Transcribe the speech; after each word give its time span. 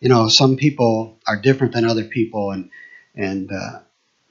you 0.00 0.08
know, 0.08 0.28
some 0.28 0.56
people 0.56 1.18
are 1.26 1.40
different 1.40 1.72
than 1.72 1.84
other 1.84 2.04
people, 2.04 2.50
and 2.50 2.70
and 3.14 3.50
uh, 3.50 3.80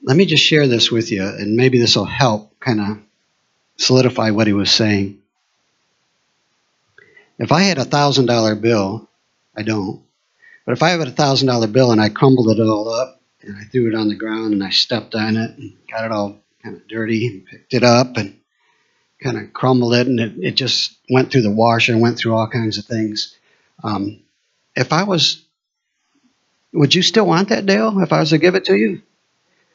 let 0.02 0.16
me 0.16 0.26
just 0.26 0.44
share 0.44 0.66
this 0.66 0.90
with 0.90 1.10
you, 1.10 1.22
and 1.24 1.56
maybe 1.56 1.78
this 1.78 1.96
will 1.96 2.04
help 2.04 2.58
kind 2.60 2.80
of 2.80 2.98
solidify 3.76 4.30
what 4.30 4.46
he 4.46 4.52
was 4.52 4.70
saying. 4.70 5.18
If 7.38 7.52
I 7.52 7.62
had 7.62 7.78
a 7.78 7.84
thousand 7.84 8.26
dollar 8.26 8.54
bill, 8.54 9.08
I 9.56 9.62
don't, 9.62 10.02
but 10.64 10.72
if 10.72 10.82
I 10.82 10.90
had 10.90 11.06
a 11.06 11.10
thousand 11.10 11.48
dollar 11.48 11.66
bill 11.66 11.92
and 11.92 12.00
I 12.00 12.08
crumbled 12.08 12.48
it 12.48 12.62
all 12.62 12.88
up 12.88 13.20
and 13.42 13.56
I 13.56 13.64
threw 13.64 13.88
it 13.88 13.94
on 13.94 14.08
the 14.08 14.16
ground 14.16 14.52
and 14.52 14.64
I 14.64 14.70
stepped 14.70 15.14
on 15.14 15.36
it 15.36 15.56
and 15.56 15.74
got 15.90 16.04
it 16.04 16.12
all 16.12 16.40
kind 16.62 16.76
of 16.76 16.88
dirty 16.88 17.26
and 17.26 17.46
picked 17.46 17.74
it 17.74 17.84
up 17.84 18.16
and 18.16 18.38
kind 19.22 19.38
of 19.38 19.52
crumbled 19.52 19.94
it 19.94 20.06
and 20.06 20.18
it, 20.18 20.32
it 20.38 20.54
just 20.56 20.96
went 21.10 21.30
through 21.30 21.42
the 21.42 21.50
washer 21.50 21.92
and 21.92 22.00
went 22.00 22.18
through 22.18 22.34
all 22.34 22.48
kinds 22.48 22.78
of 22.78 22.84
things. 22.84 23.36
Um, 23.84 24.22
if 24.74 24.92
I 24.92 25.04
was, 25.04 25.44
would 26.76 26.94
you 26.94 27.02
still 27.02 27.26
want 27.26 27.48
that, 27.48 27.66
Dale, 27.66 28.00
if 28.02 28.12
I 28.12 28.20
was 28.20 28.30
to 28.30 28.38
give 28.38 28.54
it 28.54 28.66
to 28.66 28.76
you? 28.76 29.02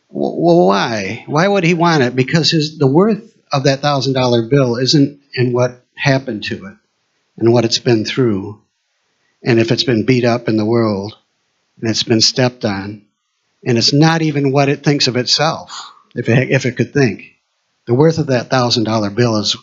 Well, 0.10 0.68
why? 0.68 1.24
Why 1.26 1.48
would 1.48 1.64
he 1.64 1.74
want 1.74 2.04
it? 2.04 2.16
Because 2.16 2.52
his 2.52 2.78
the 2.78 2.88
worth 2.88 3.36
of 3.52 3.64
that 3.64 3.80
thousand 3.80 4.14
dollar 4.14 4.44
bill 4.48 4.78
isn't 4.78 5.20
in 5.34 5.52
what 5.52 5.84
happened 5.96 6.44
to 6.46 6.66
it 6.68 6.78
and 7.38 7.52
what 7.52 7.66
it's 7.66 7.80
been 7.80 8.06
through, 8.06 8.62
and 9.44 9.60
if 9.60 9.72
it's 9.72 9.84
been 9.84 10.06
beat 10.06 10.26
up 10.26 10.48
in 10.48 10.58
the 10.58 10.66
world 10.66 11.18
and 11.80 11.90
it's 11.90 12.04
been 12.04 12.22
stepped 12.22 12.66
on, 12.66 13.06
and 13.66 13.78
it's 13.78 13.94
not 13.94 14.22
even 14.22 14.52
what 14.52 14.70
it 14.70 14.84
thinks 14.84 15.08
of 15.08 15.18
itself, 15.18 15.92
if 16.16 16.30
it, 16.30 16.52
if 16.52 16.66
it 16.66 16.78
could 16.78 16.94
think. 16.94 17.36
The 17.88 17.96
worth 17.96 18.20
of 18.20 18.28
that 18.28 18.50
thousand 18.50 18.84
dollar 18.84 19.10
bill 19.10 19.38
is 19.38 19.58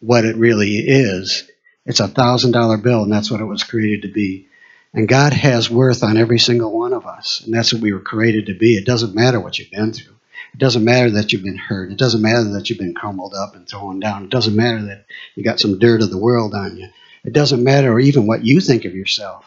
what 0.00 0.24
it 0.24 0.36
really 0.36 0.76
is. 0.76 1.48
It's 1.86 2.00
a 2.00 2.08
thousand 2.08 2.52
dollar 2.52 2.76
bill, 2.76 3.04
and 3.04 3.12
that's 3.12 3.30
what 3.30 3.40
it 3.40 3.46
was 3.46 3.64
created 3.64 4.02
to 4.02 4.12
be. 4.12 4.48
And 4.94 5.08
God 5.08 5.32
has 5.32 5.70
worth 5.70 6.02
on 6.02 6.16
every 6.16 6.38
single 6.38 6.76
one 6.76 6.92
of 6.92 7.06
us. 7.06 7.42
And 7.44 7.54
that's 7.54 7.72
what 7.72 7.82
we 7.82 7.92
were 7.92 8.00
created 8.00 8.46
to 8.46 8.54
be. 8.54 8.76
It 8.76 8.84
doesn't 8.84 9.14
matter 9.14 9.40
what 9.40 9.58
you've 9.58 9.70
been 9.70 9.92
through. 9.92 10.12
It 10.52 10.58
doesn't 10.58 10.84
matter 10.84 11.10
that 11.12 11.32
you've 11.32 11.42
been 11.42 11.56
hurt. 11.56 11.90
It 11.90 11.98
doesn't 11.98 12.20
matter 12.20 12.44
that 12.52 12.68
you've 12.68 12.78
been 12.78 12.94
crumbled 12.94 13.32
up 13.34 13.54
and 13.54 13.66
thrown 13.66 14.00
down. 14.00 14.24
It 14.24 14.30
doesn't 14.30 14.54
matter 14.54 14.82
that 14.86 15.06
you 15.34 15.42
got 15.42 15.60
some 15.60 15.78
dirt 15.78 16.02
of 16.02 16.10
the 16.10 16.18
world 16.18 16.54
on 16.54 16.76
you. 16.76 16.88
It 17.24 17.32
doesn't 17.32 17.64
matter 17.64 17.98
even 17.98 18.26
what 18.26 18.44
you 18.44 18.60
think 18.60 18.84
of 18.84 18.94
yourself. 18.94 19.46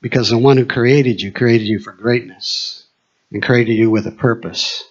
Because 0.00 0.30
the 0.30 0.38
one 0.38 0.56
who 0.56 0.66
created 0.66 1.20
you 1.20 1.32
created 1.32 1.66
you 1.66 1.80
for 1.80 1.92
greatness 1.92 2.86
and 3.32 3.42
created 3.42 3.74
you 3.74 3.90
with 3.90 4.06
a 4.06 4.12
purpose. 4.12 4.84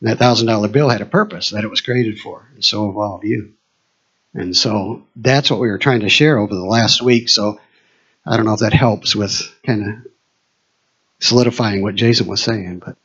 And 0.00 0.10
that 0.10 0.18
thousand 0.18 0.46
dollar 0.46 0.68
bill 0.68 0.90
had 0.90 1.00
a 1.00 1.06
purpose 1.06 1.50
that 1.50 1.64
it 1.64 1.70
was 1.70 1.80
created 1.80 2.20
for, 2.20 2.48
and 2.54 2.64
so 2.64 2.86
have 2.86 2.96
all 2.96 3.16
of 3.16 3.24
you. 3.24 3.54
And 4.34 4.56
so 4.56 5.04
that's 5.16 5.50
what 5.50 5.58
we 5.58 5.68
were 5.68 5.78
trying 5.78 6.00
to 6.00 6.08
share 6.08 6.38
over 6.38 6.54
the 6.54 6.64
last 6.64 7.02
week. 7.02 7.28
So 7.28 7.58
I 8.28 8.36
don't 8.36 8.44
know 8.44 8.52
if 8.52 8.60
that 8.60 8.74
helps 8.74 9.16
with 9.16 9.40
kind 9.64 9.88
of 9.88 10.12
solidifying 11.18 11.80
what 11.80 11.94
Jason 11.94 12.26
was 12.26 12.42
saying, 12.42 12.82
but 12.84 12.96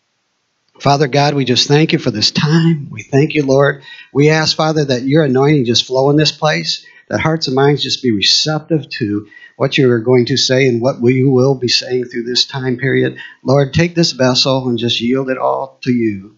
Father 0.82 1.08
God, 1.08 1.34
we 1.34 1.46
just 1.46 1.70
thank 1.70 1.94
you 1.94 2.00
for 2.00 2.12
this 2.12 2.32
time. 2.32 2.90
We 2.90 3.04
thank 3.04 3.34
you, 3.34 3.46
Lord. 3.46 3.84
We 4.12 4.30
ask, 4.30 4.58
Father, 4.58 4.84
that 4.84 5.04
your 5.04 5.24
anointing 5.24 5.64
just 5.64 5.86
flow 5.86 6.10
in 6.10 6.18
this 6.18 6.34
place, 6.34 6.86
that 7.08 7.22
hearts 7.22 7.48
and 7.48 7.56
minds 7.56 7.84
just 7.84 8.04
be 8.04 8.12
receptive 8.12 8.90
to 8.90 9.30
what 9.56 9.78
you 9.78 9.90
are 9.92 10.00
going 10.00 10.26
to 10.26 10.36
say 10.36 10.68
and 10.68 10.82
what 10.82 11.00
we 11.00 11.24
will 11.24 11.56
be 11.56 11.70
saying 11.70 12.06
through 12.06 12.24
this 12.24 12.46
time 12.46 12.76
period. 12.76 13.18
Lord, 13.44 13.74
take 13.74 13.96
this 13.96 14.12
vessel 14.12 14.68
and 14.68 14.78
just 14.78 15.00
yield 15.00 15.30
it 15.30 15.38
all 15.38 15.80
to 15.84 15.92
you. 15.94 16.38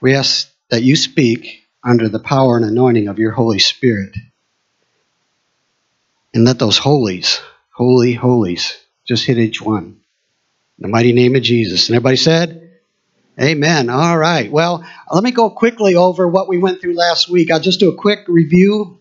We 0.00 0.14
ask 0.14 0.50
that 0.70 0.82
you 0.82 0.96
speak 0.96 1.62
under 1.82 2.08
the 2.08 2.20
power 2.20 2.56
and 2.56 2.64
anointing 2.64 3.08
of 3.08 3.18
your 3.18 3.32
Holy 3.32 3.58
Spirit. 3.58 4.16
And 6.32 6.46
let 6.46 6.58
those 6.58 6.78
holies 6.78 7.42
holy, 7.74 8.14
holies. 8.14 8.78
Just 9.06 9.26
hit 9.26 9.38
each 9.38 9.60
one. 9.60 10.00
In 10.78 10.82
the 10.82 10.88
mighty 10.88 11.12
name 11.12 11.36
of 11.36 11.42
Jesus. 11.42 11.88
And 11.88 11.96
everybody 11.96 12.16
said, 12.16 12.60
Amen. 13.40 13.90
All 13.90 14.16
right. 14.16 14.50
Well, 14.50 14.84
let 15.12 15.24
me 15.24 15.32
go 15.32 15.50
quickly 15.50 15.96
over 15.96 16.28
what 16.28 16.48
we 16.48 16.58
went 16.58 16.80
through 16.80 16.94
last 16.94 17.28
week. 17.28 17.50
I'll 17.50 17.60
just 17.60 17.80
do 17.80 17.90
a 17.90 17.96
quick 17.96 18.20
review 18.28 19.00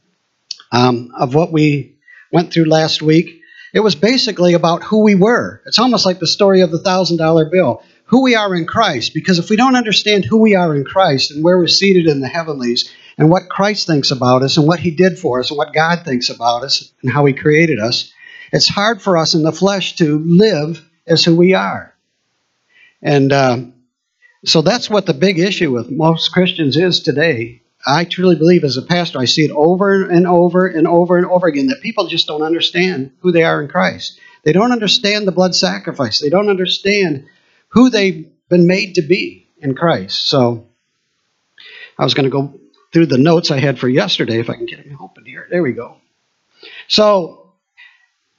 um, 0.72 1.12
of 1.16 1.36
what 1.36 1.52
we 1.52 1.97
went 2.31 2.52
through 2.52 2.66
last 2.66 3.02
week. 3.03 3.42
It 3.75 3.81
was 3.81 3.96
basically 3.96 4.56
about 4.56 4.84
who 4.84 5.03
we 5.03 5.14
were. 5.14 5.62
It's 5.68 5.80
almost 5.80 6.06
like 6.06 6.20
the 6.20 6.28
story 6.28 6.62
of 6.62 6.72
the 6.72 6.80
thousand 6.80 7.18
dollar 7.18 7.50
bill. 7.50 7.84
Who 8.06 8.24
we 8.24 8.36
are 8.36 8.53
in 8.56 8.66
Christ. 8.66 9.14
Because 9.14 9.40
if 9.40 9.50
we 9.50 9.56
don't 9.56 9.76
understand 9.76 10.26
who 10.26 10.40
we 10.40 10.56
are 10.56 10.76
in 10.76 10.84
Christ 10.84 11.31
and 11.31 11.44
where 11.44 11.58
we're 11.58 11.68
seated 11.68 12.08
in 12.08 12.20
the 12.20 12.28
heavenlies 12.28 12.92
and 13.18 13.30
what 13.30 13.50
Christ 13.50 13.88
thinks 13.88 14.12
about 14.12 14.44
us 14.44 14.58
and 14.58 14.68
what 14.68 14.80
He 14.80 14.92
did 14.92 15.18
for 15.18 15.40
us 15.40 15.50
and 15.50 15.58
what 15.58 15.74
God 15.74 16.03
thinks 16.06 16.30
about 16.30 16.64
us 16.64 16.92
and 17.02 17.12
how 17.12 17.26
He 17.26 17.34
created 17.34 17.80
us, 17.80 18.12
it's 18.53 18.69
hard 18.69 19.02
for 19.02 19.18
us 19.18 19.34
in 19.34 19.41
the 19.41 19.52
flesh 19.52 19.96
to 19.96 20.19
live 20.19 20.88
as 21.08 21.25
who 21.25 21.36
we 21.36 21.56
are. 21.56 21.94
And 23.02 23.34
uh, 23.34 23.58
so 24.46 24.62
that's 24.62 24.90
what 24.90 25.08
the 25.08 25.14
big 25.16 25.40
issue 25.40 25.72
with 25.72 25.90
most 25.90 26.31
Christians 26.31 26.78
is 26.78 27.02
today. 27.02 27.62
I 27.86 28.06
truly 28.06 28.36
believe 28.36 28.64
as 28.64 28.78
a 28.78 28.84
pastor, 28.84 29.19
I 29.19 29.25
see 29.25 29.41
it 29.41 29.52
over 29.52 30.08
and 30.08 30.28
over 30.28 30.68
and 30.68 30.88
over 30.88 31.18
and 31.18 31.25
over 31.25 31.47
again 31.47 31.68
that 31.68 31.81
people 31.81 32.08
just 32.08 32.28
don't 32.28 32.44
understand 32.44 33.12
who 33.19 33.31
they 33.31 33.44
are 33.44 33.62
in 33.62 33.68
Christ. 33.68 34.19
They 34.44 34.53
don't 34.53 34.72
understand 34.72 35.28
the 35.28 35.34
blood 35.34 35.56
sacrifice. 35.56 36.20
They 36.20 36.30
don't 36.30 36.47
understand 36.47 37.25
who 37.70 37.90
they've 37.90 38.30
been 38.50 38.68
made 38.68 38.96
to 38.96 39.02
be 39.02 39.47
in 39.58 39.75
Christ. 39.75 40.28
So 40.28 40.68
I 41.97 42.03
was 42.03 42.14
going 42.14 42.25
to 42.25 42.30
go 42.30 42.59
through 42.94 43.08
the 43.08 43.18
notes 43.18 43.50
I 43.50 43.59
had 43.59 43.80
for 43.80 43.90
yesterday 43.90 44.40
if 44.40 44.50
I 44.50 44.56
can 44.56 44.68
get 44.68 44.78
them 44.78 44.97
open 45.02 45.25
here. 45.25 45.47
There 45.50 45.64
we 45.64 45.72
go. 45.72 45.97
So 46.88 47.43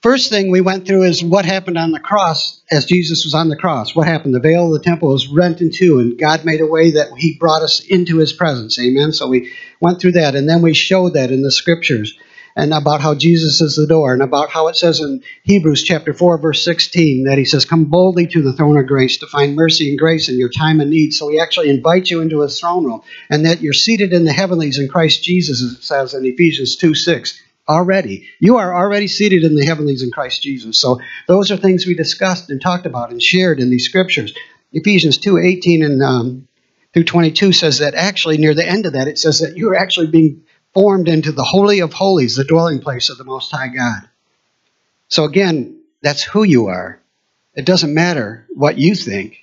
First 0.05 0.29
thing 0.29 0.51
we 0.51 0.61
went 0.61 0.87
through 0.87 1.05
is 1.05 1.25
what 1.25 1.47
happened 1.47 1.79
on 1.79 1.91
the 1.91 1.99
cross 1.99 2.61
as 2.71 2.85
Jesus 2.85 3.25
was 3.25 3.33
on 3.33 3.49
the 3.49 3.57
cross. 3.57 3.97
What 3.97 4.07
happened? 4.07 4.35
The 4.35 4.39
veil 4.39 4.67
of 4.67 4.73
the 4.75 4.87
temple 4.87 5.09
was 5.09 5.29
rent 5.29 5.63
in 5.63 5.71
two, 5.71 5.99
and 5.99 6.19
God 6.19 6.45
made 6.45 6.61
a 6.61 6.67
way 6.67 6.91
that 6.91 7.17
He 7.17 7.39
brought 7.41 7.63
us 7.63 7.81
into 7.81 8.19
His 8.19 8.31
presence. 8.31 8.79
Amen. 8.79 9.13
So 9.13 9.29
we 9.29 9.51
went 9.81 10.03
through 10.03 10.13
that, 10.13 10.35
and 10.35 10.47
then 10.47 10.61
we 10.61 10.75
showed 10.75 11.15
that 11.15 11.31
in 11.31 11.41
the 11.41 11.51
scriptures, 11.51 12.19
and 12.55 12.75
about 12.75 13.01
how 13.01 13.15
Jesus 13.15 13.63
is 13.63 13.77
the 13.77 13.87
door, 13.87 14.13
and 14.13 14.23
about 14.23 14.51
how 14.51 14.69
it 14.69 14.77
says 14.77 15.01
in 15.01 15.23
Hebrews 15.45 15.83
chapter 15.83 16.13
4, 16.13 16.37
verse 16.37 16.63
16, 16.63 17.25
that 17.25 17.39
He 17.39 17.47
says, 17.47 17.65
Come 17.65 17.87
boldly 17.87 18.27
to 18.27 18.43
the 18.43 18.53
throne 18.53 18.77
of 18.77 18.87
grace 18.87 19.17
to 19.21 19.27
find 19.27 19.57
mercy 19.57 19.89
and 19.89 19.99
grace 19.99 20.29
in 20.29 20.37
your 20.39 20.51
time 20.51 20.83
of 20.83 20.89
need. 20.89 21.15
So 21.15 21.31
He 21.31 21.41
actually 21.41 21.71
invites 21.71 22.11
you 22.11 22.21
into 22.21 22.43
His 22.43 22.61
throne 22.61 22.85
room, 22.85 23.01
and 23.31 23.47
that 23.47 23.63
you're 23.63 23.73
seated 23.73 24.13
in 24.13 24.27
the 24.27 24.35
heavenlies 24.35 24.79
in 24.79 24.87
Christ 24.87 25.23
Jesus, 25.23 25.63
as 25.63 25.73
it 25.73 25.83
says 25.83 26.13
in 26.13 26.27
Ephesians 26.27 26.77
2 26.77 26.95
6 26.95 27.41
already. 27.69 28.29
You 28.41 28.57
are 28.57 28.75
already 28.75 29.09
seated 29.09 29.45
in 29.45 29.55
the 29.55 29.65
heavenlies 29.65 30.03
in 30.03 30.11
Christ 30.11 30.43
Jesus. 30.43 30.79
So 30.79 31.01
those 31.27 31.51
are 31.51 31.57
things 31.57 31.87
we 31.87 31.95
discussed 31.95 32.51
and 32.51 32.61
talked 32.61 32.87
about 32.87 33.11
and 33.11 33.23
shared 33.23 33.61
in 33.61 33.71
these 33.71 33.87
scriptures. 33.87 34.35
Ephesians 34.73 35.19
2 35.19 35.39
18 35.39 35.83
and 35.83 36.03
um, 36.03 36.49
through 36.93 37.05
22 37.05 37.53
says 37.53 37.79
that 37.79 37.95
actually 37.95 38.39
near 38.39 38.55
the 38.55 38.69
end 38.69 38.87
of 38.87 38.93
that, 38.93 39.09
it 39.09 39.19
says 39.19 39.41
that 39.41 39.57
you 39.57 39.71
are 39.71 39.77
actually 39.77 40.09
being 40.09 40.45
formed 40.73 41.09
into 41.09 41.33
the 41.33 41.45
Holy 41.45 41.81
of 41.81 41.93
Holies, 41.93 42.37
the 42.37 42.45
dwelling 42.45 42.81
place 42.81 43.11
of 43.11 43.19
the 43.19 43.25
Most 43.25 43.51
High 43.51 43.69
God. 43.69 44.09
So 45.09 45.25
again, 45.25 45.81
that's 46.03 46.23
who 46.23 46.43
you 46.43 46.67
are. 46.67 47.01
It 47.55 47.65
doesn't 47.65 47.95
matter 47.95 48.47
what 48.51 48.79
you 48.79 48.95
think. 48.95 49.39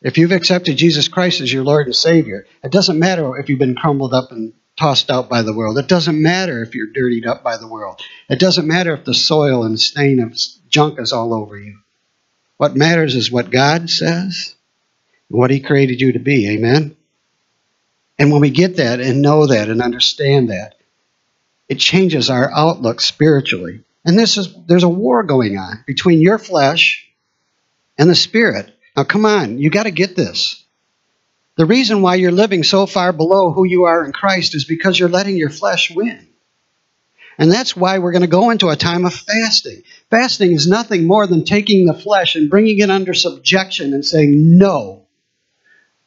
If 0.00 0.16
you've 0.16 0.32
accepted 0.32 0.76
Jesus 0.76 1.08
Christ 1.08 1.40
as 1.40 1.52
your 1.52 1.64
Lord 1.64 1.86
and 1.86 1.94
Savior, 1.94 2.46
it 2.64 2.72
doesn't 2.72 2.98
matter 2.98 3.36
if 3.36 3.48
you've 3.48 3.58
been 3.58 3.76
crumbled 3.76 4.14
up 4.14 4.32
and 4.32 4.54
tossed 4.80 5.10
out 5.10 5.28
by 5.28 5.42
the 5.42 5.52
world. 5.52 5.78
It 5.78 5.88
doesn't 5.88 6.20
matter 6.20 6.62
if 6.62 6.74
you're 6.74 6.86
dirtied 6.86 7.26
up 7.26 7.42
by 7.42 7.58
the 7.58 7.68
world. 7.68 8.00
It 8.30 8.38
doesn't 8.38 8.66
matter 8.66 8.94
if 8.94 9.04
the 9.04 9.14
soil 9.14 9.64
and 9.64 9.78
stain 9.78 10.20
of 10.20 10.38
junk 10.70 10.98
is 10.98 11.12
all 11.12 11.34
over 11.34 11.58
you. 11.58 11.78
What 12.56 12.76
matters 12.76 13.14
is 13.14 13.30
what 13.30 13.50
God 13.50 13.90
says 13.90 14.54
and 15.28 15.38
what 15.38 15.50
He 15.50 15.60
created 15.60 16.00
you 16.00 16.12
to 16.12 16.18
be. 16.18 16.48
Amen? 16.50 16.96
And 18.18 18.32
when 18.32 18.40
we 18.40 18.50
get 18.50 18.76
that 18.76 19.00
and 19.00 19.20
know 19.22 19.46
that 19.46 19.68
and 19.68 19.82
understand 19.82 20.50
that, 20.50 20.76
it 21.68 21.78
changes 21.78 22.30
our 22.30 22.50
outlook 22.50 23.02
spiritually. 23.02 23.82
And 24.04 24.18
this 24.18 24.38
is 24.38 24.54
there's 24.66 24.82
a 24.82 24.88
war 24.88 25.22
going 25.22 25.58
on 25.58 25.84
between 25.86 26.22
your 26.22 26.38
flesh 26.38 27.06
and 27.98 28.08
the 28.08 28.14
spirit. 28.14 28.74
Now 28.96 29.04
come 29.04 29.26
on, 29.26 29.58
you 29.58 29.68
got 29.70 29.82
to 29.84 29.90
get 29.90 30.16
this. 30.16 30.59
The 31.60 31.66
reason 31.66 32.00
why 32.00 32.14
you're 32.14 32.32
living 32.32 32.62
so 32.62 32.86
far 32.86 33.12
below 33.12 33.52
who 33.52 33.66
you 33.66 33.84
are 33.84 34.02
in 34.02 34.14
Christ 34.14 34.54
is 34.54 34.64
because 34.64 34.98
you're 34.98 35.10
letting 35.10 35.36
your 35.36 35.50
flesh 35.50 35.90
win. 35.90 36.26
And 37.36 37.52
that's 37.52 37.76
why 37.76 37.98
we're 37.98 38.12
going 38.12 38.22
to 38.22 38.28
go 38.28 38.48
into 38.48 38.70
a 38.70 38.76
time 38.76 39.04
of 39.04 39.12
fasting. 39.12 39.82
Fasting 40.08 40.52
is 40.52 40.66
nothing 40.66 41.06
more 41.06 41.26
than 41.26 41.44
taking 41.44 41.84
the 41.84 41.92
flesh 41.92 42.34
and 42.34 42.48
bringing 42.48 42.78
it 42.78 42.88
under 42.88 43.12
subjection 43.12 43.92
and 43.92 44.02
saying, 44.02 44.56
No, 44.56 45.06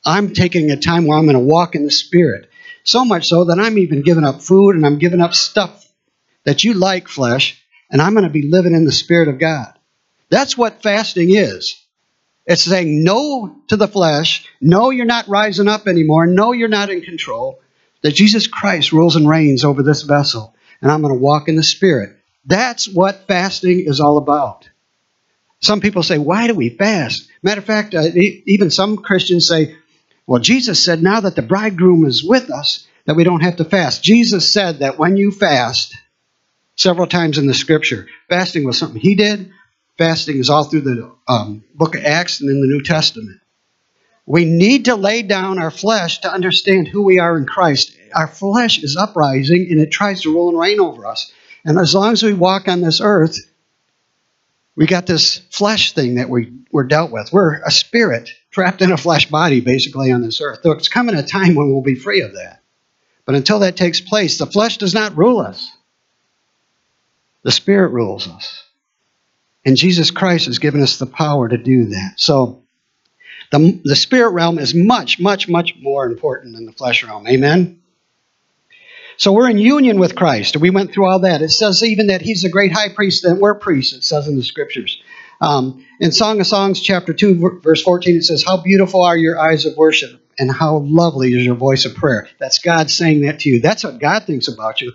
I'm 0.03 0.33
taking 0.33 0.71
a 0.71 0.75
time 0.75 1.05
where 1.05 1.19
I'm 1.19 1.27
going 1.27 1.38
to 1.38 1.39
walk 1.39 1.75
in 1.75 1.85
the 1.85 1.91
Spirit. 1.91 2.50
So 2.83 3.05
much 3.05 3.27
so 3.27 3.44
that 3.44 3.59
I'm 3.59 3.77
even 3.77 4.01
giving 4.01 4.25
up 4.25 4.41
food 4.41 4.75
and 4.75 4.83
I'm 4.83 4.97
giving 4.97 5.21
up 5.21 5.35
stuff 5.35 5.88
that 6.45 6.63
you 6.63 6.73
like, 6.73 7.07
flesh, 7.07 7.63
and 7.91 8.01
I'm 8.01 8.13
going 8.13 8.23
to 8.23 8.31
be 8.31 8.50
living 8.50 8.73
in 8.73 8.85
the 8.85 8.91
Spirit 8.91 9.27
of 9.27 9.38
God. 9.38 9.71
That's 10.31 10.57
what 10.57 10.81
fasting 10.81 11.29
is. 11.29 11.75
It's 12.45 12.63
saying 12.63 13.04
no 13.04 13.56
to 13.68 13.78
the 13.78 13.88
flesh. 13.88 14.48
No, 14.60 14.90
you're 14.90 15.06
not 15.06 15.28
rising 15.28 15.68
up 15.68 15.88
anymore. 15.88 16.28
No, 16.28 16.51
you're 16.51 16.68
not 16.68 16.90
in 16.90 17.01
control. 17.01 17.62
That 18.01 18.12
Jesus 18.12 18.48
Christ 18.48 18.92
rules 18.92 19.16
and 19.16 19.30
reigns 19.30 19.63
over 19.63 19.81
this 19.81 20.01
vessel. 20.01 20.54
And 20.81 20.92
I'm 20.92 21.01
going 21.01 21.13
to 21.13 21.19
walk 21.19 21.48
in 21.48 21.56
the 21.56 21.63
Spirit. 21.63 22.18
That's 22.45 22.88
what 22.88 23.28
fasting 23.28 23.86
is 23.88 24.01
all 24.01 24.18
about. 24.18 24.69
Some 25.62 25.80
people 25.80 26.04
say, 26.04 26.18
why 26.18 26.48
do 26.48 26.56
we 26.56 26.69
fast? 26.69 27.30
Matter 27.42 27.60
of 27.60 27.66
fact, 27.66 27.95
uh, 27.95 28.04
even 28.13 28.69
some 28.69 28.98
Christians 28.98 29.48
say, 29.48 29.78
well, 30.28 30.42
Jesus 30.42 30.84
said 30.84 31.01
now 31.01 31.22
that 31.22 31.38
the 31.38 31.42
bridegroom 31.42 32.06
is 32.06 32.24
with 32.24 32.51
us, 32.51 32.86
that 33.06 33.16
we 33.16 33.24
don't 33.24 33.44
have 33.44 33.57
to 33.57 33.66
fast. 33.66 34.04
Jesus 34.04 34.51
said 34.51 34.80
that 34.80 35.00
when 35.00 35.16
you 35.16 35.31
fast, 35.31 35.96
several 36.75 37.07
times 37.07 37.38
in 37.38 37.48
the 37.48 37.54
scripture, 37.54 38.07
fasting 38.28 38.66
was 38.66 38.78
something 38.78 39.00
he 39.00 39.16
did. 39.16 39.51
Fasting 39.98 40.40
is 40.40 40.50
all 40.50 40.63
through 40.63 40.81
the 40.81 41.12
um, 41.28 41.63
book 41.75 41.95
of 41.95 42.04
Acts 42.04 42.42
and 42.42 42.50
in 42.50 42.62
the 42.62 42.68
New 42.68 42.81
Testament. 42.81 43.40
We 44.25 44.45
need 44.45 44.86
to 44.86 44.95
lay 44.95 45.22
down 45.22 45.60
our 45.60 45.72
flesh 45.72 46.22
to 46.22 46.31
understand 46.31 46.88
who 46.88 47.04
we 47.04 47.19
are 47.19 47.38
in 47.38 47.45
Christ. 47.45 47.95
Our 48.16 48.28
flesh 48.28 48.81
is 48.81 48.95
uprising 48.95 49.68
and 49.69 49.80
it 49.80 49.92
tries 49.92 50.22
to 50.22 50.34
rule 50.34 50.50
and 50.50 50.57
reign 50.57 50.80
over 50.80 51.06
us. 51.06 51.31
And 51.66 51.78
as 51.78 51.94
long 51.94 52.13
as 52.13 52.24
we 52.24 52.34
walk 52.34 52.68
on 52.68 52.81
this 52.81 53.01
earth, 53.01 53.38
we 54.75 54.88
got 54.88 55.06
this 55.06 55.38
flesh 55.51 55.94
thing 55.94 56.16
that 56.16 56.30
we, 56.30 56.51
we're 56.72 56.86
dealt 56.86 57.12
with. 57.12 57.31
We're 57.31 57.62
a 57.62 57.72
spirit 57.72 58.30
trapped 58.50 58.81
in 58.81 58.92
a 58.92 58.98
flesh 58.98 59.30
body, 59.30 59.62
basically, 59.62 60.12
on 60.12 60.22
this 60.22 60.42
earth. 60.42 60.62
Though 60.63 60.72
it's 60.72 60.88
coming 60.88 61.16
a 61.16 61.24
time 61.24 61.56
when 61.56 61.72
we'll 61.72 61.81
be 61.81 61.96
free 61.96 62.22
of 62.22 62.34
that. 62.34 62.62
But 63.25 63.36
until 63.36 63.60
that 63.60 63.78
takes 63.78 64.01
place, 64.01 64.38
the 64.38 64.46
flesh 64.46 64.78
does 64.78 64.94
not 64.94 65.18
rule 65.18 65.39
us, 65.39 65.69
the 67.44 67.51
spirit 67.51 67.89
rules 67.89 68.28
us. 68.28 68.62
And 69.65 69.77
Jesus 69.77 70.12
Christ 70.12 70.48
has 70.48 70.60
given 70.60 70.81
us 70.81 70.98
the 70.98 71.06
power 71.06 71.48
to 71.48 71.57
do 71.57 71.86
that. 71.86 72.13
So 72.18 72.63
the, 73.51 73.80
the 73.83 73.95
spirit 73.95 74.31
realm 74.31 74.60
is 74.60 74.74
much, 74.75 75.19
much, 75.19 75.48
much 75.48 75.75
more 75.80 76.06
important 76.06 76.56
than 76.56 76.65
the 76.65 76.71
flesh 76.71 77.04
realm. 77.04 77.27
Amen? 77.27 77.81
So 79.18 79.31
we're 79.31 79.50
in 79.50 79.57
union 79.57 80.00
with 80.00 80.15
Christ. 80.15 80.57
We 80.57 80.69
went 80.69 80.92
through 80.92 81.07
all 81.07 81.19
that. 81.19 81.42
It 81.42 81.50
says 81.50 81.83
even 81.83 82.07
that 82.07 82.21
he's 82.21 82.44
a 82.44 82.50
great 82.50 82.71
high 82.74 82.89
priest, 82.89 83.24
that 83.24 83.36
we're 83.36 83.56
priests, 83.56 83.94
it 83.94 84.04
says 84.04 84.27
in 84.27 84.36
the 84.36 84.44
scriptures. 84.44 85.01
Um, 85.39 85.86
in 86.00 86.12
Song 86.12 86.39
of 86.39 86.48
Songs, 86.48 86.81
chapter 86.81 87.13
2, 87.13 87.60
verse 87.62 87.81
14, 87.83 88.18
it 88.18 88.24
says, 88.24 88.44
How 88.45 88.62
beautiful 88.62 89.04
are 89.04 89.18
your 89.18 89.39
eyes 89.39 89.65
of 89.65 89.77
worship, 89.77 90.19
and 90.39 90.51
how 90.51 90.77
lovely 90.77 91.33
is 91.33 91.45
your 91.45 91.56
voice 91.56 91.86
of 91.86 91.95
prayer. 91.95 92.27
That's 92.39 92.60
God 92.60 92.89
saying 92.89 93.21
that 93.21 93.42
to 93.42 93.50
you. 93.50 93.62
That's 93.62 93.83
what 93.83 94.00
God 94.00 94.24
thinks 94.24 94.48
about 94.48 94.81
you. 94.81 94.94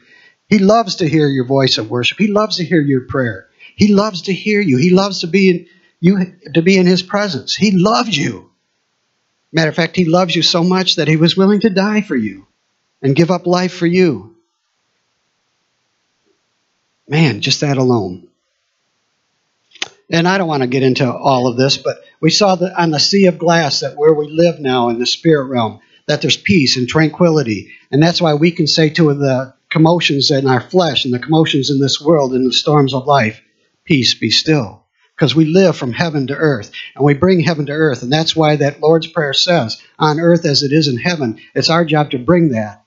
He 0.48 0.58
loves 0.58 0.96
to 0.96 1.08
hear 1.08 1.28
your 1.28 1.44
voice 1.46 1.78
of 1.78 1.90
worship. 1.90 2.18
He 2.18 2.28
loves 2.28 2.56
to 2.56 2.64
hear 2.64 2.80
your 2.80 3.02
prayer. 3.02 3.47
He 3.78 3.94
loves 3.94 4.22
to 4.22 4.34
hear 4.34 4.60
you. 4.60 4.76
He 4.76 4.90
loves 4.90 5.20
to 5.20 5.28
be 5.28 5.48
in 5.48 5.66
you 6.00 6.34
to 6.54 6.62
be 6.62 6.76
in 6.76 6.86
his 6.86 7.02
presence. 7.02 7.54
He 7.54 7.70
loves 7.70 8.16
you. 8.16 8.50
Matter 9.52 9.70
of 9.70 9.76
fact, 9.76 9.94
he 9.94 10.04
loves 10.04 10.34
you 10.34 10.42
so 10.42 10.64
much 10.64 10.96
that 10.96 11.06
he 11.06 11.16
was 11.16 11.36
willing 11.36 11.60
to 11.60 11.70
die 11.70 12.00
for 12.00 12.16
you 12.16 12.46
and 13.02 13.14
give 13.14 13.30
up 13.30 13.46
life 13.46 13.72
for 13.72 13.86
you. 13.86 14.36
Man, 17.08 17.40
just 17.40 17.60
that 17.60 17.78
alone. 17.78 18.28
And 20.10 20.26
I 20.26 20.38
don't 20.38 20.48
want 20.48 20.64
to 20.64 20.68
get 20.68 20.82
into 20.82 21.10
all 21.10 21.46
of 21.46 21.56
this, 21.56 21.78
but 21.78 21.98
we 22.20 22.30
saw 22.30 22.56
that 22.56 22.80
on 22.80 22.90
the 22.90 22.98
sea 22.98 23.26
of 23.26 23.38
glass 23.38 23.80
that 23.80 23.96
where 23.96 24.12
we 24.12 24.28
live 24.28 24.58
now 24.58 24.88
in 24.88 24.98
the 24.98 25.06
spirit 25.06 25.44
realm, 25.44 25.80
that 26.06 26.20
there's 26.20 26.36
peace 26.36 26.76
and 26.76 26.88
tranquility. 26.88 27.70
And 27.92 28.02
that's 28.02 28.20
why 28.20 28.34
we 28.34 28.50
can 28.50 28.66
say 28.66 28.90
to 28.90 29.14
the 29.14 29.54
commotions 29.70 30.32
in 30.32 30.48
our 30.48 30.60
flesh 30.60 31.04
and 31.04 31.14
the 31.14 31.18
commotions 31.20 31.70
in 31.70 31.78
this 31.78 32.00
world 32.00 32.32
and 32.34 32.44
the 32.44 32.52
storms 32.52 32.92
of 32.92 33.06
life, 33.06 33.40
peace 33.88 34.14
be 34.14 34.30
still. 34.30 34.84
Because 35.16 35.34
we 35.34 35.46
live 35.46 35.76
from 35.76 35.92
heaven 35.92 36.28
to 36.28 36.34
earth 36.34 36.70
and 36.94 37.04
we 37.04 37.14
bring 37.14 37.40
heaven 37.40 37.66
to 37.66 37.72
earth. 37.72 38.04
And 38.04 38.12
that's 38.12 38.36
why 38.36 38.54
that 38.56 38.80
Lord's 38.80 39.08
Prayer 39.08 39.32
says, 39.32 39.82
on 39.98 40.20
earth 40.20 40.44
as 40.44 40.62
it 40.62 40.72
is 40.72 40.86
in 40.86 40.96
heaven, 40.96 41.40
it's 41.56 41.70
our 41.70 41.84
job 41.84 42.12
to 42.12 42.18
bring 42.20 42.50
that 42.50 42.84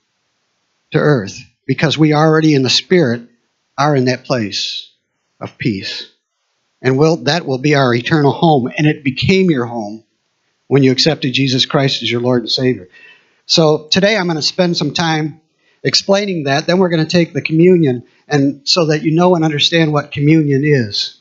to 0.92 0.98
earth 0.98 1.38
because 1.66 1.98
we 1.98 2.14
already 2.14 2.54
in 2.54 2.62
the 2.62 2.70
spirit 2.70 3.28
are 3.76 3.94
in 3.94 4.06
that 4.06 4.24
place 4.24 4.90
of 5.40 5.58
peace. 5.58 6.10
And 6.80 6.96
will 6.96 7.16
that 7.24 7.44
will 7.44 7.58
be 7.58 7.74
our 7.74 7.94
eternal 7.94 8.32
home. 8.32 8.72
And 8.78 8.86
it 8.86 9.04
became 9.04 9.50
your 9.50 9.66
home 9.66 10.04
when 10.68 10.82
you 10.82 10.92
accepted 10.92 11.34
Jesus 11.34 11.66
Christ 11.66 12.02
as 12.02 12.10
your 12.10 12.22
Lord 12.22 12.42
and 12.42 12.50
Savior. 12.50 12.88
So 13.44 13.88
today 13.90 14.16
I'm 14.16 14.26
going 14.26 14.36
to 14.36 14.42
spend 14.42 14.78
some 14.78 14.94
time 14.94 15.42
explaining 15.82 16.44
that. 16.44 16.66
Then 16.66 16.78
we're 16.78 16.88
going 16.88 17.04
to 17.04 17.10
take 17.10 17.34
the 17.34 17.42
communion 17.42 18.04
and 18.32 18.66
so 18.68 18.86
that 18.86 19.02
you 19.02 19.12
know 19.12 19.36
and 19.36 19.44
understand 19.44 19.92
what 19.92 20.10
communion 20.10 20.62
is. 20.64 21.20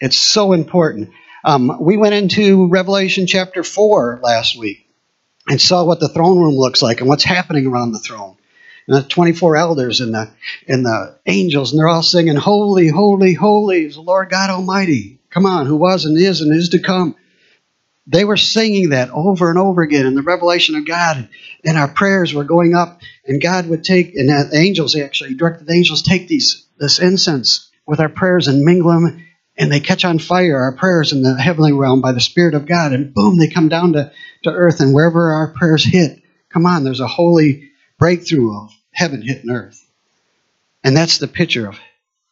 It's 0.00 0.18
so 0.18 0.52
important. 0.52 1.10
Um, 1.44 1.78
we 1.80 1.96
went 1.96 2.14
into 2.14 2.68
Revelation 2.68 3.26
chapter 3.26 3.62
4 3.62 4.20
last 4.22 4.58
week 4.58 4.86
and 5.48 5.60
saw 5.60 5.84
what 5.84 6.00
the 6.00 6.08
throne 6.08 6.38
room 6.38 6.54
looks 6.54 6.82
like 6.82 7.00
and 7.00 7.08
what's 7.08 7.24
happening 7.24 7.66
around 7.66 7.92
the 7.92 8.00
throne 8.00 8.36
and 8.88 8.96
the 8.96 9.02
24 9.02 9.56
elders 9.56 10.00
and 10.00 10.14
the 10.14 10.30
and 10.66 10.84
the 10.84 11.16
angels, 11.26 11.72
and 11.72 11.78
they're 11.78 11.88
all 11.88 12.02
singing, 12.02 12.36
Holy, 12.36 12.88
holy, 12.88 13.34
holy 13.34 13.84
is 13.84 13.94
the 13.94 14.00
Lord 14.00 14.30
God 14.30 14.50
Almighty. 14.50 15.18
Come 15.30 15.46
on, 15.46 15.66
who 15.66 15.76
was 15.76 16.06
and 16.06 16.18
is 16.18 16.40
and 16.40 16.54
is 16.56 16.70
to 16.70 16.78
come. 16.80 17.14
They 18.10 18.24
were 18.24 18.38
singing 18.38 18.90
that 18.90 19.10
over 19.10 19.50
and 19.50 19.58
over 19.58 19.82
again 19.82 20.06
in 20.06 20.14
the 20.14 20.22
revelation 20.22 20.76
of 20.76 20.86
God, 20.86 21.28
and 21.62 21.76
our 21.76 21.88
prayers 21.88 22.32
were 22.32 22.44
going 22.44 22.74
up, 22.74 23.02
and 23.26 23.40
God 23.40 23.68
would 23.68 23.84
take, 23.84 24.14
and 24.14 24.30
the 24.30 24.56
angels 24.56 24.96
actually 24.96 25.34
directed 25.34 25.66
the 25.66 25.74
angels 25.74 26.00
take 26.00 26.26
these 26.26 26.66
this 26.78 27.00
incense 27.00 27.70
with 27.86 28.00
our 28.00 28.08
prayers 28.08 28.48
and 28.48 28.64
mingle 28.64 28.90
them, 28.92 29.26
and 29.58 29.70
they 29.70 29.80
catch 29.80 30.06
on 30.06 30.18
fire 30.18 30.58
our 30.58 30.72
prayers 30.72 31.12
in 31.12 31.22
the 31.22 31.34
heavenly 31.34 31.72
realm 31.72 32.00
by 32.00 32.12
the 32.12 32.20
Spirit 32.20 32.54
of 32.54 32.66
God, 32.66 32.94
and 32.94 33.12
boom, 33.12 33.36
they 33.36 33.48
come 33.48 33.68
down 33.68 33.92
to, 33.92 34.10
to 34.44 34.50
earth, 34.50 34.80
and 34.80 34.94
wherever 34.94 35.30
our 35.32 35.52
prayers 35.52 35.84
hit, 35.84 36.22
come 36.48 36.64
on, 36.64 36.84
there's 36.84 37.00
a 37.00 37.06
holy 37.06 37.70
breakthrough 37.98 38.56
of 38.56 38.72
heaven 38.90 39.20
hitting 39.20 39.50
earth. 39.50 39.84
And 40.82 40.96
that's 40.96 41.18
the 41.18 41.28
picture 41.28 41.68
of 41.68 41.78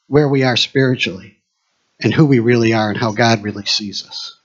where 0.07 0.29
we 0.29 0.43
are 0.43 0.57
spiritually 0.57 1.37
and 2.01 2.15
who 2.15 2.25
we 2.25 2.39
really 2.39 2.73
are 2.73 2.91
and 2.91 2.99
how 2.99 3.13
God 3.13 3.43
really 3.43 3.67
sees 3.67 4.07
us. 4.07 4.39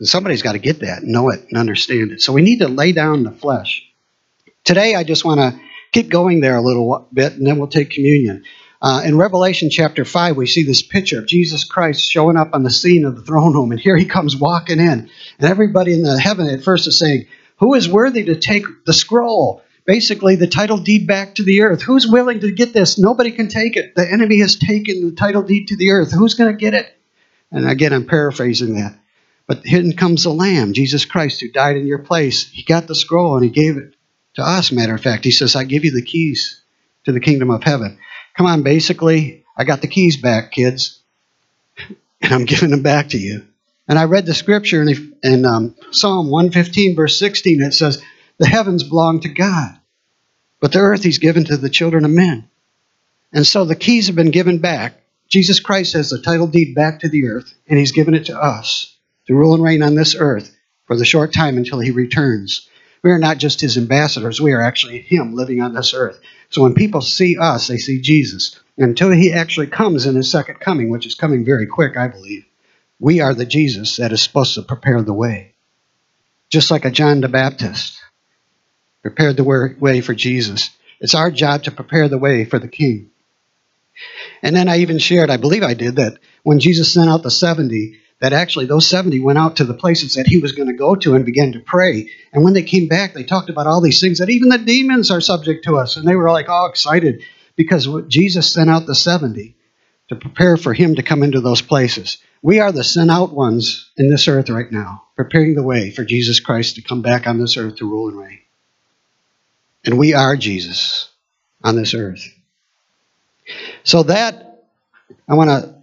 And 0.00 0.08
somebody's 0.08 0.42
got 0.42 0.52
to 0.52 0.58
get 0.58 0.80
that, 0.80 1.04
know 1.04 1.30
it, 1.30 1.46
and 1.48 1.58
understand 1.58 2.10
it. 2.10 2.22
So 2.22 2.32
we 2.32 2.42
need 2.42 2.58
to 2.58 2.68
lay 2.68 2.92
down 2.92 3.22
the 3.22 3.30
flesh. 3.30 3.86
Today, 4.64 4.94
I 4.94 5.04
just 5.04 5.24
want 5.24 5.40
to 5.40 5.60
keep 5.92 6.08
going 6.08 6.40
there 6.40 6.56
a 6.56 6.62
little 6.62 7.06
bit, 7.12 7.34
and 7.34 7.46
then 7.46 7.58
we'll 7.58 7.68
take 7.68 7.90
communion. 7.90 8.44
Uh, 8.82 9.02
in 9.04 9.16
Revelation 9.16 9.68
chapter 9.70 10.04
5, 10.06 10.36
we 10.36 10.46
see 10.46 10.62
this 10.62 10.82
picture 10.82 11.18
of 11.18 11.26
Jesus 11.26 11.64
Christ 11.64 12.10
showing 12.10 12.38
up 12.38 12.54
on 12.54 12.62
the 12.62 12.70
scene 12.70 13.04
of 13.04 13.14
the 13.14 13.22
throne 13.22 13.52
room, 13.52 13.72
and 13.72 13.80
here 13.80 13.96
he 13.96 14.06
comes 14.06 14.34
walking 14.34 14.80
in. 14.80 15.10
And 15.38 15.50
everybody 15.50 15.92
in 15.92 16.02
the 16.02 16.18
heaven 16.18 16.48
at 16.48 16.64
first 16.64 16.86
is 16.86 16.98
saying, 16.98 17.26
Who 17.58 17.74
is 17.74 17.88
worthy 17.88 18.24
to 18.24 18.40
take 18.40 18.64
the 18.86 18.94
scroll 18.94 19.62
basically 19.86 20.36
the 20.36 20.46
title 20.46 20.78
deed 20.78 21.04
back 21.04 21.34
to 21.34 21.42
the 21.42 21.62
earth. 21.62 21.82
Who's 21.82 22.06
willing 22.06 22.38
to 22.40 22.52
get 22.52 22.72
this? 22.72 22.96
Nobody 22.96 23.32
can 23.32 23.48
take 23.48 23.76
it. 23.76 23.96
The 23.96 24.08
enemy 24.08 24.38
has 24.38 24.54
taken 24.54 25.04
the 25.04 25.16
title 25.16 25.42
deed 25.42 25.66
to 25.66 25.76
the 25.76 25.90
earth. 25.90 26.12
Who's 26.12 26.34
going 26.34 26.52
to 26.52 26.56
get 26.56 26.74
it? 26.74 26.96
And 27.50 27.68
again, 27.68 27.92
I'm 27.92 28.06
paraphrasing 28.06 28.76
that. 28.76 28.99
But 29.50 29.66
here 29.66 29.82
comes 29.94 30.22
the 30.22 30.30
Lamb, 30.30 30.74
Jesus 30.74 31.04
Christ, 31.04 31.40
who 31.40 31.50
died 31.50 31.76
in 31.76 31.84
your 31.84 31.98
place. 31.98 32.48
He 32.48 32.62
got 32.62 32.86
the 32.86 32.94
scroll 32.94 33.34
and 33.34 33.42
he 33.42 33.50
gave 33.50 33.78
it 33.78 33.96
to 34.34 34.42
us, 34.42 34.70
matter 34.70 34.94
of 34.94 35.02
fact. 35.02 35.24
He 35.24 35.32
says, 35.32 35.56
I 35.56 35.64
give 35.64 35.84
you 35.84 35.90
the 35.90 36.04
keys 36.04 36.62
to 37.04 37.10
the 37.10 37.18
kingdom 37.18 37.50
of 37.50 37.64
heaven. 37.64 37.98
Come 38.36 38.46
on, 38.46 38.62
basically, 38.62 39.44
I 39.56 39.64
got 39.64 39.80
the 39.80 39.88
keys 39.88 40.18
back, 40.18 40.52
kids, 40.52 41.00
and 42.20 42.32
I'm 42.32 42.44
giving 42.46 42.70
them 42.70 42.84
back 42.84 43.08
to 43.08 43.18
you. 43.18 43.44
And 43.88 43.98
I 43.98 44.04
read 44.04 44.24
the 44.24 44.34
scripture 44.34 44.82
in, 44.82 45.16
in 45.24 45.44
um, 45.44 45.74
Psalm 45.90 46.30
115, 46.30 46.94
verse 46.94 47.18
16. 47.18 47.60
It 47.60 47.74
says, 47.74 48.00
The 48.38 48.46
heavens 48.46 48.84
belong 48.84 49.18
to 49.22 49.28
God, 49.28 49.80
but 50.60 50.70
the 50.70 50.78
earth 50.78 51.02
he's 51.02 51.18
given 51.18 51.42
to 51.46 51.56
the 51.56 51.70
children 51.70 52.04
of 52.04 52.12
men. 52.12 52.48
And 53.32 53.44
so 53.44 53.64
the 53.64 53.74
keys 53.74 54.06
have 54.06 54.14
been 54.14 54.30
given 54.30 54.60
back. 54.60 55.02
Jesus 55.28 55.58
Christ 55.58 55.94
has 55.94 56.10
the 56.10 56.22
title 56.22 56.46
deed 56.46 56.76
back 56.76 57.00
to 57.00 57.08
the 57.08 57.26
earth, 57.26 57.52
and 57.66 57.80
he's 57.80 57.90
given 57.90 58.14
it 58.14 58.26
to 58.26 58.40
us 58.40 58.96
to 59.30 59.36
rule 59.36 59.54
and 59.54 59.62
reign 59.62 59.80
on 59.80 59.94
this 59.94 60.16
earth 60.18 60.52
for 60.86 60.96
the 60.96 61.04
short 61.04 61.32
time 61.32 61.56
until 61.56 61.78
he 61.78 61.92
returns. 61.92 62.68
We 63.04 63.12
are 63.12 63.18
not 63.18 63.38
just 63.38 63.60
his 63.60 63.78
ambassadors, 63.78 64.40
we 64.40 64.50
are 64.50 64.60
actually 64.60 65.02
him 65.02 65.36
living 65.36 65.62
on 65.62 65.72
this 65.72 65.94
earth. 65.94 66.18
So 66.48 66.64
when 66.64 66.74
people 66.74 67.00
see 67.00 67.38
us, 67.38 67.68
they 67.68 67.76
see 67.76 68.00
Jesus. 68.00 68.58
Until 68.76 69.12
he 69.12 69.32
actually 69.32 69.68
comes 69.68 70.04
in 70.04 70.16
his 70.16 70.28
second 70.28 70.58
coming, 70.58 70.90
which 70.90 71.06
is 71.06 71.14
coming 71.14 71.44
very 71.44 71.66
quick, 71.66 71.96
I 71.96 72.08
believe, 72.08 72.44
we 72.98 73.20
are 73.20 73.32
the 73.32 73.46
Jesus 73.46 73.98
that 73.98 74.10
is 74.10 74.20
supposed 74.20 74.54
to 74.56 74.62
prepare 74.62 75.00
the 75.00 75.14
way. 75.14 75.54
Just 76.48 76.72
like 76.72 76.84
a 76.84 76.90
John 76.90 77.20
the 77.20 77.28
Baptist 77.28 78.02
prepared 79.02 79.36
the 79.36 79.44
way 79.78 80.00
for 80.00 80.12
Jesus. 80.12 80.70
It's 80.98 81.14
our 81.14 81.30
job 81.30 81.62
to 81.62 81.70
prepare 81.70 82.08
the 82.08 82.18
way 82.18 82.46
for 82.46 82.58
the 82.58 82.66
King. 82.66 83.10
And 84.42 84.56
then 84.56 84.68
I 84.68 84.78
even 84.78 84.98
shared, 84.98 85.30
I 85.30 85.36
believe 85.36 85.62
I 85.62 85.74
did, 85.74 85.96
that 85.96 86.18
when 86.42 86.58
Jesus 86.58 86.92
sent 86.92 87.08
out 87.08 87.22
the 87.22 87.30
70, 87.30 87.96
that 88.20 88.32
actually 88.32 88.66
those 88.66 88.86
70 88.86 89.18
went 89.20 89.38
out 89.38 89.56
to 89.56 89.64
the 89.64 89.74
places 89.74 90.14
that 90.14 90.26
he 90.26 90.38
was 90.38 90.52
going 90.52 90.68
to 90.68 90.74
go 90.74 90.94
to 90.94 91.14
and 91.14 91.24
began 91.24 91.52
to 91.52 91.60
pray. 91.60 92.10
And 92.32 92.44
when 92.44 92.52
they 92.52 92.62
came 92.62 92.86
back, 92.86 93.14
they 93.14 93.24
talked 93.24 93.50
about 93.50 93.66
all 93.66 93.80
these 93.80 94.00
things 94.00 94.18
that 94.18 94.30
even 94.30 94.50
the 94.50 94.58
demons 94.58 95.10
are 95.10 95.20
subject 95.20 95.64
to 95.64 95.76
us. 95.76 95.96
And 95.96 96.06
they 96.06 96.14
were 96.14 96.30
like 96.30 96.48
all 96.48 96.68
excited 96.68 97.24
because 97.56 97.88
Jesus 98.08 98.52
sent 98.52 98.70
out 98.70 98.86
the 98.86 98.94
70 98.94 99.56
to 100.08 100.16
prepare 100.16 100.56
for 100.56 100.74
him 100.74 100.96
to 100.96 101.02
come 101.02 101.22
into 101.22 101.40
those 101.40 101.62
places. 101.62 102.18
We 102.42 102.60
are 102.60 102.72
the 102.72 102.84
sent 102.84 103.10
out 103.10 103.32
ones 103.32 103.90
in 103.96 104.10
this 104.10 104.28
earth 104.28 104.50
right 104.50 104.70
now, 104.70 105.04
preparing 105.16 105.54
the 105.54 105.62
way 105.62 105.90
for 105.90 106.04
Jesus 106.04 106.40
Christ 106.40 106.76
to 106.76 106.82
come 106.82 107.00
back 107.00 107.26
on 107.26 107.38
this 107.38 107.56
earth 107.56 107.76
to 107.76 107.90
rule 107.90 108.08
and 108.08 108.18
reign. 108.18 108.40
And 109.84 109.98
we 109.98 110.14
are 110.14 110.36
Jesus 110.36 111.08
on 111.62 111.76
this 111.76 111.94
earth. 111.94 112.26
So 113.82 114.02
that, 114.04 114.64
I 115.28 115.34
want 115.34 115.50
to 115.50 115.79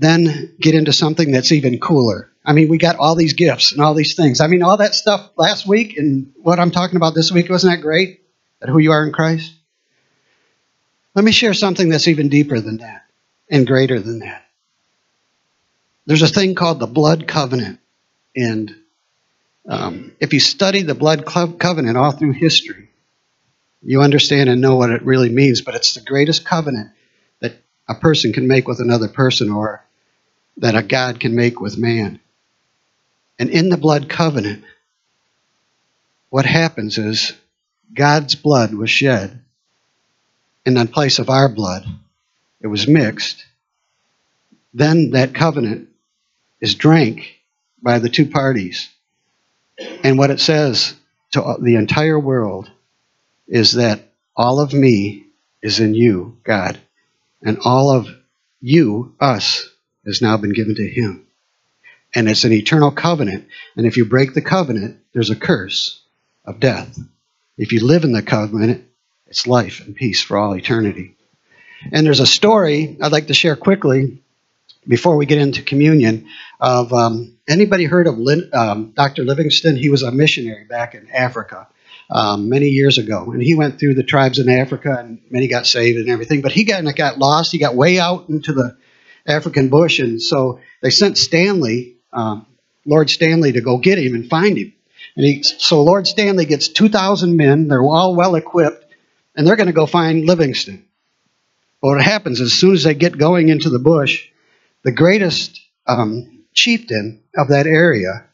then 0.00 0.54
get 0.58 0.74
into 0.74 0.94
something 0.94 1.30
that's 1.30 1.52
even 1.52 1.78
cooler. 1.78 2.32
I 2.42 2.54
mean, 2.54 2.68
we 2.68 2.78
got 2.78 2.96
all 2.96 3.14
these 3.14 3.34
gifts 3.34 3.72
and 3.72 3.82
all 3.82 3.92
these 3.92 4.16
things. 4.16 4.40
I 4.40 4.46
mean, 4.46 4.62
all 4.62 4.78
that 4.78 4.94
stuff 4.94 5.30
last 5.36 5.68
week 5.68 5.98
and 5.98 6.32
what 6.36 6.58
I'm 6.58 6.70
talking 6.70 6.96
about 6.96 7.14
this 7.14 7.30
week, 7.30 7.50
wasn't 7.50 7.74
that 7.74 7.82
great? 7.82 8.22
That 8.60 8.70
who 8.70 8.78
you 8.78 8.92
are 8.92 9.06
in 9.06 9.12
Christ? 9.12 9.52
Let 11.14 11.24
me 11.24 11.32
share 11.32 11.52
something 11.52 11.90
that's 11.90 12.08
even 12.08 12.30
deeper 12.30 12.60
than 12.60 12.78
that 12.78 13.04
and 13.50 13.66
greater 13.66 14.00
than 14.00 14.20
that. 14.20 14.46
There's 16.06 16.22
a 16.22 16.28
thing 16.28 16.54
called 16.54 16.80
the 16.80 16.86
blood 16.86 17.28
covenant. 17.28 17.78
And 18.34 18.74
um, 19.68 20.12
if 20.18 20.32
you 20.32 20.40
study 20.40 20.80
the 20.82 20.94
blood 20.94 21.26
covenant 21.26 21.98
all 21.98 22.12
through 22.12 22.32
history, 22.32 22.88
you 23.82 24.00
understand 24.00 24.48
and 24.48 24.62
know 24.62 24.76
what 24.76 24.90
it 24.90 25.02
really 25.02 25.28
means. 25.28 25.60
But 25.60 25.74
it's 25.74 25.92
the 25.92 26.00
greatest 26.00 26.46
covenant 26.46 26.90
that 27.40 27.52
a 27.86 27.96
person 27.96 28.32
can 28.32 28.48
make 28.48 28.66
with 28.66 28.80
another 28.80 29.08
person 29.08 29.50
or 29.50 29.84
that 30.60 30.76
a 30.76 30.82
God 30.82 31.20
can 31.20 31.34
make 31.34 31.60
with 31.60 31.78
man. 31.78 32.20
And 33.38 33.50
in 33.50 33.70
the 33.70 33.78
blood 33.78 34.08
covenant, 34.08 34.64
what 36.28 36.46
happens 36.46 36.98
is 36.98 37.32
God's 37.92 38.34
blood 38.34 38.72
was 38.74 38.90
shed, 38.90 39.42
and 40.64 40.78
in 40.78 40.88
place 40.88 41.18
of 41.18 41.30
our 41.30 41.48
blood, 41.48 41.84
it 42.60 42.66
was 42.66 42.86
mixed. 42.86 43.44
Then 44.74 45.10
that 45.12 45.34
covenant 45.34 45.88
is 46.60 46.74
drank 46.74 47.40
by 47.82 47.98
the 47.98 48.10
two 48.10 48.26
parties. 48.26 48.90
And 50.04 50.18
what 50.18 50.30
it 50.30 50.40
says 50.40 50.94
to 51.32 51.56
the 51.60 51.76
entire 51.76 52.20
world 52.20 52.70
is 53.48 53.72
that 53.72 54.02
all 54.36 54.60
of 54.60 54.74
me 54.74 55.24
is 55.62 55.80
in 55.80 55.94
you, 55.94 56.38
God, 56.44 56.78
and 57.42 57.58
all 57.64 57.90
of 57.90 58.08
you, 58.60 59.14
us, 59.18 59.69
has 60.04 60.22
now 60.22 60.36
been 60.36 60.52
given 60.52 60.74
to 60.74 60.88
Him 60.88 61.26
and 62.14 62.28
it's 62.28 62.44
an 62.44 62.52
eternal 62.52 62.90
covenant. 62.90 63.48
And 63.76 63.86
if 63.86 63.96
you 63.96 64.04
break 64.04 64.34
the 64.34 64.42
covenant, 64.42 64.98
there's 65.12 65.30
a 65.30 65.36
curse 65.36 66.00
of 66.44 66.60
death. 66.60 66.98
If 67.56 67.72
you 67.72 67.84
live 67.84 68.04
in 68.04 68.12
the 68.12 68.22
covenant, 68.22 68.84
it's 69.26 69.46
life 69.46 69.80
and 69.80 69.94
peace 69.94 70.22
for 70.22 70.36
all 70.36 70.56
eternity. 70.56 71.16
And 71.92 72.04
there's 72.04 72.20
a 72.20 72.26
story 72.26 72.96
I'd 73.00 73.12
like 73.12 73.28
to 73.28 73.34
share 73.34 73.56
quickly 73.56 74.22
before 74.88 75.16
we 75.16 75.26
get 75.26 75.38
into 75.38 75.62
communion 75.62 76.28
of 76.58 76.92
um, 76.92 77.36
anybody 77.48 77.84
heard 77.84 78.06
of 78.06 78.18
Lin, 78.18 78.50
um, 78.52 78.90
Dr. 78.90 79.24
Livingstone? 79.24 79.76
He 79.76 79.88
was 79.88 80.02
a 80.02 80.10
missionary 80.10 80.64
back 80.64 80.94
in 80.94 81.08
Africa 81.10 81.68
um, 82.10 82.48
many 82.48 82.66
years 82.66 82.98
ago, 82.98 83.30
and 83.30 83.42
he 83.42 83.54
went 83.54 83.78
through 83.78 83.94
the 83.94 84.02
tribes 84.02 84.38
in 84.38 84.48
Africa, 84.48 84.96
and 84.98 85.20
many 85.30 85.48
got 85.48 85.66
saved 85.66 85.98
and 85.98 86.10
everything. 86.10 86.40
But 86.40 86.52
he 86.52 86.64
got 86.64 86.84
got 86.96 87.18
lost. 87.18 87.52
He 87.52 87.58
got 87.58 87.76
way 87.76 88.00
out 88.00 88.28
into 88.28 88.52
the 88.52 88.76
African 89.30 89.68
bush, 89.68 89.98
and 89.98 90.20
so 90.20 90.60
they 90.82 90.90
sent 90.90 91.16
Stanley 91.18 91.96
um, 92.12 92.46
Lord 92.86 93.10
Stanley 93.10 93.52
to 93.52 93.60
go 93.60 93.78
get 93.78 93.98
him 93.98 94.14
and 94.14 94.28
find 94.28 94.56
him. 94.56 94.72
And 95.16 95.24
he, 95.24 95.42
so 95.42 95.82
Lord 95.82 96.06
Stanley 96.06 96.44
gets 96.44 96.68
2,000 96.68 97.36
men. 97.36 97.68
They're 97.68 97.82
all 97.82 98.14
well 98.14 98.34
equipped, 98.34 98.84
and 99.36 99.46
they're 99.46 99.56
going 99.56 99.66
to 99.66 99.72
go 99.72 99.86
find 99.86 100.26
Livingstone. 100.26 100.84
But 101.80 101.88
what 101.88 102.02
happens 102.02 102.40
as 102.40 102.52
soon 102.52 102.74
as 102.74 102.84
they 102.84 102.94
get 102.94 103.16
going 103.16 103.48
into 103.48 103.70
the 103.70 103.78
bush, 103.78 104.28
the 104.82 104.92
greatest 104.92 105.60
um, 105.86 106.44
chieftain 106.52 107.22
of 107.36 107.48
that 107.48 107.66
area 107.66 108.24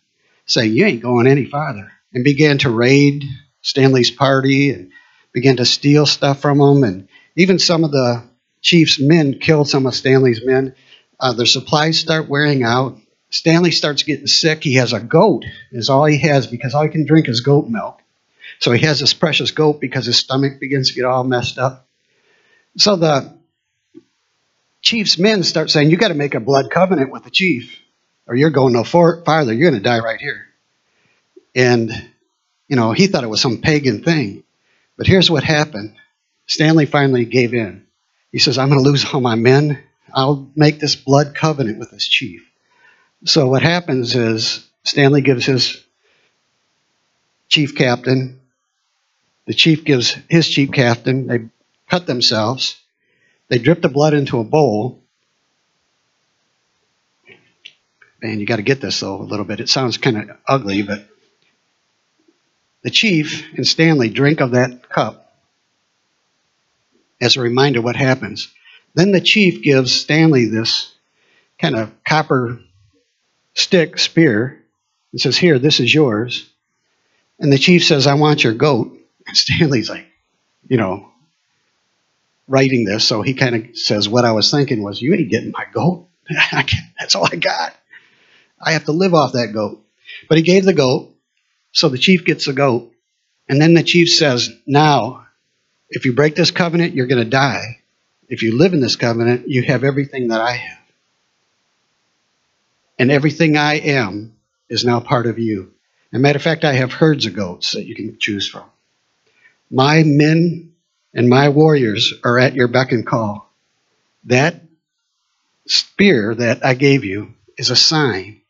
saying, 0.47 0.73
"You 0.73 0.87
ain't 0.87 1.03
going 1.03 1.27
any 1.27 1.45
farther," 1.45 1.93
and 2.13 2.25
began 2.25 2.59
to 2.59 2.71
raid 2.71 3.25
Stanley's 3.63 4.11
party 4.11 4.71
and 4.71 4.91
began 5.33 5.57
to 5.57 5.65
steal 5.65 6.07
stuff 6.07 6.41
from 6.41 6.59
them. 6.59 6.83
And 6.83 7.09
even 7.37 7.59
some 7.59 7.85
of 7.85 7.93
the 7.93 8.25
chief's 8.63 8.99
men 9.01 9.39
killed 9.39 9.69
some 9.69 9.87
of 9.87 9.95
Stanley's 9.95 10.45
men. 10.45 10.75
Uh, 11.19 11.33
their 11.33 11.47
supplies 11.47 11.99
start 11.99 12.29
wearing 12.29 12.63
out. 12.63 12.99
Stanley 13.31 13.71
starts 13.71 14.03
getting 14.03 14.27
sick. 14.27 14.63
He 14.63 14.75
has 14.75 14.93
a 14.93 15.01
goat, 15.01 15.45
is 15.73 15.91
all 15.91 16.05
he 16.05 16.19
has 16.19 16.47
because 16.47 16.75
all 16.75 16.85
he 16.85 16.89
can 16.89 17.07
drink 17.07 17.29
is 17.29 17.41
goat 17.41 17.69
milk. 17.69 18.01
So 18.59 18.73
he 18.73 18.87
has 18.87 19.01
this 19.01 19.15
precious 19.15 19.51
goat 19.51 19.81
because 19.81 20.07
his 20.07 20.19
stomach 20.19 20.61
begins 20.61 20.89
to 20.89 20.95
get 20.95 21.05
all 21.05 21.25
messed 21.25 21.59
up. 21.59 21.87
So 22.77 22.97
the 22.97 23.37
chief's 24.83 25.19
men 25.19 25.43
start 25.43 25.71
saying, 25.71 25.91
You 25.91 25.97
got 25.97 26.09
to 26.09 26.15
make 26.15 26.35
a 26.35 26.41
blood 26.41 26.71
covenant 26.71 27.11
with 27.11 27.25
the 27.25 27.31
chief, 27.31 27.79
or 28.27 28.35
you're 28.35 28.51
going 28.51 28.73
no 28.73 28.85
farther. 28.85 29.53
You're 29.53 29.71
going 29.71 29.83
to 29.83 29.89
die 29.89 29.99
right 29.99 30.21
here. 30.21 30.47
And, 31.55 31.91
you 32.69 32.77
know, 32.77 32.93
he 32.93 33.07
thought 33.07 33.25
it 33.25 33.29
was 33.31 33.41
some 33.41 33.59
pagan 33.59 34.03
thing. 34.03 34.45
But 34.97 35.07
here's 35.07 35.31
what 35.31 35.45
happened 35.45 35.95
Stanley 36.47 36.87
finally 36.87 37.25
gave 37.25 37.55
in. 37.55 37.87
He 38.31 38.39
says, 38.39 38.59
I'm 38.59 38.69
going 38.69 38.83
to 38.83 38.89
lose 38.89 39.05
all 39.13 39.21
my 39.21 39.35
men. 39.35 39.83
I'll 40.13 40.51
make 40.55 40.79
this 40.79 40.97
blood 40.97 41.35
covenant 41.35 41.79
with 41.79 41.91
this 41.91 42.07
chief. 42.07 42.49
So 43.25 43.49
what 43.49 43.63
happens 43.63 44.15
is 44.15 44.67
Stanley 44.85 45.21
gives 45.21 45.47
his 45.47 45.85
chief 47.49 47.75
captain, 47.75 48.41
the 49.47 49.55
chief 49.55 49.85
gives 49.85 50.17
his 50.29 50.49
chief 50.49 50.73
captain, 50.73 51.27
they 51.27 51.49
cut 51.89 52.07
themselves, 52.07 52.81
they 53.49 53.59
drip 53.59 53.83
the 53.83 53.89
blood 53.89 54.15
into 54.15 54.39
a 54.39 54.45
bowl. 54.45 55.03
Man, 58.23 58.41
you 58.41 58.47
got 58.47 58.57
to 58.57 58.63
get 58.63 58.81
this 58.81 59.01
though 59.01 59.21
a 59.21 59.23
little 59.23 59.45
bit. 59.45 59.61
It 59.61 59.69
sounds 59.69 59.99
kind 59.99 60.31
of 60.31 60.37
ugly, 60.47 60.83
but 60.83 61.07
the 62.83 62.91
chief 62.91 63.45
and 63.55 63.67
Stanley 63.67 64.09
drink 64.09 64.41
of 64.41 64.53
that 64.53 64.89
cup 64.89 65.35
as 67.21 67.37
a 67.37 67.41
reminder 67.41 67.81
what 67.81 67.97
happens. 67.97 68.49
Then 68.97 69.13
the 69.13 69.21
chief 69.21 69.63
gives 69.63 69.93
Stanley 69.93 70.47
this 70.47 70.91
kind 71.61 71.77
of 71.77 71.93
copper 72.03 72.59
stick, 73.53 73.99
spear, 73.99 74.65
and 75.13 75.21
says, 75.21 75.37
Here, 75.37 75.59
this 75.59 75.81
is 75.81 75.93
yours. 75.93 76.51
And 77.39 77.53
the 77.53 77.59
chief 77.59 77.85
says, 77.85 78.07
I 78.07 78.15
want 78.15 78.43
your 78.43 78.55
goat. 78.55 78.93
And 79.29 79.37
Stanley's 79.37 79.91
like, 79.91 80.07
you 80.69 80.77
know, 80.77 81.09
writing 82.47 82.85
this. 82.85 83.05
So 83.05 83.23
he 83.23 83.35
kind 83.35 83.57
of 83.57 83.77
says, 83.77 84.09
What 84.09 84.25
I 84.25 84.31
was 84.33 84.53
thinking 84.53 84.83
was, 84.83 85.03
You 85.03 85.13
ain't 85.15 85.31
getting 85.31 85.51
my 85.51 85.67
goat. 85.73 86.09
That's 86.99 87.17
all 87.17 87.27
I 87.31 87.35
got. 87.35 87.75
I 88.65 88.73
have 88.73 88.85
to 88.85 88.93
live 88.93 89.15
off 89.15 89.33
that 89.33 89.53
goat. 89.53 89.85
But 90.29 90.39
he 90.39 90.45
gave 90.45 90.65
the 90.65 90.73
goat. 90.73 91.13
So 91.73 91.89
the 91.89 91.99
chief 91.99 92.25
gets 92.25 92.47
the 92.47 92.53
goat. 92.53 92.93
And 93.49 93.61
then 93.61 93.75
the 93.75 93.83
chief 93.83 94.11
says, 94.11 94.49
Now, 94.65 95.27
if 95.91 96.07
you 96.07 96.13
break 96.13 96.37
this 96.37 96.53
covenant, 96.53 96.95
you're 96.95 97.09
going 97.09 97.25
to 97.25 97.29
die. 97.29 97.81
If 98.29 98.43
you 98.43 98.57
live 98.57 98.73
in 98.73 98.81
this 98.81 98.97
covenant, 98.97 99.49
you 99.49 99.63
have 99.63 99.85
everything 99.85 100.29
that 100.29 100.41
I 100.41 100.53
have 100.53 100.79
and 102.99 103.11
everything 103.11 103.57
I 103.57 103.75
am 103.75 104.37
is 104.69 104.85
now 104.85 105.01
part 105.01 105.27
of 105.27 105.39
you. 105.39 105.73
As 106.13 106.19
a 106.19 106.21
matter 106.21 106.37
of 106.37 106.43
fact, 106.43 106.65
I 106.65 106.75
have 106.75 106.93
herds 106.93 107.27
of 107.27 107.35
goats 107.35 107.73
that 107.73 107.85
you 107.85 107.95
can 107.95 108.19
choose 108.19 108.49
from. 108.49 108.65
My 109.71 110.03
men 110.05 110.73
and 111.15 111.29
my 111.29 111.49
warriors 111.49 112.15
are 112.25 112.39
at 112.39 112.55
your 112.55 112.69
beck 112.69 112.93
and 112.93 113.07
call. 113.07 113.51
That 114.25 114.63
spear 115.67 116.35
that 116.35 116.65
I 116.65 116.75
gave 116.75 117.05
you 117.05 117.35
is 117.57 117.71
a 117.71 117.77
sign 117.77 118.41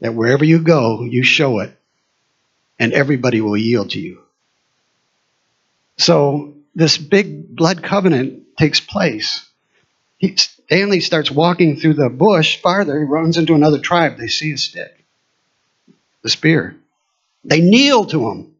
that 0.00 0.14
wherever 0.14 0.44
you 0.44 0.58
go, 0.58 1.04
you 1.04 1.22
show 1.22 1.60
it, 1.60 1.76
and 2.78 2.92
everybody 2.92 3.40
will 3.40 3.56
yield 3.56 3.90
to 3.90 4.00
you. 4.00 4.22
So, 5.96 6.53
this 6.74 6.98
big 6.98 7.54
blood 7.54 7.82
covenant 7.82 8.56
takes 8.58 8.80
place. 8.80 9.48
He, 10.18 10.36
Stanley 10.36 11.00
starts 11.00 11.30
walking 11.30 11.76
through 11.76 11.94
the 11.94 12.08
bush 12.08 12.60
farther. 12.60 12.98
He 12.98 13.04
runs 13.04 13.36
into 13.36 13.54
another 13.54 13.78
tribe. 13.78 14.16
They 14.16 14.28
see 14.28 14.52
a 14.52 14.58
stick, 14.58 15.04
the 16.22 16.30
spear. 16.30 16.76
They 17.44 17.60
kneel 17.60 18.06
to 18.06 18.30
him 18.30 18.54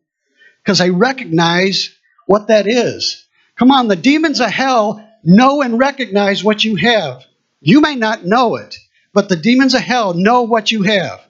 because 0.62 0.78
they 0.78 0.90
recognize 0.90 1.94
what 2.26 2.48
that 2.48 2.66
is. 2.66 3.24
Come 3.56 3.70
on, 3.70 3.88
the 3.88 3.96
demons 3.96 4.40
of 4.40 4.50
hell 4.50 5.06
know 5.22 5.62
and 5.62 5.78
recognize 5.78 6.44
what 6.44 6.64
you 6.64 6.76
have. 6.76 7.24
You 7.60 7.80
may 7.80 7.94
not 7.94 8.24
know 8.24 8.56
it, 8.56 8.76
but 9.12 9.28
the 9.28 9.36
demons 9.36 9.74
of 9.74 9.80
hell 9.80 10.12
know 10.12 10.42
what 10.42 10.70
you 10.70 10.82
have. 10.82 11.20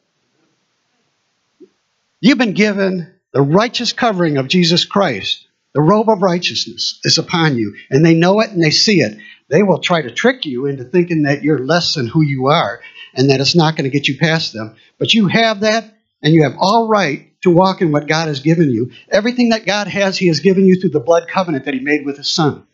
You've 2.21 2.38
been 2.38 2.55
given 2.55 3.12
the 3.33 3.43
righteous 3.43 3.93
covering 3.93 4.38
of 4.38 4.49
Jesus 4.49 4.85
Christ. 4.85 5.43
The 5.75 5.83
robe 5.83 6.09
of 6.09 6.23
righteousness 6.23 7.00
is 7.04 7.19
upon 7.19 7.59
you, 7.59 7.75
and 7.90 8.04
they 8.04 8.14
know 8.14 8.40
it 8.40 8.50
and 8.50 8.62
they 8.62 8.71
see 8.71 9.00
it 9.00 9.19
they 9.49 9.62
will 9.62 9.78
try 9.78 10.02
to 10.02 10.11
trick 10.11 10.47
you 10.47 10.66
into 10.66 10.85
thinking 10.85 11.23
that 11.23 11.43
you're 11.43 11.64
less 11.64 11.95
than 11.95 12.07
who 12.07 12.23
you 12.23 12.47
are 12.47 12.81
and 13.14 13.31
that 13.31 13.40
it's 13.40 13.54
not 13.54 13.76
going 13.76 13.85
to 13.85 13.97
get 13.97 14.09
you 14.09 14.19
past 14.19 14.52
them. 14.52 14.76
But 14.99 15.14
you 15.14 15.28
have 15.28 15.61
that, 15.61 15.95
and 16.23 16.33
you 16.33 16.45
have 16.45 16.57
all 16.59 16.88
right 16.88 17.31
to 17.43 17.50
walk 17.50 17.83
in 17.83 17.93
what 17.93 18.09
God 18.09 18.28
has 18.28 18.40
given 18.40 18.71
you. 18.71 18.93
Everything 19.11 19.50
that 19.50 19.66
God 19.66 19.87
has, 19.87 20.16
He 20.16 20.28
has 20.28 20.40
given 20.40 20.66
you 20.66 20.81
through 20.81 20.90
the 20.90 21.00
blood 21.00 21.28
covenant 21.28 21.66
that 21.66 21.75
He 21.75 21.81
made 21.81 22.04
with 22.04 22.16
His 22.16 22.28
Son 22.28 22.66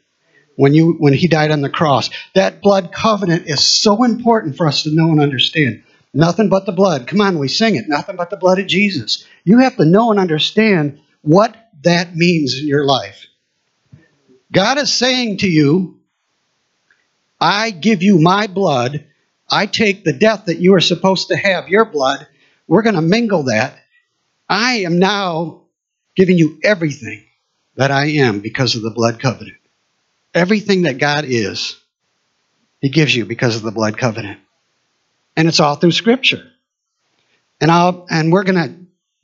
when 0.57 0.73
you 0.73 0.93
when 0.93 1.13
He 1.13 1.27
died 1.27 1.51
on 1.51 1.61
the 1.61 1.69
cross. 1.69 2.09
That 2.35 2.63
blood 2.63 2.93
covenant 2.93 3.47
is 3.47 3.61
so 3.61 4.05
important 4.05 4.57
for 4.57 4.67
us 4.67 4.85
to 4.85 4.95
know 4.95 5.11
and 5.11 5.21
understand. 5.21 5.83
Nothing 6.15 6.49
but 6.49 6.67
the 6.67 6.73
blood. 6.73 7.07
Come 7.07 7.21
on, 7.21 7.39
we 7.39 7.49
sing 7.49 7.77
it. 7.77 7.89
Nothing 7.89 8.17
but 8.17 8.31
the 8.31 8.37
blood 8.37 8.59
of 8.59 8.67
Jesus. 8.67 9.25
You 9.45 9.59
have 9.59 9.77
to 9.77 9.85
know 9.85 10.11
and 10.11 10.19
understand 10.19 11.01
what 11.23 11.55
that 11.83 12.15
means 12.15 12.59
in 12.61 12.67
your 12.67 12.85
life. 12.85 13.27
God 14.53 14.79
is 14.79 14.93
saying 14.93 15.39
to 15.39 15.49
you, 15.49 16.01
I 17.41 17.71
give 17.71 18.03
you 18.03 18.19
my 18.19 18.47
blood. 18.47 19.07
I 19.49 19.67
take 19.67 20.05
the 20.05 20.13
death 20.13 20.47
that 20.47 20.59
you 20.59 20.75
are 20.75 20.81
supposed 20.81 21.29
to 21.29 21.37
have, 21.37 21.69
your 21.69 21.85
blood, 21.85 22.27
we're 22.71 22.83
going 22.83 22.95
to 22.95 23.03
mingle 23.03 23.45
that. 23.45 23.77
I 24.49 24.81
am 24.85 25.01
now 25.01 25.63
giving 26.15 26.39
you 26.39 26.61
everything 26.63 27.25
that 27.75 27.91
I 27.91 28.07
am 28.07 28.41
because 28.41 28.77
of 28.77 28.83
the 28.83 28.91
blood 28.91 29.21
covenant. 29.21 29.57
Everything 30.35 30.83
that 30.83 30.99
God 30.99 31.25
is, 31.25 31.81
He 32.81 32.89
gives 32.89 33.15
you 33.15 33.25
because 33.25 33.57
of 33.57 33.63
the 33.63 33.73
blood 33.73 33.99
covenant. 33.99 34.39
And 35.37 35.49
it's 35.49 35.59
all 35.59 35.75
through 35.75 35.91
Scripture. 35.93 36.49
And 37.61 37.71
I'll 37.73 38.07
and 38.09 38.33
we're 38.33 38.45
gonna 38.45 38.77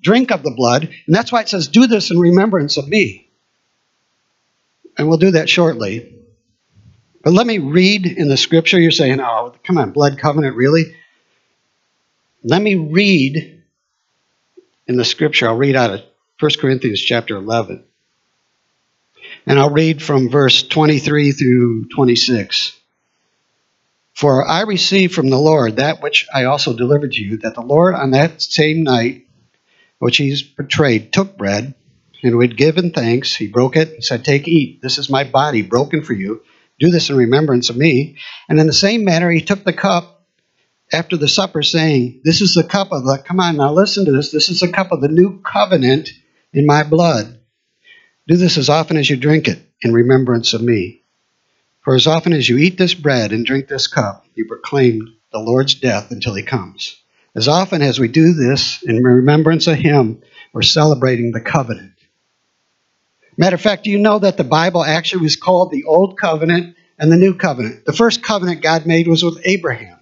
drink 0.06 0.30
of 0.30 0.44
the 0.44 0.52
blood, 0.52 0.84
and 0.84 1.14
that's 1.14 1.32
why 1.32 1.40
it 1.40 1.48
says, 1.48 1.66
Do 1.66 1.88
this 1.88 2.12
in 2.12 2.18
remembrance 2.18 2.76
of 2.76 2.88
me. 2.88 3.28
And 4.96 5.08
we'll 5.08 5.18
do 5.18 5.32
that 5.32 5.50
shortly. 5.50 6.14
But 7.24 7.32
let 7.32 7.46
me 7.46 7.58
read 7.58 8.06
in 8.06 8.28
the 8.28 8.36
scripture. 8.36 8.78
You're 8.78 8.92
saying, 8.92 9.20
Oh, 9.20 9.52
come 9.64 9.78
on, 9.78 9.90
blood 9.90 10.16
covenant, 10.18 10.54
really? 10.54 10.94
Let 12.44 12.62
me 12.62 12.76
read 12.76 13.64
in 14.86 14.96
the 14.96 15.04
scripture. 15.04 15.48
I'll 15.48 15.56
read 15.56 15.74
out 15.74 15.90
of 15.90 16.02
1 16.38 16.50
Corinthians 16.60 17.00
chapter 17.00 17.34
11. 17.34 17.82
And 19.44 19.58
I'll 19.58 19.70
read 19.70 20.00
from 20.00 20.30
verse 20.30 20.62
23 20.62 21.32
through 21.32 21.88
26. 21.88 22.78
For 24.14 24.46
I 24.46 24.62
received 24.62 25.14
from 25.14 25.30
the 25.30 25.38
Lord 25.38 25.76
that 25.76 26.00
which 26.00 26.26
I 26.32 26.44
also 26.44 26.76
delivered 26.76 27.12
to 27.12 27.22
you, 27.22 27.38
that 27.38 27.56
the 27.56 27.60
Lord 27.60 27.96
on 27.96 28.12
that 28.12 28.40
same 28.40 28.84
night 28.84 29.25
which 29.98 30.16
he's 30.16 30.42
betrayed 30.42 31.12
took 31.12 31.36
bread, 31.36 31.74
and 32.22 32.38
when 32.38 32.50
given 32.50 32.90
thanks, 32.90 33.34
he 33.34 33.46
broke 33.46 33.76
it 33.76 33.92
and 33.92 34.04
said, 34.04 34.24
Take, 34.24 34.48
eat. 34.48 34.80
This 34.82 34.98
is 34.98 35.10
my 35.10 35.24
body 35.24 35.62
broken 35.62 36.02
for 36.02 36.12
you. 36.12 36.42
Do 36.78 36.90
this 36.90 37.10
in 37.10 37.16
remembrance 37.16 37.70
of 37.70 37.76
me. 37.76 38.16
And 38.48 38.58
in 38.58 38.66
the 38.66 38.72
same 38.72 39.04
manner, 39.04 39.30
he 39.30 39.40
took 39.40 39.64
the 39.64 39.72
cup 39.72 40.26
after 40.92 41.16
the 41.16 41.28
supper, 41.28 41.62
saying, 41.62 42.20
This 42.24 42.40
is 42.40 42.54
the 42.54 42.64
cup 42.64 42.92
of 42.92 43.04
the, 43.04 43.18
come 43.18 43.40
on 43.40 43.56
now, 43.56 43.72
listen 43.72 44.04
to 44.06 44.12
this. 44.12 44.30
This 44.30 44.48
is 44.48 44.60
the 44.60 44.72
cup 44.72 44.92
of 44.92 45.00
the 45.00 45.08
new 45.08 45.40
covenant 45.40 46.10
in 46.52 46.66
my 46.66 46.82
blood. 46.82 47.38
Do 48.26 48.36
this 48.36 48.58
as 48.58 48.68
often 48.68 48.96
as 48.96 49.08
you 49.08 49.16
drink 49.16 49.48
it 49.48 49.60
in 49.82 49.92
remembrance 49.92 50.52
of 50.52 50.62
me. 50.62 51.02
For 51.80 51.94
as 51.94 52.06
often 52.06 52.32
as 52.32 52.48
you 52.48 52.58
eat 52.58 52.76
this 52.76 52.94
bread 52.94 53.32
and 53.32 53.46
drink 53.46 53.68
this 53.68 53.86
cup, 53.86 54.26
you 54.34 54.46
proclaim 54.46 55.14
the 55.32 55.38
Lord's 55.38 55.74
death 55.74 56.10
until 56.10 56.34
he 56.34 56.42
comes. 56.42 56.96
As 57.36 57.48
often 57.48 57.82
as 57.82 58.00
we 58.00 58.08
do 58.08 58.32
this 58.32 58.82
in 58.82 59.02
remembrance 59.02 59.66
of 59.66 59.76
him, 59.76 60.22
we're 60.54 60.62
celebrating 60.62 61.32
the 61.32 61.40
covenant. 61.40 61.92
Matter 63.36 63.56
of 63.56 63.60
fact, 63.60 63.84
do 63.84 63.90
you 63.90 63.98
know 63.98 64.18
that 64.18 64.38
the 64.38 64.44
Bible 64.44 64.82
actually 64.82 65.22
was 65.22 65.36
called 65.36 65.70
the 65.70 65.84
Old 65.84 66.18
Covenant 66.18 66.76
and 66.98 67.12
the 67.12 67.18
New 67.18 67.34
Covenant? 67.34 67.84
The 67.84 67.92
first 67.92 68.22
covenant 68.22 68.62
God 68.62 68.86
made 68.86 69.06
was 69.06 69.22
with 69.22 69.42
Abraham. 69.44 70.00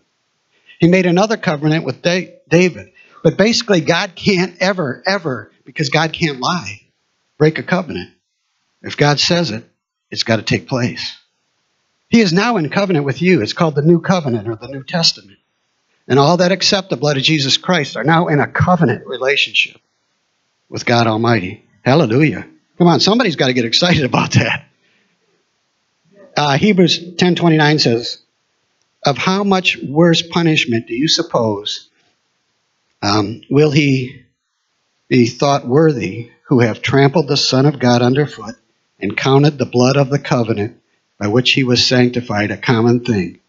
He 0.78 0.86
made 0.86 1.06
another 1.06 1.36
covenant 1.36 1.84
with 1.84 2.02
David. 2.02 2.92
But 3.24 3.36
basically, 3.36 3.80
God 3.80 4.14
can't 4.14 4.56
ever, 4.60 5.02
ever, 5.04 5.50
because 5.64 5.88
God 5.88 6.12
can't 6.12 6.38
lie, 6.38 6.82
break 7.36 7.58
a 7.58 7.64
covenant. 7.64 8.10
If 8.82 8.96
God 8.96 9.18
says 9.18 9.50
it, 9.50 9.64
it's 10.08 10.22
got 10.22 10.36
to 10.36 10.42
take 10.42 10.68
place. 10.68 11.18
He 12.08 12.20
is 12.20 12.32
now 12.32 12.58
in 12.58 12.70
covenant 12.70 13.04
with 13.04 13.20
you. 13.20 13.42
It's 13.42 13.54
called 13.54 13.74
the 13.74 13.82
New 13.82 14.00
Covenant 14.00 14.46
or 14.46 14.54
the 14.54 14.68
New 14.68 14.84
Testament. 14.84 15.38
And 16.06 16.18
all 16.18 16.38
that 16.38 16.52
accept 16.52 16.90
the 16.90 16.96
blood 16.96 17.16
of 17.16 17.22
Jesus 17.22 17.56
Christ 17.56 17.96
are 17.96 18.04
now 18.04 18.28
in 18.28 18.40
a 18.40 18.46
covenant 18.46 19.06
relationship 19.06 19.80
with 20.68 20.84
God 20.84 21.06
Almighty. 21.06 21.64
Hallelujah. 21.82 22.46
Come 22.78 22.88
on, 22.88 23.00
somebody's 23.00 23.36
got 23.36 23.46
to 23.46 23.54
get 23.54 23.64
excited 23.64 24.04
about 24.04 24.32
that. 24.32 24.66
Uh, 26.36 26.56
Hebrews 26.58 27.14
10:29 27.16 27.78
says, 27.80 28.18
"Of 29.04 29.16
how 29.16 29.44
much 29.44 29.78
worse 29.78 30.20
punishment 30.22 30.88
do 30.88 30.94
you 30.94 31.08
suppose 31.08 31.88
um, 33.02 33.42
will 33.50 33.70
he 33.70 34.22
be 35.08 35.26
thought 35.26 35.66
worthy 35.66 36.30
who 36.48 36.60
have 36.60 36.82
trampled 36.82 37.28
the 37.28 37.36
Son 37.36 37.66
of 37.66 37.78
God 37.78 38.02
underfoot 38.02 38.56
and 38.98 39.16
counted 39.16 39.58
the 39.58 39.66
blood 39.66 39.96
of 39.96 40.10
the 40.10 40.18
covenant 40.18 40.80
by 41.18 41.28
which 41.28 41.52
he 41.52 41.64
was 41.64 41.86
sanctified 41.86 42.50
a 42.50 42.56
common 42.56 43.04
thing. 43.04 43.40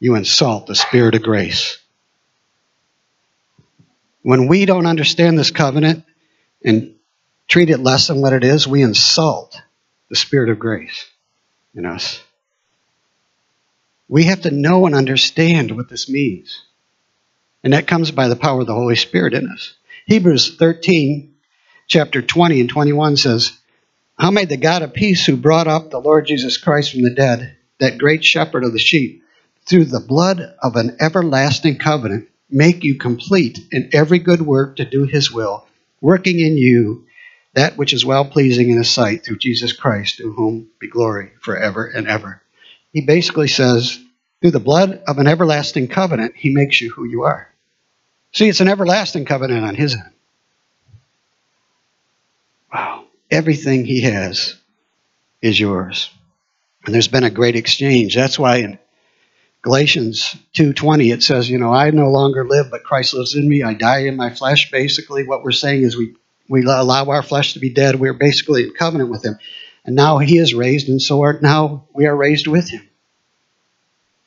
You 0.00 0.16
insult 0.16 0.66
the 0.66 0.74
Spirit 0.74 1.14
of 1.14 1.22
grace. 1.22 1.78
When 4.22 4.48
we 4.48 4.66
don't 4.66 4.86
understand 4.86 5.38
this 5.38 5.50
covenant 5.50 6.04
and 6.64 6.94
treat 7.46 7.70
it 7.70 7.80
less 7.80 8.08
than 8.08 8.20
what 8.20 8.32
it 8.32 8.44
is, 8.44 8.66
we 8.66 8.82
insult 8.82 9.60
the 10.10 10.16
Spirit 10.16 10.50
of 10.50 10.58
grace 10.58 11.06
in 11.74 11.86
us. 11.86 12.20
We 14.08 14.24
have 14.24 14.42
to 14.42 14.50
know 14.50 14.86
and 14.86 14.94
understand 14.94 15.76
what 15.76 15.88
this 15.88 16.08
means. 16.08 16.62
And 17.62 17.72
that 17.72 17.86
comes 17.86 18.10
by 18.10 18.28
the 18.28 18.36
power 18.36 18.60
of 18.60 18.66
the 18.66 18.74
Holy 18.74 18.96
Spirit 18.96 19.34
in 19.34 19.48
us. 19.48 19.74
Hebrews 20.06 20.56
13, 20.56 21.34
chapter 21.86 22.22
20 22.22 22.60
and 22.60 22.68
21 22.70 23.16
says, 23.18 23.58
how 24.18 24.32
may 24.32 24.46
the 24.46 24.56
God 24.56 24.82
of 24.82 24.94
peace, 24.94 25.24
who 25.24 25.36
brought 25.36 25.68
up 25.68 25.90
the 25.90 26.00
Lord 26.00 26.26
Jesus 26.26 26.58
Christ 26.58 26.90
from 26.90 27.02
the 27.02 27.14
dead, 27.14 27.56
that 27.78 27.98
great 27.98 28.24
shepherd 28.24 28.64
of 28.64 28.72
the 28.72 28.78
sheep, 28.78 29.22
through 29.64 29.84
the 29.84 30.00
blood 30.00 30.56
of 30.60 30.74
an 30.74 30.96
everlasting 30.98 31.78
covenant, 31.78 32.28
make 32.50 32.84
you 32.84 32.96
complete 32.96 33.58
in 33.72 33.90
every 33.92 34.18
good 34.18 34.40
work 34.40 34.76
to 34.76 34.84
do 34.84 35.04
his 35.04 35.30
will, 35.30 35.66
working 36.00 36.40
in 36.40 36.56
you 36.56 37.06
that 37.54 37.76
which 37.76 37.92
is 37.92 38.04
well 38.04 38.24
pleasing 38.24 38.70
in 38.70 38.78
his 38.78 38.90
sight 38.90 39.24
through 39.24 39.38
Jesus 39.38 39.72
Christ, 39.72 40.18
to 40.18 40.32
whom 40.32 40.68
be 40.78 40.88
glory 40.88 41.32
forever 41.40 41.86
and 41.86 42.06
ever. 42.06 42.42
He 42.92 43.00
basically 43.00 43.48
says, 43.48 43.98
through 44.40 44.52
the 44.52 44.60
blood 44.60 45.02
of 45.06 45.18
an 45.18 45.26
everlasting 45.26 45.88
covenant, 45.88 46.36
he 46.36 46.50
makes 46.50 46.80
you 46.80 46.90
who 46.90 47.04
you 47.04 47.22
are. 47.22 47.52
See, 48.32 48.48
it's 48.48 48.60
an 48.60 48.68
everlasting 48.68 49.24
covenant 49.24 49.64
on 49.64 49.74
his 49.74 49.94
end. 49.94 50.12
Wow 52.72 53.08
everything 53.30 53.84
he 53.84 54.02
has 54.02 54.56
is 55.42 55.58
yours. 55.58 56.10
And 56.84 56.94
there's 56.94 57.08
been 57.08 57.24
a 57.24 57.30
great 57.30 57.56
exchange. 57.56 58.14
That's 58.14 58.38
why 58.38 58.56
in 58.58 58.78
Galatians 59.68 60.34
2:20 60.54 61.12
it 61.12 61.22
says, 61.22 61.50
you 61.50 61.58
know, 61.58 61.70
I 61.70 61.90
no 61.90 62.08
longer 62.08 62.42
live 62.42 62.70
but 62.70 62.84
Christ 62.84 63.12
lives 63.12 63.34
in 63.34 63.46
me. 63.46 63.62
I 63.62 63.74
die 63.74 64.06
in 64.06 64.16
my 64.16 64.30
flesh. 64.30 64.70
Basically 64.70 65.24
what 65.24 65.44
we're 65.44 65.52
saying 65.52 65.82
is 65.82 65.94
we 65.94 66.14
we 66.48 66.64
allow 66.64 67.04
our 67.10 67.22
flesh 67.22 67.52
to 67.52 67.58
be 67.58 67.68
dead. 67.68 67.96
We're 67.96 68.14
basically 68.14 68.62
in 68.62 68.70
covenant 68.72 69.10
with 69.10 69.22
him. 69.22 69.38
And 69.84 69.94
now 69.94 70.16
he 70.20 70.38
is 70.38 70.54
raised 70.54 70.88
and 70.88 71.02
so 71.02 71.20
are 71.20 71.38
now 71.42 71.84
we 71.92 72.06
are 72.06 72.16
raised 72.16 72.46
with 72.46 72.70
him. 72.70 72.88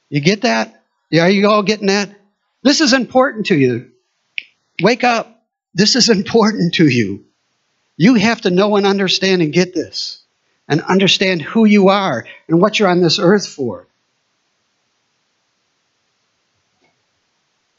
You 0.10 0.22
get 0.22 0.42
that? 0.42 0.84
Yeah, 1.10 1.24
are 1.24 1.30
you 1.32 1.50
all 1.50 1.64
getting 1.64 1.88
that? 1.88 2.12
This 2.62 2.80
is 2.80 2.94
important 2.94 3.48
to 3.48 3.58
you. 3.58 3.90
Wake 4.80 5.04
up. 5.04 5.44
This 5.74 5.96
is 5.96 6.10
important 6.10 6.76
to 6.76 6.88
you. 6.88 7.26
You 7.98 8.14
have 8.14 8.42
to 8.42 8.52
know 8.52 8.76
and 8.76 8.86
understand 8.86 9.42
and 9.42 9.52
get 9.52 9.74
this 9.74 10.22
and 10.68 10.84
understand 10.84 11.42
who 11.42 11.66
you 11.66 11.88
are 11.88 12.28
and 12.48 12.62
what 12.62 12.78
you're 12.78 12.90
on 12.90 13.02
this 13.02 13.18
earth 13.18 13.48
for. 13.48 13.88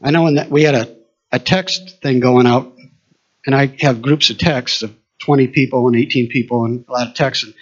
I 0.03 0.11
know 0.11 0.27
in 0.27 0.35
that 0.35 0.51
we 0.51 0.65
had 0.65 0.75
a, 0.75 0.97
a 1.31 1.39
text 1.39 2.03
thing 2.03 2.21
going 2.21 2.47
out, 2.47 2.77
and 3.47 3.55
I 3.55 3.75
have 3.81 4.03
groups 4.03 4.31
of 4.31 4.39
texts 4.39 4.83
of 4.83 4.95
20 5.21 5.49
people 5.49 5.87
and 5.87 5.97
18 5.97 6.29
people 6.29 6.65
and 6.65 6.85
a 6.89 6.93
lot 6.93 7.09
of 7.09 7.15
texts. 7.15 7.45
And 7.45 7.55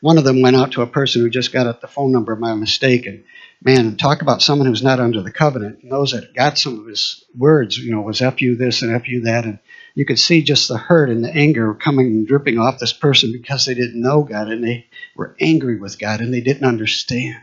one 0.00 0.18
of 0.18 0.24
them 0.24 0.40
went 0.40 0.56
out 0.56 0.72
to 0.72 0.82
a 0.82 0.86
person 0.86 1.22
who 1.22 1.30
just 1.30 1.52
got 1.52 1.66
at 1.66 1.80
the 1.80 1.88
phone 1.88 2.12
number 2.12 2.36
by 2.36 2.54
mistake. 2.54 3.06
And 3.06 3.24
man, 3.62 3.96
talk 3.96 4.22
about 4.22 4.42
someone 4.42 4.68
who's 4.68 4.82
not 4.82 5.00
under 5.00 5.22
the 5.22 5.32
covenant 5.32 5.82
and 5.82 5.90
those 5.90 6.12
that 6.12 6.34
got 6.34 6.58
some 6.58 6.78
of 6.78 6.86
his 6.86 7.24
words, 7.36 7.76
you 7.76 7.90
know, 7.90 8.00
was 8.00 8.22
F 8.22 8.40
you 8.40 8.54
this 8.54 8.82
and 8.82 8.94
F 8.94 9.08
you 9.08 9.22
that. 9.22 9.44
And 9.44 9.58
you 9.94 10.04
could 10.04 10.18
see 10.18 10.42
just 10.42 10.68
the 10.68 10.78
hurt 10.78 11.10
and 11.10 11.24
the 11.24 11.34
anger 11.34 11.74
coming 11.74 12.06
and 12.06 12.28
dripping 12.28 12.58
off 12.58 12.78
this 12.78 12.92
person 12.92 13.32
because 13.32 13.66
they 13.66 13.74
didn't 13.74 14.00
know 14.00 14.22
God 14.22 14.48
and 14.48 14.62
they 14.62 14.86
were 15.16 15.36
angry 15.40 15.76
with 15.76 15.98
God 15.98 16.20
and 16.20 16.32
they 16.32 16.40
didn't 16.40 16.68
understand 16.68 17.40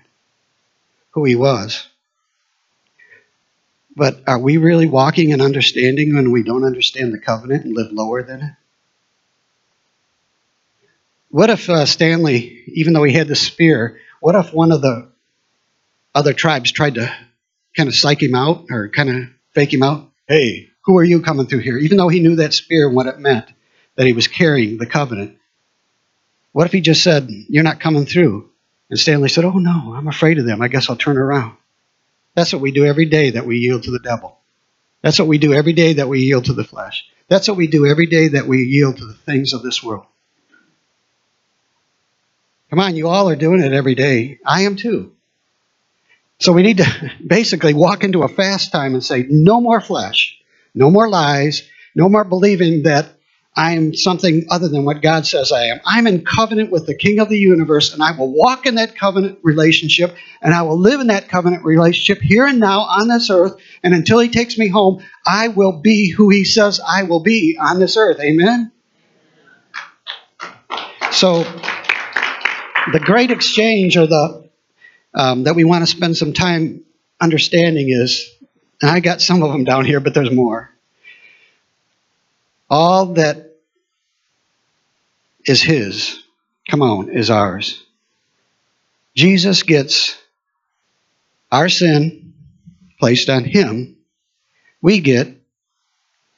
who 1.12 1.26
He 1.26 1.36
was. 1.36 1.86
But 3.96 4.22
are 4.28 4.40
we 4.40 4.58
really 4.58 4.88
walking 4.88 5.30
in 5.30 5.42
understanding 5.42 6.16
when 6.16 6.32
we 6.32 6.44
don't 6.44 6.66
understand 6.66 7.14
the 7.14 7.20
covenant 7.20 7.66
and 7.66 7.76
live 7.76 7.92
lower 7.92 8.24
than 8.24 8.42
it? 8.42 8.52
What 11.30 11.50
if 11.50 11.70
uh, 11.70 11.86
Stanley, 11.86 12.64
even 12.68 12.94
though 12.94 13.04
he 13.04 13.14
had 13.14 13.28
the 13.28 13.36
spear, 13.36 14.00
what 14.20 14.36
if 14.36 14.54
one 14.54 14.72
of 14.72 14.82
the 14.82 15.10
other 16.14 16.34
tribes 16.34 16.72
tried 16.72 16.96
to 16.96 17.14
kind 17.76 17.90
of 17.90 17.96
psych 17.96 18.22
him 18.22 18.36
out 18.36 18.66
or 18.70 18.90
kind 18.90 19.10
of 19.10 19.30
fake 19.54 19.74
him 19.74 19.84
out? 19.84 20.10
Hey, 20.28 20.70
who 20.86 20.98
are 20.98 21.04
you 21.04 21.22
coming 21.22 21.48
through 21.48 21.60
here? 21.60 21.78
Even 21.78 21.98
though 21.98 22.10
he 22.10 22.20
knew 22.20 22.38
that 22.38 22.54
spear 22.54 22.88
and 22.88 22.96
what 22.96 23.08
it 23.08 23.20
meant, 23.20 23.46
that 23.96 24.06
he 24.06 24.14
was 24.14 24.28
carrying 24.28 24.78
the 24.78 24.86
covenant. 24.86 25.38
What 26.52 26.68
if 26.68 26.72
he 26.72 26.82
just 26.82 27.04
said, 27.04 27.30
You're 27.30 27.64
not 27.64 27.80
coming 27.80 28.06
through? 28.06 28.50
And 28.90 29.00
Stanley 29.00 29.30
said, 29.30 29.46
Oh 29.46 29.60
no, 29.60 29.94
I'm 29.96 30.08
afraid 30.08 30.38
of 30.38 30.46
them. 30.46 30.62
I 30.62 30.68
guess 30.68 30.90
I'll 30.90 30.96
turn 30.96 31.18
around. 31.18 31.58
That's 32.36 32.54
what 32.54 32.62
we 32.62 32.71
do 32.71 32.86
every 32.86 33.06
day 33.06 33.32
that 33.32 33.45
we 33.45 33.58
yield 33.58 33.84
to 33.84 33.91
the 33.91 34.00
devil. 34.00 34.38
That's 35.02 35.19
what 35.19 35.28
we 35.28 35.38
do 35.38 35.54
every 35.54 35.74
day 35.74 35.93
that 35.93 36.10
we 36.10 36.21
yield 36.21 36.45
to 36.45 36.54
the 36.54 36.63
flesh. 36.63 37.06
That's 37.28 37.48
what 37.48 37.58
we 37.58 37.67
do 37.67 37.86
every 37.86 38.06
day 38.06 38.30
that 38.30 38.48
we 38.48 38.63
yield 38.63 38.98
to 38.98 39.06
the 39.06 39.13
things 39.13 39.54
of 39.54 39.63
this 39.63 39.82
world. 39.82 40.06
Come 42.69 42.80
on, 42.80 42.95
you 42.95 43.08
all 43.08 43.30
are 43.30 43.36
doing 43.36 43.62
it 43.62 43.74
every 43.74 43.95
day. 43.95 44.39
I 44.45 44.63
am 44.63 44.76
too. 44.76 45.13
So 46.39 46.52
we 46.52 46.63
need 46.63 46.78
to 46.78 47.12
basically 47.26 47.74
walk 47.74 48.04
into 48.04 48.24
a 48.24 48.28
fast 48.28 48.71
time 48.71 48.93
and 48.93 49.04
say, 49.04 49.26
no 49.30 49.62
more 49.62 49.80
flesh, 49.80 50.38
no 50.74 50.91
more 50.91 51.08
lies, 51.08 51.63
no 51.95 52.10
more 52.10 52.24
believing 52.26 52.84
that 52.84 53.08
I'm 53.58 53.94
something 53.94 54.46
other 54.50 54.68
than 54.68 54.84
what 54.84 55.02
God 55.02 55.26
says 55.26 55.52
I 55.52 55.65
am. 55.65 55.80
I'm 55.86 56.08
in 56.08 56.26
covenant 56.26 56.72
with 56.72 56.86
the 56.88 56.96
King 56.96 57.20
of 57.20 57.30
the 57.30 57.38
universe, 57.38 57.94
and 57.94 58.04
I 58.04 58.12
will 58.12 58.32
walk 58.32 58.65
in 58.65 58.76
that 58.76 58.98
covenant 58.98 59.39
relationship, 59.44 60.13
and 60.41 60.54
I 60.54 60.63
will 60.63 60.78
live 60.78 61.00
in 61.00 61.08
that 61.08 61.30
covenant 61.30 61.63
relationship 61.63 62.22
here 62.22 62.46
and 62.46 62.60
now 62.60 62.82
on 62.82 63.08
this 63.08 63.30
earth. 63.30 63.56
And 63.82 63.94
until 63.94 64.20
He 64.20 64.28
takes 64.28 64.58
me 64.58 64.68
home, 64.68 65.02
I 65.26 65.48
will 65.48 65.80
be 65.80 66.10
who 66.10 66.30
He 66.30 66.44
says 66.44 66.82
I 66.86 67.04
will 67.04 67.22
be 67.22 67.58
on 67.60 67.80
this 67.80 67.96
earth. 67.96 68.20
Amen? 68.20 68.74
So, 71.12 71.44
the 72.91 73.00
great 73.00 73.32
exchange, 73.32 73.96
or 73.96 74.06
the 74.06 74.50
um, 75.13 75.46
that 75.46 75.56
we 75.56 75.63
want 75.63 75.84
to 75.84 75.88
spend 75.88 76.18
some 76.18 76.34
time 76.34 76.84
understanding, 77.22 77.88
is, 77.89 78.30
and 78.82 78.91
I 78.91 79.00
got 79.00 79.22
some 79.22 79.41
of 79.44 79.54
them 79.54 79.63
down 79.63 79.86
here, 79.86 80.02
but 80.02 80.13
there's 80.13 80.32
more. 80.32 80.75
All 82.69 83.13
that 83.13 83.51
is 85.45 85.62
His, 85.62 86.23
come 86.69 86.82
on, 86.82 87.10
is 87.10 87.30
ours. 87.30 87.84
Jesus 89.15 89.63
gets 89.63 90.17
our 91.51 91.69
sin 91.69 92.34
placed 92.99 93.30
on 93.30 93.43
Him. 93.43 93.97
We 94.82 94.99
get 94.99 95.30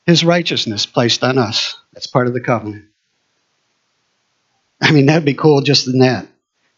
His 0.06 0.24
righteousness 0.24 0.86
placed 0.86 1.24
on 1.24 1.38
us. 1.38 1.76
That's 1.94 2.08
part 2.08 2.28
of 2.28 2.34
the 2.34 2.42
covenant. 2.42 2.86
I 4.82 4.92
mean, 4.92 5.08
that'd 5.08 5.26
be 5.26 5.34
cool 5.34 5.62
just 5.62 5.86
than 5.86 6.00
that. 6.00 6.28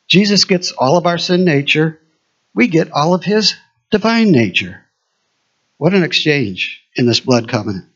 Jesus 0.08 0.46
gets 0.46 0.72
all 0.72 0.98
of 0.98 1.06
our 1.06 1.18
sin 1.18 1.44
nature. 1.44 2.00
We 2.54 2.68
get 2.68 2.92
all 2.92 3.14
of 3.14 3.24
His 3.24 3.56
divine 3.92 4.32
nature. 4.32 4.86
What 5.78 5.94
an 5.94 6.04
exchange 6.04 6.82
in 6.96 7.06
this 7.06 7.20
blood 7.20 7.50
covenant. 7.50 7.89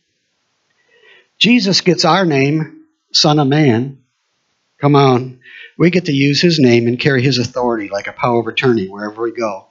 Jesus 1.43 1.81
gets 1.81 2.05
our 2.05 2.23
name, 2.23 2.85
Son 3.11 3.37
of 3.37 3.49
Man. 3.49 4.01
Come 4.79 4.95
on. 4.95 5.41
We 5.77 5.89
get 5.89 6.05
to 6.05 6.13
use 6.13 6.41
his 6.41 6.57
name 6.57 6.87
and 6.87 6.97
carry 6.97 7.21
his 7.21 7.37
authority 7.37 7.89
like 7.89 8.07
a 8.07 8.13
power 8.13 8.39
of 8.39 8.47
attorney 8.47 8.87
wherever 8.87 9.23
we 9.23 9.33
go. 9.33 9.67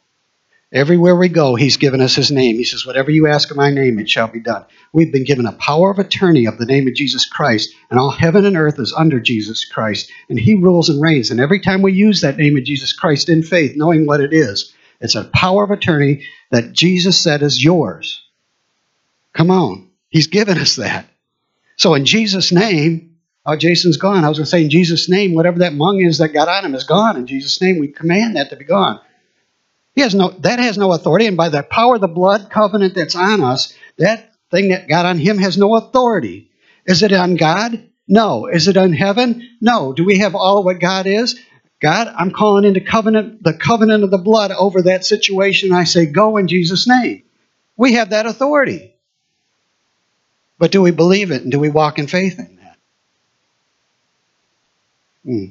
Everywhere 0.70 1.16
we 1.16 1.30
go, 1.30 1.54
he's 1.54 1.78
given 1.78 2.02
us 2.02 2.14
his 2.14 2.30
name. 2.30 2.56
He 2.56 2.64
says, 2.64 2.84
Whatever 2.84 3.10
you 3.10 3.26
ask 3.26 3.50
in 3.50 3.56
my 3.56 3.70
name, 3.70 3.98
it 3.98 4.10
shall 4.10 4.28
be 4.28 4.38
done. 4.38 4.66
We've 4.92 5.10
been 5.10 5.24
given 5.24 5.46
a 5.46 5.52
power 5.52 5.90
of 5.90 5.98
attorney 5.98 6.44
of 6.44 6.58
the 6.58 6.66
name 6.66 6.86
of 6.88 6.94
Jesus 6.94 7.24
Christ, 7.24 7.74
and 7.88 7.98
all 7.98 8.10
heaven 8.10 8.44
and 8.44 8.58
earth 8.58 8.78
is 8.78 8.92
under 8.92 9.18
Jesus 9.18 9.64
Christ, 9.64 10.12
and 10.28 10.38
he 10.38 10.52
rules 10.52 10.90
and 10.90 11.00
reigns. 11.00 11.30
And 11.30 11.40
every 11.40 11.60
time 11.60 11.80
we 11.80 11.94
use 11.94 12.20
that 12.20 12.36
name 12.36 12.58
of 12.58 12.64
Jesus 12.64 12.92
Christ 12.92 13.30
in 13.30 13.42
faith, 13.42 13.76
knowing 13.76 14.04
what 14.04 14.20
it 14.20 14.34
is, 14.34 14.74
it's 15.00 15.14
a 15.14 15.24
power 15.24 15.64
of 15.64 15.70
attorney 15.70 16.26
that 16.50 16.74
Jesus 16.74 17.18
said 17.18 17.40
is 17.40 17.64
yours. 17.64 18.22
Come 19.32 19.50
on. 19.50 19.88
He's 20.10 20.26
given 20.26 20.58
us 20.58 20.76
that. 20.76 21.06
So 21.76 21.94
in 21.94 22.04
Jesus' 22.04 22.52
name, 22.52 23.16
oh, 23.46 23.56
Jason's 23.56 23.96
gone. 23.96 24.24
I 24.24 24.28
was 24.28 24.38
going 24.38 24.44
to 24.44 24.50
say, 24.50 24.62
in 24.62 24.70
Jesus' 24.70 25.08
name, 25.08 25.34
whatever 25.34 25.60
that 25.60 25.74
mung 25.74 26.00
is 26.00 26.18
that 26.18 26.28
got 26.28 26.48
on 26.48 26.64
him 26.64 26.74
is 26.74 26.84
gone. 26.84 27.16
In 27.16 27.26
Jesus' 27.26 27.60
name, 27.60 27.78
we 27.78 27.88
command 27.88 28.36
that 28.36 28.50
to 28.50 28.56
be 28.56 28.64
gone. 28.64 29.00
He 29.94 30.00
has 30.00 30.14
no, 30.14 30.30
that 30.40 30.58
has 30.58 30.78
no 30.78 30.92
authority, 30.92 31.26
and 31.26 31.36
by 31.36 31.50
the 31.50 31.62
power 31.62 31.96
of 31.96 32.00
the 32.00 32.08
blood 32.08 32.48
covenant 32.50 32.94
that's 32.94 33.14
on 33.14 33.42
us, 33.42 33.74
that 33.98 34.32
thing 34.50 34.68
that 34.68 34.88
got 34.88 35.06
on 35.06 35.18
him 35.18 35.38
has 35.38 35.58
no 35.58 35.76
authority. 35.76 36.50
Is 36.86 37.02
it 37.02 37.12
on 37.12 37.36
God? 37.36 37.88
No. 38.08 38.46
Is 38.46 38.68
it 38.68 38.76
on 38.76 38.92
heaven? 38.92 39.48
No. 39.60 39.92
Do 39.92 40.04
we 40.04 40.18
have 40.18 40.34
all 40.34 40.58
of 40.58 40.64
what 40.64 40.80
God 40.80 41.06
is? 41.06 41.38
God, 41.80 42.08
I'm 42.16 42.30
calling 42.30 42.64
into 42.64 42.80
covenant, 42.80 43.42
the 43.42 43.54
covenant 43.54 44.04
of 44.04 44.10
the 44.10 44.18
blood 44.18 44.52
over 44.52 44.82
that 44.82 45.04
situation. 45.04 45.72
I 45.72 45.84
say, 45.84 46.06
go 46.06 46.36
in 46.36 46.48
Jesus' 46.48 46.86
name. 46.86 47.24
We 47.76 47.94
have 47.94 48.10
that 48.10 48.26
authority. 48.26 48.91
But 50.62 50.70
do 50.70 50.80
we 50.80 50.92
believe 50.92 51.32
it 51.32 51.42
and 51.42 51.50
do 51.50 51.58
we 51.58 51.70
walk 51.70 51.98
in 51.98 52.06
faith 52.06 52.38
in 52.38 52.56
that? 52.62 52.78
Hmm. 55.24 55.44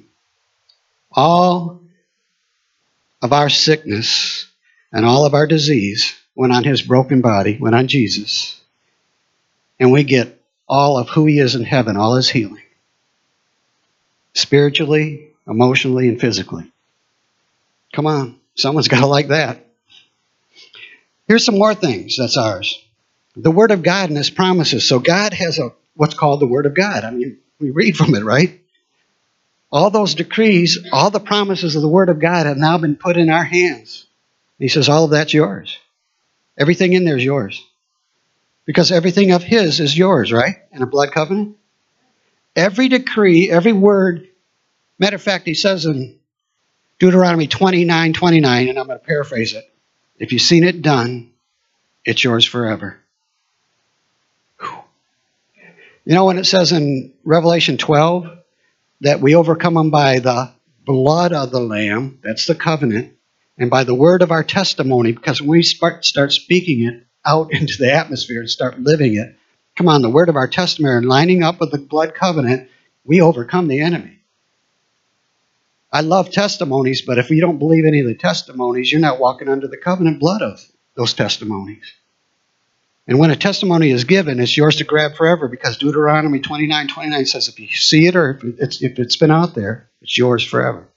All 1.11 1.81
of 3.21 3.33
our 3.33 3.49
sickness 3.49 4.47
and 4.89 5.05
all 5.05 5.25
of 5.25 5.33
our 5.33 5.47
disease 5.47 6.17
went 6.33 6.53
on 6.53 6.63
his 6.63 6.81
broken 6.81 7.19
body, 7.19 7.57
went 7.59 7.75
on 7.75 7.89
Jesus. 7.89 8.57
And 9.81 9.91
we 9.91 10.05
get 10.05 10.41
all 10.65 10.97
of 10.97 11.09
who 11.09 11.25
he 11.25 11.39
is 11.39 11.55
in 11.55 11.65
heaven, 11.65 11.97
all 11.97 12.15
his 12.15 12.29
healing. 12.29 12.63
Spiritually, 14.33 15.27
emotionally, 15.45 16.07
and 16.07 16.21
physically. 16.21 16.71
Come 17.91 18.07
on, 18.07 18.39
someone's 18.55 18.87
got 18.87 19.01
to 19.01 19.07
like 19.07 19.27
that. 19.27 19.65
Here's 21.27 21.43
some 21.43 21.59
more 21.59 21.75
things 21.75 22.15
that's 22.15 22.37
ours 22.37 22.81
the 23.35 23.51
Word 23.51 23.71
of 23.71 23.83
God 23.83 24.09
and 24.09 24.17
His 24.17 24.29
promises. 24.29 24.87
So 24.87 24.99
God 24.99 25.33
has 25.33 25.59
a 25.59 25.73
what's 25.95 26.15
called 26.15 26.39
the 26.39 26.47
Word 26.47 26.65
of 26.65 26.73
God. 26.73 27.03
I 27.03 27.11
mean, 27.11 27.39
we 27.59 27.71
read 27.71 27.95
from 27.95 28.15
it, 28.15 28.23
right? 28.23 28.61
All 29.71 29.89
those 29.89 30.15
decrees, 30.15 30.77
all 30.91 31.11
the 31.11 31.19
promises 31.19 31.75
of 31.75 31.81
the 31.81 31.87
Word 31.87 32.09
of 32.09 32.19
God 32.19 32.45
have 32.45 32.57
now 32.57 32.77
been 32.77 32.95
put 32.95 33.17
in 33.17 33.29
our 33.29 33.43
hands. 33.43 34.05
He 34.59 34.67
says, 34.67 34.89
all 34.89 35.05
of 35.05 35.11
that's 35.11 35.33
yours. 35.33 35.79
Everything 36.57 36.93
in 36.93 37.05
there 37.05 37.17
is 37.17 37.23
yours. 37.23 37.63
Because 38.65 38.91
everything 38.91 39.31
of 39.31 39.43
His 39.43 39.79
is 39.79 39.97
yours, 39.97 40.31
right? 40.31 40.57
In 40.71 40.81
a 40.81 40.87
blood 40.87 41.11
covenant. 41.11 41.57
Every 42.55 42.89
decree, 42.89 43.49
every 43.49 43.73
word. 43.73 44.27
Matter 44.99 45.15
of 45.15 45.21
fact, 45.21 45.45
He 45.47 45.55
says 45.55 45.85
in 45.85 46.19
Deuteronomy 46.99 47.47
29 47.47 48.13
29, 48.13 48.67
and 48.69 48.77
I'm 48.77 48.87
going 48.87 48.99
to 48.99 49.05
paraphrase 49.05 49.53
it. 49.53 49.65
If 50.19 50.31
you've 50.31 50.41
seen 50.41 50.63
it 50.63 50.83
done, 50.83 51.31
it's 52.05 52.23
yours 52.23 52.45
forever. 52.45 53.00
You 56.03 56.15
know, 56.15 56.25
when 56.25 56.39
it 56.39 56.45
says 56.45 56.71
in 56.71 57.13
Revelation 57.23 57.77
12 57.77 58.25
that 59.01 59.21
we 59.21 59.35
overcome 59.35 59.75
them 59.75 59.91
by 59.91 60.17
the 60.17 60.51
blood 60.83 61.31
of 61.31 61.51
the 61.51 61.59
Lamb, 61.59 62.19
that's 62.23 62.47
the 62.47 62.55
covenant, 62.55 63.13
and 63.57 63.69
by 63.69 63.83
the 63.83 63.93
word 63.93 64.23
of 64.23 64.31
our 64.31 64.43
testimony, 64.43 65.11
because 65.11 65.41
when 65.41 65.51
we 65.51 65.63
start, 65.63 66.03
start 66.03 66.31
speaking 66.31 66.87
it 66.87 67.05
out 67.23 67.53
into 67.53 67.75
the 67.77 67.93
atmosphere 67.93 68.39
and 68.39 68.49
start 68.49 68.79
living 68.79 69.15
it, 69.15 69.35
come 69.75 69.87
on, 69.87 70.01
the 70.01 70.09
word 70.09 70.29
of 70.29 70.35
our 70.35 70.47
testimony 70.47 70.97
and 70.97 71.07
lining 71.07 71.43
up 71.43 71.59
with 71.59 71.71
the 71.71 71.77
blood 71.77 72.15
covenant, 72.15 72.69
we 73.03 73.21
overcome 73.21 73.67
the 73.67 73.81
enemy. 73.81 74.17
I 75.91 76.01
love 76.01 76.31
testimonies, 76.31 77.03
but 77.03 77.19
if 77.19 77.29
you 77.29 77.41
don't 77.41 77.59
believe 77.59 77.85
any 77.85 77.99
of 77.99 78.07
the 78.07 78.15
testimonies, 78.15 78.91
you're 78.91 79.01
not 79.01 79.19
walking 79.19 79.49
under 79.49 79.67
the 79.67 79.77
covenant 79.77 80.19
blood 80.19 80.41
of 80.41 80.65
those 80.95 81.13
testimonies. 81.13 81.93
And 83.07 83.19
when 83.19 83.31
a 83.31 83.35
testimony 83.35 83.89
is 83.91 84.03
given, 84.03 84.39
it's 84.39 84.55
yours 84.55 84.77
to 84.77 84.83
grab 84.83 85.15
forever 85.15 85.47
because 85.47 85.77
Deuteronomy 85.77 86.39
29 86.39 86.87
29 86.87 87.25
says 87.25 87.47
if 87.47 87.59
you 87.59 87.67
see 87.67 88.07
it 88.07 88.15
or 88.15 88.31
if 88.31 88.43
it's, 88.59 88.81
if 88.81 88.99
it's 88.99 89.17
been 89.17 89.31
out 89.31 89.55
there, 89.55 89.89
it's 90.01 90.17
yours 90.17 90.43
forever. 90.43 90.87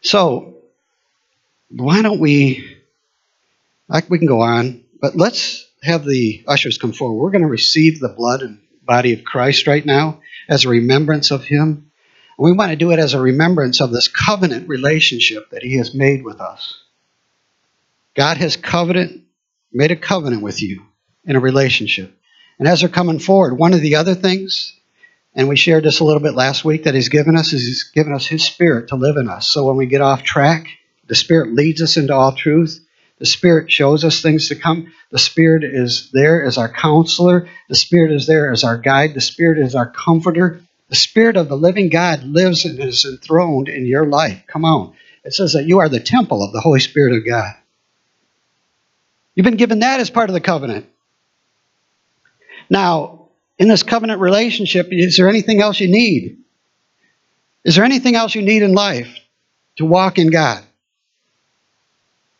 So, 0.00 0.54
why 1.70 2.02
don't 2.02 2.20
we, 2.20 2.78
we 4.08 4.18
can 4.18 4.26
go 4.26 4.40
on, 4.40 4.84
but 5.00 5.16
let's 5.16 5.68
have 5.82 6.04
the 6.04 6.44
ushers 6.46 6.78
come 6.78 6.92
forward. 6.92 7.20
We're 7.22 7.30
going 7.30 7.42
to 7.42 7.48
receive 7.48 8.00
the 8.00 8.08
blood 8.08 8.42
and 8.42 8.60
body 8.82 9.12
of 9.12 9.24
Christ 9.24 9.66
right 9.66 9.84
now 9.84 10.20
as 10.48 10.64
a 10.64 10.70
remembrance 10.70 11.30
of 11.30 11.44
Him. 11.44 11.87
We 12.38 12.52
want 12.52 12.70
to 12.70 12.76
do 12.76 12.92
it 12.92 13.00
as 13.00 13.14
a 13.14 13.20
remembrance 13.20 13.80
of 13.80 13.90
this 13.90 14.06
covenant 14.06 14.68
relationship 14.68 15.50
that 15.50 15.62
He 15.62 15.76
has 15.78 15.92
made 15.92 16.22
with 16.22 16.40
us. 16.40 16.80
God 18.14 18.36
has 18.36 18.56
covenant, 18.56 19.24
made 19.72 19.90
a 19.90 19.96
covenant 19.96 20.42
with 20.42 20.62
you 20.62 20.84
in 21.24 21.34
a 21.34 21.40
relationship. 21.40 22.16
And 22.58 22.68
as 22.68 22.80
they're 22.80 22.88
coming 22.88 23.18
forward, 23.18 23.58
one 23.58 23.74
of 23.74 23.80
the 23.80 23.96
other 23.96 24.14
things, 24.14 24.74
and 25.34 25.48
we 25.48 25.56
shared 25.56 25.84
this 25.84 25.98
a 25.98 26.04
little 26.04 26.22
bit 26.22 26.34
last 26.34 26.64
week, 26.64 26.84
that 26.84 26.94
He's 26.94 27.08
given 27.08 27.36
us 27.36 27.52
is 27.52 27.62
He's 27.62 27.84
given 27.92 28.12
us 28.12 28.26
His 28.26 28.44
Spirit 28.44 28.88
to 28.88 28.96
live 28.96 29.16
in 29.16 29.28
us. 29.28 29.50
So 29.50 29.66
when 29.66 29.76
we 29.76 29.86
get 29.86 30.00
off 30.00 30.22
track, 30.22 30.68
the 31.06 31.16
Spirit 31.16 31.54
leads 31.54 31.82
us 31.82 31.96
into 31.96 32.14
all 32.14 32.32
truth. 32.32 32.84
The 33.18 33.26
Spirit 33.26 33.70
shows 33.70 34.04
us 34.04 34.22
things 34.22 34.48
to 34.48 34.54
come. 34.54 34.92
The 35.10 35.18
Spirit 35.18 35.64
is 35.64 36.10
there 36.12 36.44
as 36.44 36.56
our 36.56 36.68
counselor. 36.68 37.48
The 37.68 37.74
Spirit 37.74 38.12
is 38.12 38.28
there 38.28 38.52
as 38.52 38.62
our 38.62 38.78
guide. 38.78 39.14
The 39.14 39.20
Spirit 39.20 39.58
is 39.58 39.74
our 39.74 39.90
comforter. 39.90 40.62
The 40.88 40.96
Spirit 40.96 41.36
of 41.36 41.48
the 41.48 41.56
living 41.56 41.90
God 41.90 42.24
lives 42.24 42.64
and 42.64 42.78
is 42.80 43.04
enthroned 43.04 43.68
in 43.68 43.86
your 43.86 44.06
life. 44.06 44.42
Come 44.46 44.64
on. 44.64 44.94
It 45.24 45.34
says 45.34 45.52
that 45.52 45.66
you 45.66 45.80
are 45.80 45.88
the 45.88 46.00
temple 46.00 46.42
of 46.42 46.52
the 46.52 46.60
Holy 46.60 46.80
Spirit 46.80 47.16
of 47.16 47.26
God. 47.26 47.54
You've 49.34 49.44
been 49.44 49.56
given 49.56 49.80
that 49.80 50.00
as 50.00 50.10
part 50.10 50.30
of 50.30 50.34
the 50.34 50.40
covenant. 50.40 50.86
Now, 52.70 53.28
in 53.58 53.68
this 53.68 53.82
covenant 53.82 54.20
relationship, 54.20 54.88
is 54.90 55.16
there 55.16 55.28
anything 55.28 55.60
else 55.60 55.78
you 55.80 55.88
need? 55.88 56.38
Is 57.64 57.74
there 57.74 57.84
anything 57.84 58.16
else 58.16 58.34
you 58.34 58.42
need 58.42 58.62
in 58.62 58.72
life 58.72 59.18
to 59.76 59.84
walk 59.84 60.18
in 60.18 60.30
God? 60.30 60.64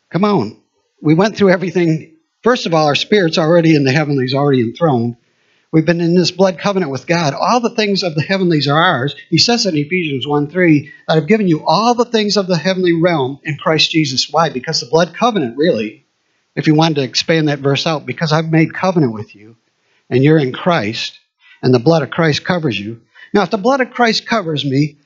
Come 0.09 0.25
on. 0.25 0.59
We 1.01 1.13
went 1.13 1.37
through 1.37 1.51
everything. 1.51 2.15
First 2.41 2.65
of 2.65 2.73
all, 2.73 2.87
our 2.87 2.95
spirit's 2.95 3.37
already 3.37 3.75
in 3.75 3.83
the 3.83 3.91
heavenlies, 3.91 4.33
already 4.33 4.61
enthroned. 4.61 5.17
We've 5.71 5.85
been 5.85 6.01
in 6.01 6.15
this 6.15 6.31
blood 6.31 6.57
covenant 6.57 6.91
with 6.91 7.05
God. 7.05 7.35
All 7.35 7.59
the 7.59 7.75
things 7.75 8.01
of 8.01 8.15
the 8.15 8.23
heavenlies 8.23 8.67
are 8.67 8.81
ours. 8.81 9.15
He 9.29 9.37
says 9.37 9.67
in 9.67 9.77
Ephesians 9.77 10.25
1 10.25 10.49
3 10.49 10.91
that 11.07 11.17
I've 11.17 11.27
given 11.27 11.47
you 11.47 11.63
all 11.65 11.93
the 11.93 12.05
things 12.05 12.37
of 12.37 12.47
the 12.47 12.57
heavenly 12.57 12.93
realm 12.93 13.39
in 13.43 13.57
Christ 13.57 13.91
Jesus. 13.91 14.29
Why? 14.31 14.49
Because 14.49 14.79
the 14.79 14.87
blood 14.87 15.13
covenant, 15.13 15.57
really, 15.57 16.07
if 16.55 16.65
you 16.65 16.73
wanted 16.73 16.95
to 16.95 17.03
expand 17.03 17.49
that 17.49 17.59
verse 17.59 17.85
out, 17.85 18.07
because 18.07 18.33
I've 18.33 18.49
made 18.49 18.73
covenant 18.73 19.13
with 19.13 19.35
you 19.35 19.57
and 20.09 20.23
you're 20.23 20.39
in 20.39 20.53
Christ 20.53 21.19
and 21.61 21.71
the 21.71 21.79
blood 21.79 22.01
of 22.01 22.09
Christ 22.09 22.43
covers 22.43 22.79
you. 22.79 23.01
Now, 23.31 23.43
if 23.43 23.51
the 23.51 23.57
blood 23.57 23.81
of 23.81 23.91
Christ 23.91 24.25
covers 24.25 24.65
me, 24.65 24.97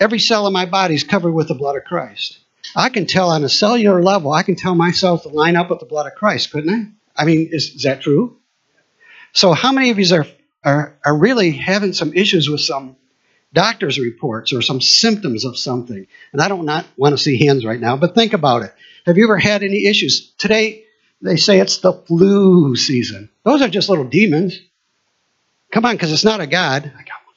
every 0.00 0.18
cell 0.18 0.48
in 0.48 0.52
my 0.52 0.66
body 0.66 0.96
is 0.96 1.04
covered 1.04 1.32
with 1.32 1.46
the 1.46 1.54
blood 1.54 1.76
of 1.76 1.84
Christ. 1.84 2.38
I 2.74 2.88
can 2.88 3.06
tell 3.06 3.30
on 3.30 3.44
a 3.44 3.48
cellular 3.48 4.02
level, 4.02 4.32
I 4.32 4.42
can 4.42 4.56
tell 4.56 4.74
myself 4.74 5.22
to 5.22 5.28
line 5.28 5.54
up 5.54 5.70
with 5.70 5.78
the 5.78 5.86
blood 5.86 6.06
of 6.06 6.14
Christ, 6.16 6.50
couldn't 6.50 6.74
I? 7.16 7.22
I 7.22 7.24
mean, 7.24 7.50
is, 7.52 7.76
is 7.76 7.82
that 7.84 8.02
true? 8.02 8.38
So, 9.36 9.52
how 9.52 9.70
many 9.70 9.90
of 9.90 9.98
you 9.98 10.16
are, 10.16 10.26
are, 10.64 10.96
are 11.04 11.14
really 11.14 11.50
having 11.50 11.92
some 11.92 12.14
issues 12.14 12.48
with 12.48 12.62
some 12.62 12.96
doctor's 13.52 13.98
reports 13.98 14.54
or 14.54 14.62
some 14.62 14.80
symptoms 14.80 15.44
of 15.44 15.58
something? 15.58 16.06
And 16.32 16.40
I 16.40 16.48
don't 16.48 16.64
not 16.64 16.86
want 16.96 17.12
to 17.12 17.22
see 17.22 17.44
hands 17.44 17.62
right 17.62 17.78
now, 17.78 17.98
but 17.98 18.14
think 18.14 18.32
about 18.32 18.62
it. 18.62 18.72
Have 19.04 19.18
you 19.18 19.24
ever 19.24 19.36
had 19.36 19.62
any 19.62 19.84
issues? 19.84 20.30
Today, 20.38 20.84
they 21.20 21.36
say 21.36 21.60
it's 21.60 21.80
the 21.80 21.92
flu 21.92 22.76
season. 22.76 23.28
Those 23.44 23.60
are 23.60 23.68
just 23.68 23.90
little 23.90 24.06
demons. 24.06 24.58
Come 25.70 25.84
on, 25.84 25.96
because 25.96 26.12
it's 26.12 26.24
not 26.24 26.40
a 26.40 26.46
God. 26.46 26.86
I 26.86 27.02
got 27.02 27.20
one. 27.26 27.36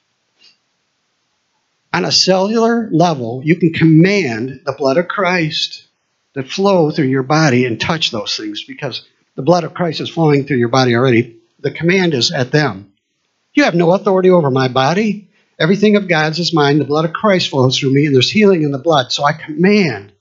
On 1.96 2.06
a 2.06 2.14
cellular 2.14 2.88
level, 2.94 3.42
you 3.44 3.58
can 3.58 3.74
command 3.74 4.62
the 4.64 4.72
blood 4.72 4.96
of 4.96 5.10
Christ 5.10 5.86
to 6.36 6.44
flow 6.44 6.92
through 6.92 7.08
your 7.08 7.24
body 7.24 7.66
and 7.66 7.78
touch 7.78 8.10
those 8.10 8.38
things 8.38 8.64
because 8.64 9.06
the 9.36 9.42
blood 9.42 9.66
of 9.66 9.74
Christ 9.74 10.00
is 10.00 10.10
flowing 10.10 10.46
through 10.46 10.60
your 10.60 10.70
body 10.70 10.96
already 10.96 11.39
the 11.62 11.72
command 11.72 12.14
is 12.14 12.32
at 12.32 12.52
them. 12.52 12.94
You 13.54 13.64
have 13.64 13.76
no 13.76 13.94
authority 13.94 14.30
over 14.30 14.52
my 14.52 14.68
body. 14.68 15.30
Everything 15.60 15.96
of 15.96 16.08
God's 16.08 16.40
is 16.40 16.54
mine. 16.54 16.80
The 16.80 16.86
blood 16.86 17.06
of 17.06 17.14
Christ 17.14 17.50
flows 17.50 17.78
through 17.78 17.94
me, 17.94 18.06
and 18.06 18.16
there's 18.16 18.32
healing 18.32 18.64
in 18.64 18.72
the 18.72 18.78
blood. 18.78 19.12
So 19.12 19.24
I 19.24 19.34
command 19.34 20.14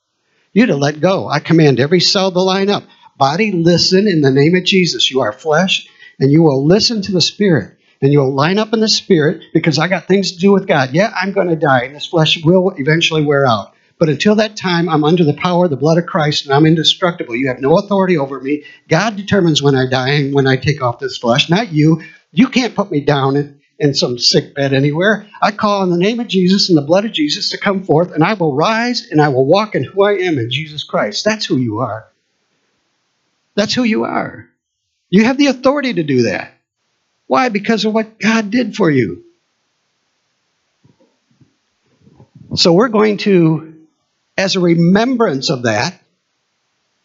you 0.52 0.66
to 0.66 0.76
let 0.76 1.00
go. 1.00 1.28
I 1.28 1.38
command 1.38 1.78
every 1.78 2.00
cell 2.00 2.32
to 2.32 2.40
line 2.40 2.70
up. 2.70 2.84
Body, 3.16 3.52
listen 3.52 4.08
in 4.08 4.20
the 4.20 4.30
name 4.30 4.54
of 4.54 4.64
Jesus. 4.64 5.10
You 5.10 5.20
are 5.20 5.32
flesh, 5.32 5.88
and 6.18 6.32
you 6.32 6.42
will 6.42 6.66
listen 6.66 7.02
to 7.02 7.12
the 7.12 7.20
Spirit. 7.20 7.76
And 8.00 8.12
you'll 8.12 8.34
line 8.34 8.58
up 8.58 8.72
in 8.72 8.80
the 8.80 8.88
Spirit 8.88 9.42
because 9.52 9.78
I 9.78 9.88
got 9.88 10.06
things 10.06 10.32
to 10.32 10.38
do 10.38 10.52
with 10.52 10.66
God. 10.66 10.90
Yeah, 10.92 11.12
I'm 11.14 11.32
going 11.32 11.48
to 11.48 11.56
die, 11.56 11.82
and 11.82 11.94
this 11.94 12.06
flesh 12.06 12.42
will 12.44 12.72
eventually 12.76 13.24
wear 13.24 13.46
out. 13.46 13.74
But 13.98 14.08
until 14.08 14.36
that 14.36 14.56
time, 14.56 14.88
I'm 14.88 15.02
under 15.02 15.24
the 15.24 15.34
power 15.34 15.64
of 15.64 15.70
the 15.70 15.76
blood 15.76 15.98
of 15.98 16.06
Christ 16.06 16.44
and 16.44 16.54
I'm 16.54 16.66
indestructible. 16.66 17.34
You 17.34 17.48
have 17.48 17.60
no 17.60 17.78
authority 17.78 18.16
over 18.16 18.40
me. 18.40 18.64
God 18.88 19.16
determines 19.16 19.60
when 19.60 19.74
I 19.74 19.88
die 19.90 20.10
and 20.10 20.34
when 20.34 20.46
I 20.46 20.56
take 20.56 20.82
off 20.82 21.00
this 21.00 21.18
flesh, 21.18 21.50
not 21.50 21.72
you. 21.72 22.02
You 22.30 22.48
can't 22.48 22.76
put 22.76 22.90
me 22.92 23.00
down 23.00 23.36
in, 23.36 23.60
in 23.78 23.94
some 23.94 24.18
sick 24.18 24.54
bed 24.54 24.72
anywhere. 24.72 25.26
I 25.42 25.50
call 25.50 25.82
on 25.82 25.90
the 25.90 25.98
name 25.98 26.20
of 26.20 26.28
Jesus 26.28 26.68
and 26.68 26.78
the 26.78 26.82
blood 26.82 27.06
of 27.06 27.12
Jesus 27.12 27.50
to 27.50 27.58
come 27.58 27.82
forth, 27.82 28.12
and 28.12 28.22
I 28.22 28.34
will 28.34 28.54
rise 28.54 29.08
and 29.10 29.20
I 29.20 29.28
will 29.28 29.46
walk 29.46 29.74
in 29.74 29.82
who 29.82 30.04
I 30.04 30.12
am 30.12 30.38
in 30.38 30.50
Jesus 30.50 30.84
Christ. 30.84 31.24
That's 31.24 31.46
who 31.46 31.56
you 31.56 31.78
are. 31.78 32.06
That's 33.56 33.74
who 33.74 33.82
you 33.82 34.04
are. 34.04 34.48
You 35.10 35.24
have 35.24 35.38
the 35.38 35.46
authority 35.46 35.94
to 35.94 36.04
do 36.04 36.22
that. 36.22 36.52
Why? 37.26 37.48
Because 37.48 37.84
of 37.84 37.92
what 37.92 38.20
God 38.20 38.50
did 38.50 38.76
for 38.76 38.90
you. 38.90 39.24
So 42.54 42.72
we're 42.72 42.88
going 42.88 43.16
to 43.18 43.77
as 44.38 44.54
a 44.54 44.60
remembrance 44.60 45.50
of 45.50 45.64
that, 45.64 46.00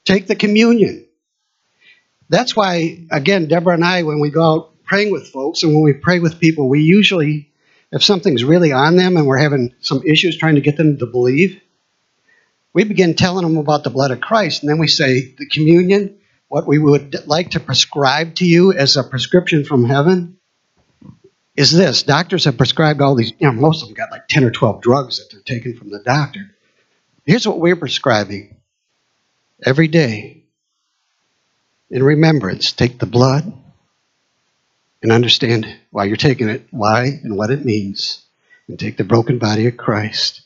take 0.05 0.27
the 0.27 0.35
communion. 0.35 1.07
That's 2.29 2.55
why, 2.55 3.05
again, 3.11 3.47
Deborah 3.47 3.73
and 3.73 3.83
I, 3.83 4.03
when 4.03 4.19
we 4.19 4.29
go 4.29 4.43
out 4.43 4.83
praying 4.83 5.11
with 5.11 5.27
folks 5.27 5.63
and 5.63 5.73
when 5.73 5.83
we 5.83 5.93
pray 5.93 6.19
with 6.19 6.39
people, 6.39 6.69
we 6.69 6.81
usually, 6.81 7.51
if 7.91 8.03
something's 8.03 8.43
really 8.43 8.71
on 8.71 8.95
them 8.95 9.17
and 9.17 9.25
we're 9.25 9.37
having 9.37 9.73
some 9.81 10.03
issues 10.05 10.37
trying 10.37 10.55
to 10.55 10.61
get 10.61 10.77
them 10.77 10.99
to 10.99 11.07
believe, 11.07 11.59
we 12.71 12.83
begin 12.83 13.15
telling 13.15 13.45
them 13.45 13.57
about 13.57 13.83
the 13.83 13.89
blood 13.89 14.11
of 14.11 14.21
Christ. 14.21 14.61
And 14.61 14.69
then 14.69 14.77
we 14.79 14.87
say, 14.87 15.33
the 15.37 15.47
communion, 15.47 16.17
what 16.49 16.67
we 16.67 16.77
would 16.77 17.27
like 17.27 17.51
to 17.51 17.59
prescribe 17.59 18.35
to 18.35 18.45
you 18.45 18.73
as 18.73 18.95
a 18.95 19.03
prescription 19.03 19.65
from 19.65 19.85
heaven 19.85 20.37
is 21.55 21.71
this. 21.71 22.03
Doctors 22.03 22.45
have 22.45 22.57
prescribed 22.57 23.01
all 23.01 23.15
these, 23.15 23.31
you 23.39 23.47
know, 23.47 23.53
most 23.53 23.81
of 23.81 23.87
them 23.87 23.95
got 23.95 24.11
like 24.11 24.27
10 24.27 24.43
or 24.43 24.51
12 24.51 24.81
drugs 24.81 25.17
that 25.17 25.31
they're 25.31 25.41
taking 25.41 25.75
from 25.75 25.89
the 25.89 25.99
doctor. 25.99 26.52
Here's 27.25 27.47
what 27.47 27.59
we're 27.59 27.77
prescribing 27.77 28.57
every 29.65 29.87
day 29.87 30.43
in 31.89 32.03
remembrance. 32.03 32.73
Take 32.73 32.99
the 32.99 33.05
blood 33.05 33.51
and 35.01 35.11
understand 35.11 35.65
why 35.89 36.05
you're 36.05 36.17
taking 36.17 36.49
it, 36.49 36.67
why 36.71 37.05
and 37.23 37.37
what 37.37 37.49
it 37.49 37.63
means, 37.63 38.25
and 38.67 38.77
take 38.77 38.97
the 38.97 39.05
broken 39.05 39.39
body 39.39 39.67
of 39.67 39.77
Christ. 39.77 40.41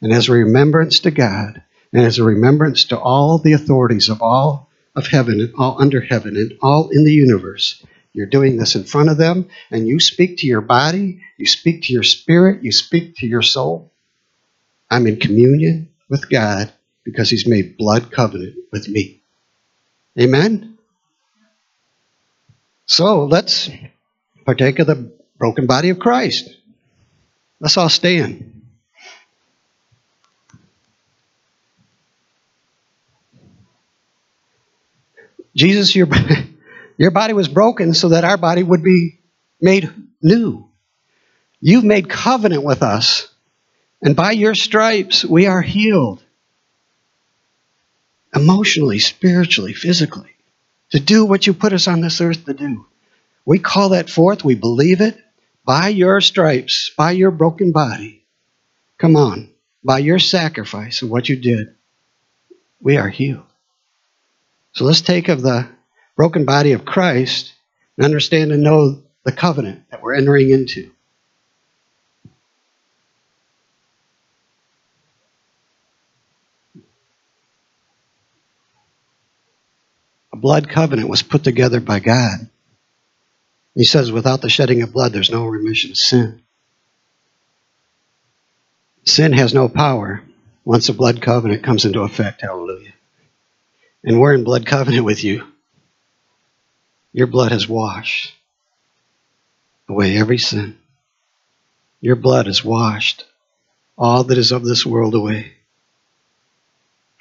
And 0.00 0.10
as 0.10 0.28
a 0.28 0.32
remembrance 0.32 1.00
to 1.00 1.10
God, 1.10 1.62
and 1.92 2.06
as 2.06 2.18
a 2.18 2.24
remembrance 2.24 2.84
to 2.84 2.98
all 2.98 3.36
the 3.36 3.52
authorities 3.52 4.08
of 4.08 4.22
all 4.22 4.70
of 4.96 5.06
heaven 5.06 5.38
and 5.38 5.52
all 5.58 5.80
under 5.82 6.00
heaven 6.00 6.36
and 6.36 6.56
all 6.62 6.88
in 6.88 7.04
the 7.04 7.12
universe, 7.12 7.84
you're 8.14 8.26
doing 8.26 8.56
this 8.56 8.74
in 8.74 8.84
front 8.84 9.10
of 9.10 9.18
them, 9.18 9.48
and 9.70 9.86
you 9.86 10.00
speak 10.00 10.38
to 10.38 10.46
your 10.46 10.62
body, 10.62 11.20
you 11.36 11.46
speak 11.46 11.84
to 11.84 11.92
your 11.92 12.02
spirit, 12.02 12.62
you 12.62 12.72
speak 12.72 13.16
to 13.16 13.26
your 13.26 13.42
soul. 13.42 13.92
I'm 14.90 15.06
in 15.06 15.20
communion 15.20 15.91
with 16.12 16.28
God 16.28 16.70
because 17.04 17.30
he's 17.30 17.48
made 17.48 17.78
blood 17.78 18.12
covenant 18.12 18.54
with 18.70 18.86
me. 18.86 19.22
Amen? 20.20 20.76
So 22.84 23.24
let's 23.24 23.70
partake 24.44 24.78
of 24.78 24.88
the 24.88 25.10
broken 25.38 25.66
body 25.66 25.88
of 25.88 25.98
Christ. 25.98 26.50
Let's 27.60 27.78
all 27.78 27.88
stand. 27.88 28.60
Jesus, 35.56 35.96
your, 35.96 36.08
your 36.98 37.10
body 37.10 37.32
was 37.32 37.48
broken 37.48 37.94
so 37.94 38.10
that 38.10 38.24
our 38.24 38.36
body 38.36 38.62
would 38.62 38.82
be 38.82 39.18
made 39.62 39.90
new. 40.20 40.68
You've 41.58 41.84
made 41.84 42.10
covenant 42.10 42.64
with 42.64 42.82
us 42.82 43.31
and 44.02 44.16
by 44.16 44.32
your 44.32 44.54
stripes, 44.54 45.24
we 45.24 45.46
are 45.46 45.62
healed 45.62 46.22
emotionally, 48.34 48.98
spiritually, 48.98 49.72
physically, 49.74 50.34
to 50.90 50.98
do 50.98 51.24
what 51.24 51.46
you 51.46 51.54
put 51.54 51.72
us 51.72 51.86
on 51.86 52.00
this 52.00 52.20
earth 52.20 52.44
to 52.46 52.54
do. 52.54 52.86
We 53.44 53.58
call 53.58 53.90
that 53.90 54.10
forth, 54.10 54.44
we 54.44 54.54
believe 54.54 55.00
it. 55.00 55.16
By 55.64 55.88
your 55.88 56.20
stripes, 56.20 56.90
by 56.96 57.12
your 57.12 57.30
broken 57.30 57.70
body, 57.70 58.24
come 58.98 59.14
on, 59.14 59.50
by 59.84 59.98
your 59.98 60.18
sacrifice 60.18 61.02
of 61.02 61.10
what 61.10 61.28
you 61.28 61.36
did, 61.36 61.76
we 62.80 62.96
are 62.96 63.08
healed. 63.08 63.46
So 64.72 64.84
let's 64.84 65.02
take 65.02 65.28
of 65.28 65.42
the 65.42 65.68
broken 66.16 66.44
body 66.44 66.72
of 66.72 66.84
Christ 66.84 67.52
and 67.96 68.04
understand 68.04 68.50
and 68.50 68.62
know 68.64 69.02
the 69.22 69.32
covenant 69.32 69.84
that 69.90 70.02
we're 70.02 70.14
entering 70.14 70.50
into. 70.50 70.90
Blood 80.42 80.68
covenant 80.68 81.08
was 81.08 81.22
put 81.22 81.44
together 81.44 81.80
by 81.80 82.00
God. 82.00 82.50
He 83.74 83.84
says, 83.84 84.12
without 84.12 84.42
the 84.42 84.50
shedding 84.50 84.82
of 84.82 84.92
blood, 84.92 85.12
there's 85.12 85.30
no 85.30 85.46
remission 85.46 85.92
of 85.92 85.96
sin. 85.96 86.42
Sin 89.04 89.32
has 89.32 89.54
no 89.54 89.68
power 89.68 90.22
once 90.64 90.88
the 90.88 90.92
blood 90.92 91.22
covenant 91.22 91.62
comes 91.62 91.84
into 91.84 92.02
effect. 92.02 92.42
Hallelujah. 92.42 92.92
And 94.04 94.20
we're 94.20 94.34
in 94.34 94.44
blood 94.44 94.66
covenant 94.66 95.04
with 95.04 95.22
you. 95.22 95.46
Your 97.12 97.28
blood 97.28 97.52
has 97.52 97.68
washed 97.68 98.34
away 99.88 100.16
every 100.16 100.38
sin. 100.38 100.76
Your 102.00 102.16
blood 102.16 102.46
has 102.46 102.64
washed 102.64 103.24
all 103.96 104.24
that 104.24 104.38
is 104.38 104.50
of 104.50 104.64
this 104.64 104.84
world 104.84 105.14
away. 105.14 105.52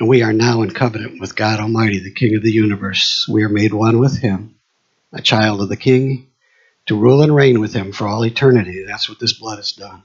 And 0.01 0.09
we 0.09 0.23
are 0.23 0.33
now 0.33 0.63
in 0.63 0.71
covenant 0.71 1.21
with 1.21 1.35
God 1.35 1.59
Almighty, 1.59 1.99
the 1.99 2.09
King 2.09 2.35
of 2.35 2.41
the 2.41 2.51
universe. 2.51 3.27
We 3.29 3.43
are 3.43 3.49
made 3.49 3.71
one 3.71 3.99
with 3.99 4.17
Him, 4.17 4.55
a 5.13 5.21
child 5.21 5.61
of 5.61 5.69
the 5.69 5.77
King, 5.77 6.31
to 6.87 6.97
rule 6.97 7.21
and 7.21 7.35
reign 7.35 7.59
with 7.59 7.75
Him 7.75 7.91
for 7.91 8.07
all 8.07 8.25
eternity. 8.25 8.83
That's 8.83 9.07
what 9.07 9.19
this 9.19 9.33
blood 9.33 9.57
has 9.57 9.73
done. 9.73 10.03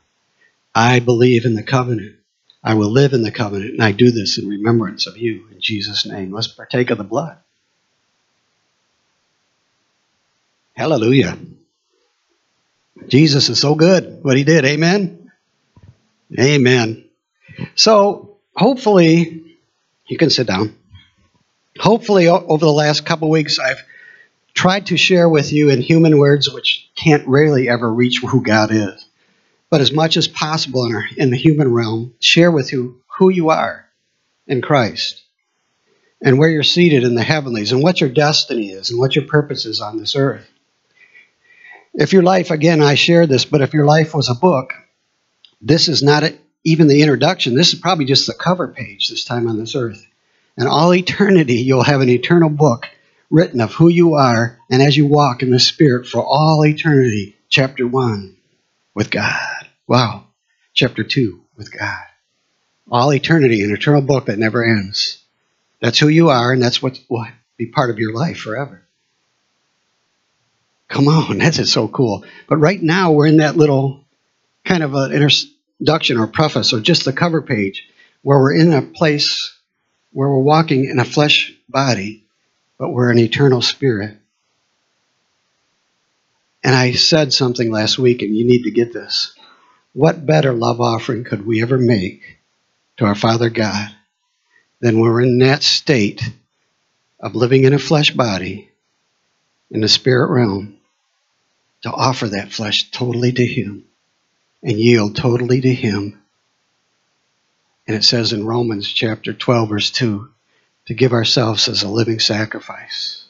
I 0.75 1.01
believe 1.01 1.47
in 1.47 1.55
the 1.55 1.63
covenant. 1.63 2.17
I 2.63 2.75
will 2.75 2.91
live 2.91 3.15
in 3.15 3.23
the 3.23 3.31
covenant, 3.31 3.71
and 3.71 3.83
I 3.83 3.93
do 3.93 4.11
this 4.11 4.37
in 4.37 4.47
remembrance 4.47 5.07
of 5.07 5.17
you. 5.17 5.49
In 5.51 5.63
Jesus' 5.63 6.05
name, 6.05 6.31
let's 6.31 6.49
partake 6.49 6.91
of 6.91 6.99
the 6.99 7.03
blood. 7.03 7.39
Hallelujah. 10.75 11.39
Jesus 13.09 13.49
is 13.49 13.59
so 13.59 13.75
good 13.75 14.23
what 14.23 14.37
he 14.37 14.45
did. 14.45 14.67
Amen. 14.67 15.33
Amen. 16.39 17.09
So, 17.77 18.37
hopefully, 18.55 19.46
you 20.07 20.17
can 20.17 20.31
sit 20.31 20.47
down. 20.47 20.77
Hopefully, 21.79 22.29
over 22.29 22.65
the 22.65 22.73
last 22.73 23.05
couple 23.05 23.29
weeks, 23.29 23.59
I've 23.59 23.83
tried 24.55 24.87
to 24.87 24.97
share 24.97 25.29
with 25.29 25.53
you 25.53 25.71
in 25.71 25.81
human 25.83 26.19
words, 26.19 26.51
which 26.51 26.89
can't 26.97 27.29
really 27.29 27.69
ever 27.69 27.93
reach 27.93 28.21
who 28.21 28.43
God 28.43 28.71
is, 28.73 29.07
but 29.69 29.81
as 29.81 29.93
much 29.93 30.17
as 30.17 30.27
possible 30.27 30.87
in, 30.87 30.95
our, 30.95 31.05
in 31.17 31.31
the 31.31 31.37
human 31.37 31.73
realm, 31.73 32.15
share 32.21 32.51
with 32.51 32.73
you 32.73 33.03
who 33.19 33.29
you 33.29 33.51
are 33.51 33.87
in 34.47 34.63
Christ 34.63 35.23
and 36.23 36.39
where 36.39 36.49
you're 36.49 36.63
seated 36.63 37.05
in 37.05 37.15
the 37.15 37.23
heavenlies 37.23 37.73
and 37.73 37.83
what 37.83 38.01
your 38.01 38.11
destiny 38.11 38.71
is 38.71 38.91
and 38.91 38.99
what 38.99 39.15
your 39.15 39.27
purpose 39.27 39.67
is 39.67 39.81
on 39.81 39.99
this 39.99 40.17
earth. 40.17 40.49
If 41.93 42.13
your 42.13 42.23
life, 42.23 42.51
again, 42.51 42.83
I 42.83 42.95
share 42.95 43.27
this, 43.27 43.45
but 43.45 43.63
if 43.63 43.75
your 43.75 43.87
life 43.87 44.15
was 44.15 44.29
a 44.29 44.35
book, 44.35 44.73
this 45.61 45.89
is 45.89 46.03
not 46.03 46.25
a, 46.25 46.39
even 46.67 46.89
the 46.89 47.01
introduction. 47.01 47.55
This 47.55 47.73
is 47.73 47.79
probably 47.79 48.07
just 48.07 48.27
the 48.27 48.35
cover 48.35 48.67
page 48.67 49.09
this 49.09 49.25
time 49.25 49.49
on 49.49 49.57
this 49.57 49.77
earth. 49.77 50.05
And 50.57 50.69
all 50.69 50.93
eternity, 50.93 51.55
you'll 51.55 51.85
have 51.85 52.01
an 52.01 52.09
eternal 52.09 52.51
book 52.51 52.89
written 53.31 53.61
of 53.61 53.73
who 53.73 53.89
you 53.89 54.15
are 54.15 54.59
and 54.69 54.83
as 54.83 54.97
you 54.97 55.07
walk 55.07 55.43
in 55.43 55.51
the 55.51 55.61
Spirit 55.61 56.09
for 56.09 56.25
all 56.25 56.67
eternity. 56.67 57.37
Chapter 57.49 57.87
1 57.87 58.37
with 58.95 59.13
God. 59.13 59.69
Wow. 59.87 60.25
Chapter 60.75 61.05
2 61.05 61.41
with 61.57 61.71
God. 61.71 62.05
All 62.91 63.15
eternity, 63.15 63.63
an 63.63 63.73
eternal 63.73 64.03
book 64.03 64.27
that 64.27 64.39
never 64.39 64.65
ends. 64.65 65.23
That's 65.81 66.01
who 66.01 66.09
you 66.09 66.31
are, 66.31 66.53
and 66.53 66.61
that's 66.61 66.83
what 66.83 66.99
will 67.09 67.27
be 67.57 67.67
part 67.67 67.91
of 67.91 68.01
your 68.01 68.13
life 68.13 68.39
forever. 68.39 68.83
Come 70.89 71.07
on, 71.07 71.39
that's 71.39 71.71
so 71.71 71.87
cool. 71.87 72.25
But 72.49 72.57
right 72.57 72.83
now, 72.83 73.13
we're 73.13 73.27
in 73.27 73.37
that 73.37 73.57
little 73.57 74.05
kind 74.65 74.83
of 74.83 74.95
an 74.95 75.13
introduction 75.81 76.19
or 76.19 76.27
preface 76.27 76.73
or 76.73 76.81
just 76.81 77.05
the 77.05 77.13
cover 77.13 77.43
page 77.43 77.89
where 78.23 78.39
we're 78.39 78.55
in 78.55 78.73
a 78.73 78.83
place 78.83 79.55
where 80.13 80.29
we're 80.29 80.39
walking 80.39 80.87
in 80.87 80.99
a 80.99 81.05
flesh 81.05 81.53
body, 81.69 82.25
but 82.79 82.89
we're 82.89 83.11
an 83.11 83.19
eternal 83.19 83.61
spirit. 83.61 84.17
And 86.65 86.75
I 86.75 86.93
said 86.93 87.33
something 87.33 87.71
last 87.71 87.99
week, 87.99 88.23
and 88.23 88.35
you 88.35 88.45
need 88.47 88.63
to 88.63 88.71
get 88.71 88.93
this. 88.93 89.35
What 89.93 90.25
better 90.25 90.53
love 90.53 90.81
offering 90.81 91.25
could 91.25 91.47
we 91.47 91.63
ever 91.63 91.79
make 91.79 92.39
to 92.97 93.05
our 93.05 93.15
Father 93.15 93.51
God 93.51 93.95
than 94.81 94.99
when 94.99 95.11
we're 95.11 95.23
in 95.23 95.39
that 95.39 95.63
state 95.63 96.23
of 97.21 97.35
living 97.35 97.65
in 97.65 97.75
a 97.75 97.79
flesh 97.79 98.11
body 98.11 98.71
in 99.71 99.83
the 99.83 99.89
spirit 99.89 100.31
realm 100.31 100.79
to 101.83 101.91
offer 101.91 102.29
that 102.29 102.53
flesh 102.53 102.91
totally 102.91 103.33
to 103.33 103.47
Him 103.47 103.85
and 104.63 104.79
yield 104.79 105.17
totally 105.17 105.61
to 105.61 105.75
Him. 105.75 106.23
And 107.87 107.97
it 107.97 108.05
says 108.05 108.33
in 108.33 108.47
Romans 108.47 108.93
chapter 108.93 109.33
12, 109.33 109.69
verse 109.69 109.91
2, 109.91 110.29
to 110.87 110.95
give 110.95 111.13
ourselves 111.13 111.69
as 111.69 111.83
a 111.83 111.89
living 111.89 112.19
sacrifice, 112.19 113.25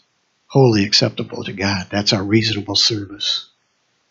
wholly 0.47 0.85
acceptable 0.85 1.45
to 1.45 1.53
God. 1.53 1.87
That's 1.91 2.13
our 2.13 2.23
reasonable 2.23 2.77
service. 2.77 3.49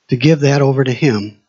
To 0.09 0.17
give 0.17 0.41
that 0.41 0.61
over 0.61 0.83
to 0.83 0.93
Him. 0.93 1.41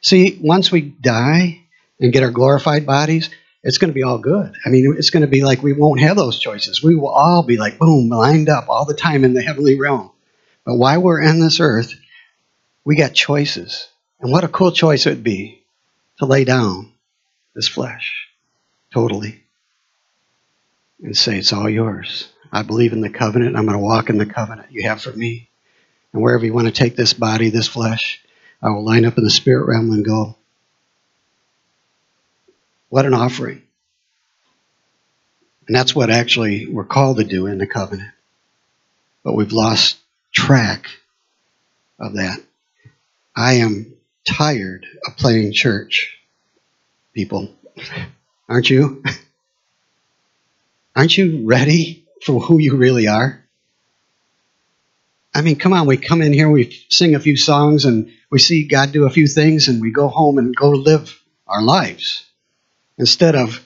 See, 0.00 0.38
once 0.40 0.70
we 0.70 0.82
die 0.82 1.62
and 2.00 2.12
get 2.12 2.22
our 2.22 2.30
glorified 2.30 2.86
bodies, 2.86 3.30
it's 3.64 3.78
going 3.78 3.90
to 3.90 3.94
be 3.94 4.04
all 4.04 4.18
good. 4.18 4.54
I 4.64 4.68
mean, 4.68 4.94
it's 4.96 5.10
going 5.10 5.22
to 5.22 5.26
be 5.26 5.42
like 5.42 5.62
we 5.62 5.72
won't 5.72 6.00
have 6.00 6.16
those 6.16 6.38
choices. 6.38 6.82
We 6.82 6.94
will 6.94 7.08
all 7.08 7.42
be 7.42 7.56
like, 7.56 7.78
boom, 7.78 8.08
lined 8.08 8.48
up 8.48 8.68
all 8.68 8.84
the 8.84 8.94
time 8.94 9.24
in 9.24 9.34
the 9.34 9.42
heavenly 9.42 9.78
realm. 9.78 10.10
But 10.64 10.76
while 10.76 11.02
we're 11.02 11.22
on 11.22 11.40
this 11.40 11.60
earth, 11.60 11.92
we 12.84 12.94
got 12.96 13.14
choices. 13.14 13.88
And 14.20 14.32
what 14.32 14.44
a 14.44 14.48
cool 14.48 14.72
choice 14.72 15.06
it 15.06 15.10
would 15.10 15.24
be 15.24 15.62
to 16.18 16.26
lay 16.26 16.44
down 16.44 16.92
this 17.54 17.68
flesh 17.68 18.28
totally 18.92 19.42
and 21.02 21.16
say, 21.16 21.38
It's 21.38 21.52
all 21.52 21.68
yours. 21.68 22.28
I 22.50 22.62
believe 22.62 22.92
in 22.92 23.00
the 23.00 23.10
covenant. 23.10 23.56
I'm 23.56 23.66
going 23.66 23.78
to 23.78 23.84
walk 23.84 24.08
in 24.10 24.18
the 24.18 24.26
covenant 24.26 24.72
you 24.72 24.82
have 24.84 25.02
for 25.02 25.12
me. 25.12 25.48
And 26.12 26.22
wherever 26.22 26.44
you 26.44 26.54
want 26.54 26.66
to 26.66 26.72
take 26.72 26.96
this 26.96 27.12
body, 27.12 27.50
this 27.50 27.68
flesh, 27.68 28.22
I 28.62 28.70
will 28.70 28.84
line 28.84 29.04
up 29.04 29.18
in 29.18 29.24
the 29.24 29.30
spirit 29.30 29.68
realm 29.68 29.90
and 29.92 30.04
go, 30.04 30.36
what 32.88 33.04
an 33.04 33.14
offering. 33.14 33.62
And 35.66 35.76
that's 35.76 35.94
what 35.94 36.10
actually 36.10 36.66
we're 36.66 36.84
called 36.84 37.18
to 37.18 37.24
do 37.24 37.46
in 37.46 37.58
the 37.58 37.66
covenant. 37.66 38.10
But 39.22 39.34
we've 39.34 39.52
lost 39.52 39.98
track 40.32 40.86
of 42.00 42.14
that. 42.14 42.40
I 43.36 43.54
am 43.54 43.94
tired 44.28 44.86
of 45.06 45.16
playing 45.16 45.52
church, 45.52 46.18
people. 47.14 47.50
Aren't 48.48 48.70
you? 48.70 49.02
Aren't 50.94 51.16
you 51.16 51.46
ready 51.46 52.06
for 52.24 52.40
who 52.40 52.58
you 52.58 52.76
really 52.76 53.08
are? 53.08 53.44
I 55.34 55.42
mean, 55.42 55.56
come 55.56 55.72
on, 55.72 55.86
we 55.86 55.96
come 55.96 56.22
in 56.22 56.32
here, 56.32 56.50
we 56.50 56.76
sing 56.88 57.14
a 57.14 57.20
few 57.20 57.36
songs, 57.36 57.84
and 57.84 58.10
we 58.30 58.38
see 58.38 58.66
God 58.66 58.92
do 58.92 59.06
a 59.06 59.10
few 59.10 59.28
things, 59.28 59.68
and 59.68 59.80
we 59.80 59.92
go 59.92 60.08
home 60.08 60.38
and 60.38 60.56
go 60.56 60.70
live 60.70 61.22
our 61.46 61.62
lives 61.62 62.26
instead 62.98 63.36
of 63.36 63.64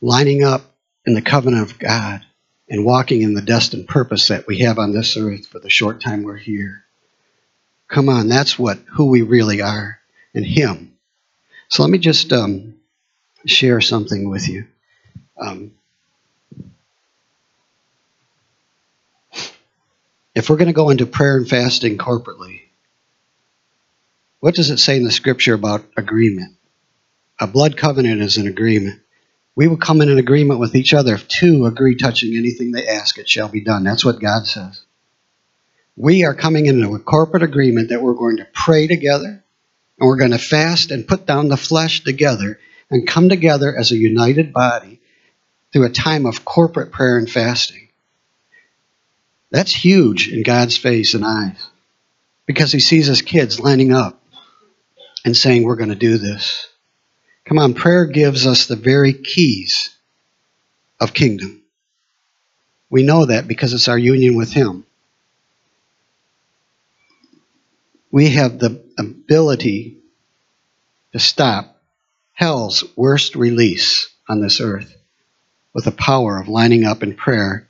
lining 0.00 0.44
up 0.44 0.62
in 1.04 1.14
the 1.14 1.22
covenant 1.22 1.70
of 1.70 1.78
God 1.78 2.24
and 2.68 2.84
walking 2.84 3.22
in 3.22 3.34
the 3.34 3.42
destined 3.42 3.88
purpose 3.88 4.28
that 4.28 4.46
we 4.46 4.58
have 4.58 4.78
on 4.78 4.92
this 4.92 5.16
earth 5.16 5.46
for 5.46 5.58
the 5.58 5.70
short 5.70 6.00
time 6.00 6.22
we're 6.22 6.36
here. 6.36 6.84
Come 7.88 8.08
on, 8.08 8.28
that's 8.28 8.58
what 8.58 8.78
who 8.94 9.06
we 9.06 9.22
really 9.22 9.62
are 9.62 10.00
and 10.34 10.44
Him. 10.46 10.94
So 11.68 11.82
let 11.82 11.90
me 11.90 11.98
just 11.98 12.32
um, 12.32 12.76
share 13.46 13.80
something 13.80 14.30
with 14.30 14.48
you. 14.48 14.66
Um, 15.40 15.72
if 20.34 20.50
we're 20.50 20.56
going 20.56 20.68
to 20.68 20.74
go 20.74 20.90
into 20.90 21.06
prayer 21.06 21.36
and 21.36 21.48
fasting 21.48 21.98
corporately, 21.98 22.62
what 24.40 24.54
does 24.54 24.70
it 24.70 24.78
say 24.78 24.96
in 24.96 25.04
the 25.04 25.12
scripture 25.12 25.54
about 25.54 25.84
agreement? 25.96 26.54
A 27.40 27.46
blood 27.46 27.76
covenant 27.76 28.22
is 28.22 28.36
an 28.36 28.46
agreement. 28.46 29.00
We 29.56 29.68
will 29.68 29.76
come 29.76 30.00
in 30.00 30.10
an 30.10 30.18
agreement 30.18 30.60
with 30.60 30.76
each 30.76 30.94
other. 30.94 31.14
If 31.14 31.28
two 31.28 31.66
agree 31.66 31.96
touching 31.96 32.36
anything 32.36 32.72
they 32.72 32.88
ask, 32.88 33.18
it 33.18 33.28
shall 33.28 33.48
be 33.48 33.62
done. 33.62 33.84
That's 33.84 34.04
what 34.04 34.20
God 34.20 34.46
says. 34.46 34.82
We 36.00 36.24
are 36.24 36.34
coming 36.34 36.66
into 36.66 36.94
a 36.94 37.00
corporate 37.00 37.42
agreement 37.42 37.88
that 37.88 38.00
we're 38.00 38.14
going 38.14 38.36
to 38.36 38.46
pray 38.52 38.86
together 38.86 39.42
and 39.98 40.08
we're 40.08 40.16
going 40.16 40.30
to 40.30 40.38
fast 40.38 40.92
and 40.92 41.08
put 41.08 41.26
down 41.26 41.48
the 41.48 41.56
flesh 41.56 42.04
together 42.04 42.60
and 42.88 43.04
come 43.04 43.28
together 43.28 43.76
as 43.76 43.90
a 43.90 43.96
united 43.96 44.52
body 44.52 45.00
through 45.72 45.86
a 45.86 45.90
time 45.90 46.24
of 46.24 46.44
corporate 46.44 46.92
prayer 46.92 47.18
and 47.18 47.28
fasting. 47.28 47.88
That's 49.50 49.74
huge 49.74 50.28
in 50.28 50.44
God's 50.44 50.76
face 50.76 51.14
and 51.14 51.24
eyes 51.24 51.68
because 52.46 52.70
He 52.70 52.78
sees 52.78 53.08
His 53.08 53.22
kids 53.22 53.58
lining 53.58 53.92
up 53.92 54.22
and 55.24 55.36
saying, 55.36 55.64
We're 55.64 55.74
going 55.74 55.88
to 55.88 55.96
do 55.96 56.16
this. 56.16 56.68
Come 57.44 57.58
on, 57.58 57.74
prayer 57.74 58.04
gives 58.06 58.46
us 58.46 58.66
the 58.66 58.76
very 58.76 59.14
keys 59.14 59.90
of 61.00 61.12
kingdom. 61.12 61.60
We 62.88 63.02
know 63.02 63.26
that 63.26 63.48
because 63.48 63.74
it's 63.74 63.88
our 63.88 63.98
union 63.98 64.36
with 64.36 64.52
Him. 64.52 64.84
We 68.10 68.30
have 68.30 68.58
the 68.58 68.82
ability 68.98 69.98
to 71.12 71.18
stop 71.18 71.80
hell's 72.32 72.84
worst 72.96 73.34
release 73.34 74.08
on 74.28 74.40
this 74.40 74.60
earth 74.60 74.96
with 75.74 75.84
the 75.84 75.92
power 75.92 76.38
of 76.38 76.48
lining 76.48 76.84
up 76.84 77.02
in 77.02 77.14
prayer 77.14 77.68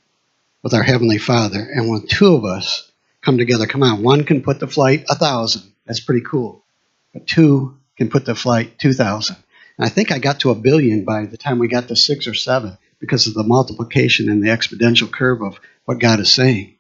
with 0.62 0.74
our 0.74 0.82
Heavenly 0.82 1.18
Father. 1.18 1.60
And 1.60 1.88
when 1.88 2.06
two 2.06 2.34
of 2.34 2.44
us 2.44 2.90
come 3.20 3.38
together, 3.38 3.66
come 3.66 3.82
on, 3.82 4.02
one 4.02 4.24
can 4.24 4.42
put 4.42 4.60
to 4.60 4.66
flight 4.66 5.04
a 5.08 5.14
thousand. 5.14 5.72
That's 5.86 6.00
pretty 6.00 6.24
cool. 6.24 6.64
But 7.12 7.26
two 7.26 7.76
can 7.96 8.08
put 8.08 8.26
to 8.26 8.34
flight 8.34 8.78
two 8.78 8.92
thousand. 8.92 9.36
And 9.76 9.86
I 9.86 9.88
think 9.88 10.12
I 10.12 10.18
got 10.18 10.40
to 10.40 10.50
a 10.50 10.54
billion 10.54 11.04
by 11.04 11.26
the 11.26 11.36
time 11.36 11.58
we 11.58 11.68
got 11.68 11.88
to 11.88 11.96
six 11.96 12.26
or 12.26 12.34
seven 12.34 12.78
because 13.00 13.26
of 13.26 13.34
the 13.34 13.42
multiplication 13.44 14.30
and 14.30 14.42
the 14.42 14.48
exponential 14.48 15.10
curve 15.10 15.42
of 15.42 15.58
what 15.84 15.98
God 15.98 16.20
is 16.20 16.32
saying. 16.32 16.76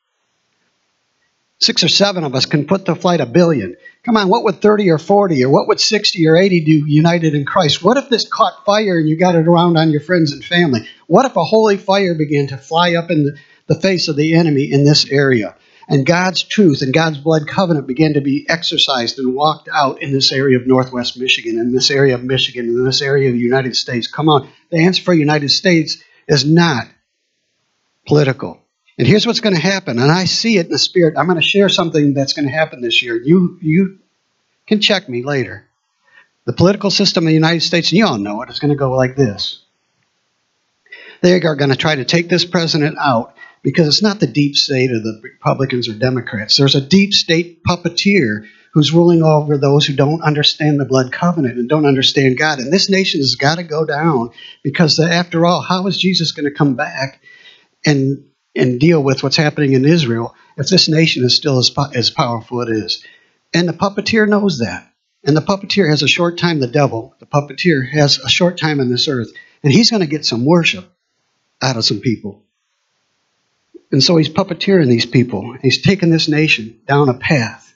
Six 1.60 1.82
or 1.82 1.88
seven 1.88 2.22
of 2.22 2.36
us 2.36 2.46
can 2.46 2.66
put 2.66 2.84
to 2.84 2.94
flight 2.94 3.20
a 3.20 3.26
billion. 3.26 3.76
Come 4.04 4.16
on, 4.16 4.28
what 4.28 4.44
would 4.44 4.62
30 4.62 4.90
or 4.90 4.98
40 4.98 5.44
or 5.44 5.50
what 5.50 5.66
would 5.66 5.80
60 5.80 6.26
or 6.28 6.36
80 6.36 6.60
do 6.60 6.86
united 6.86 7.34
in 7.34 7.44
Christ? 7.44 7.82
What 7.82 7.96
if 7.96 8.08
this 8.08 8.28
caught 8.28 8.64
fire 8.64 8.98
and 8.98 9.08
you 9.08 9.16
got 9.16 9.34
it 9.34 9.48
around 9.48 9.76
on 9.76 9.90
your 9.90 10.00
friends 10.00 10.32
and 10.32 10.44
family? 10.44 10.88
What 11.08 11.26
if 11.26 11.34
a 11.34 11.44
holy 11.44 11.76
fire 11.76 12.14
began 12.14 12.46
to 12.48 12.56
fly 12.56 12.94
up 12.94 13.10
in 13.10 13.36
the, 13.66 13.74
face 13.74 14.08
of 14.08 14.16
the 14.16 14.34
enemy 14.34 14.70
in 14.70 14.84
this 14.84 15.10
area? 15.10 15.56
and 15.88 16.04
God's 16.04 16.42
truth 16.42 16.82
and 16.82 16.92
God's 16.92 17.18
blood 17.18 17.48
covenant 17.48 17.86
began 17.86 18.12
to 18.14 18.20
be 18.20 18.46
exercised 18.48 19.18
and 19.18 19.34
walked 19.34 19.68
out 19.72 20.02
in 20.02 20.12
this 20.12 20.32
area 20.32 20.58
of 20.58 20.66
Northwest 20.66 21.18
Michigan, 21.18 21.58
in 21.58 21.72
this 21.72 21.90
area 21.90 22.14
of 22.14 22.22
Michigan, 22.22 22.66
in 22.66 22.84
this 22.84 23.00
area 23.00 23.28
of 23.28 23.34
the 23.34 23.40
United 23.40 23.74
States. 23.74 24.06
Come 24.06 24.28
on, 24.28 24.48
the 24.70 24.80
answer 24.80 25.02
for 25.02 25.14
United 25.14 25.48
States 25.48 26.02
is 26.28 26.44
not 26.44 26.86
political. 28.06 28.60
And 28.98 29.06
here's 29.06 29.26
what's 29.26 29.40
going 29.40 29.54
to 29.54 29.62
happen, 29.62 30.00
and 30.00 30.10
I 30.10 30.24
see 30.24 30.58
it 30.58 30.66
in 30.66 30.72
the 30.72 30.78
spirit. 30.78 31.16
I'm 31.16 31.26
going 31.26 31.40
to 31.40 31.46
share 31.46 31.68
something 31.68 32.14
that's 32.14 32.32
going 32.32 32.46
to 32.46 32.52
happen 32.52 32.80
this 32.80 33.00
year. 33.00 33.14
You 33.16 33.56
you 33.62 33.98
can 34.66 34.80
check 34.80 35.08
me 35.08 35.22
later. 35.22 35.66
The 36.46 36.52
political 36.52 36.90
system 36.90 37.24
of 37.24 37.28
the 37.28 37.34
United 37.34 37.62
States, 37.62 37.90
and 37.90 37.98
you 37.98 38.06
all 38.06 38.18
know 38.18 38.42
it, 38.42 38.50
is 38.50 38.58
going 38.58 38.70
to 38.70 38.76
go 38.76 38.90
like 38.90 39.14
this. 39.14 39.62
They 41.20 41.34
are 41.34 41.56
going 41.56 41.70
to 41.70 41.76
try 41.76 41.94
to 41.94 42.04
take 42.04 42.28
this 42.28 42.44
president 42.44 42.96
out 42.98 43.34
because 43.62 43.86
it's 43.86 44.02
not 44.02 44.18
the 44.18 44.26
deep 44.26 44.56
state 44.56 44.90
of 44.90 45.02
the 45.02 45.20
Republicans 45.22 45.88
or 45.88 45.94
Democrats. 45.94 46.56
There's 46.56 46.74
a 46.74 46.80
deep 46.80 47.12
state 47.12 47.62
puppeteer 47.64 48.46
who's 48.72 48.92
ruling 48.92 49.22
over 49.22 49.58
those 49.58 49.86
who 49.86 49.94
don't 49.94 50.22
understand 50.22 50.80
the 50.80 50.84
blood 50.84 51.12
covenant 51.12 51.58
and 51.58 51.68
don't 51.68 51.86
understand 51.86 52.38
God. 52.38 52.58
And 52.58 52.72
this 52.72 52.90
nation 52.90 53.20
has 53.20 53.36
got 53.36 53.56
to 53.56 53.64
go 53.64 53.84
down 53.84 54.30
because, 54.62 54.98
after 54.98 55.46
all, 55.46 55.60
how 55.60 55.86
is 55.86 55.98
Jesus 55.98 56.32
going 56.32 56.46
to 56.46 56.56
come 56.56 56.74
back 56.74 57.20
and 57.84 58.24
and 58.58 58.80
deal 58.80 59.02
with 59.02 59.22
what's 59.22 59.36
happening 59.36 59.72
in 59.72 59.84
Israel 59.84 60.34
if 60.56 60.68
this 60.68 60.88
nation 60.88 61.24
is 61.24 61.34
still 61.34 61.58
as, 61.58 61.70
as 61.94 62.10
powerful 62.10 62.60
it 62.60 62.68
is? 62.68 63.04
And 63.54 63.68
the 63.68 63.72
puppeteer 63.72 64.28
knows 64.28 64.58
that. 64.58 64.92
And 65.24 65.36
the 65.36 65.42
puppeteer 65.42 65.88
has 65.88 66.02
a 66.02 66.08
short 66.08 66.38
time, 66.38 66.60
the 66.60 66.66
devil, 66.66 67.14
the 67.18 67.26
puppeteer 67.26 67.90
has 67.90 68.18
a 68.18 68.28
short 68.28 68.58
time 68.58 68.80
on 68.80 68.88
this 68.88 69.08
earth, 69.08 69.32
and 69.62 69.72
he's 69.72 69.90
going 69.90 70.00
to 70.00 70.06
get 70.06 70.24
some 70.24 70.44
worship 70.44 70.90
out 71.60 71.76
of 71.76 71.84
some 71.84 72.00
people. 72.00 72.44
And 73.90 74.02
so 74.02 74.16
he's 74.16 74.28
puppeteering 74.28 74.88
these 74.88 75.06
people. 75.06 75.56
He's 75.60 75.82
taking 75.82 76.10
this 76.10 76.28
nation 76.28 76.80
down 76.86 77.08
a 77.08 77.14
path 77.14 77.74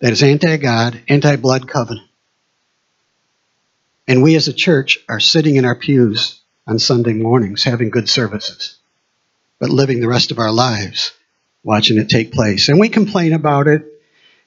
that 0.00 0.12
is 0.12 0.22
anti 0.22 0.56
God, 0.56 1.00
anti 1.08 1.36
blood 1.36 1.68
covenant. 1.68 2.08
And 4.06 4.22
we 4.22 4.36
as 4.36 4.48
a 4.48 4.52
church 4.52 4.98
are 5.08 5.20
sitting 5.20 5.56
in 5.56 5.64
our 5.64 5.74
pews 5.74 6.40
on 6.66 6.78
Sunday 6.78 7.14
mornings 7.14 7.64
having 7.64 7.90
good 7.90 8.08
services, 8.08 8.78
but 9.64 9.70
living 9.70 10.00
the 10.00 10.08
rest 10.08 10.30
of 10.30 10.38
our 10.38 10.52
lives 10.52 11.12
watching 11.62 11.96
it 11.96 12.10
take 12.10 12.32
place. 12.32 12.68
And 12.68 12.78
we 12.78 12.90
complain 12.90 13.32
about 13.32 13.66
it, 13.66 13.82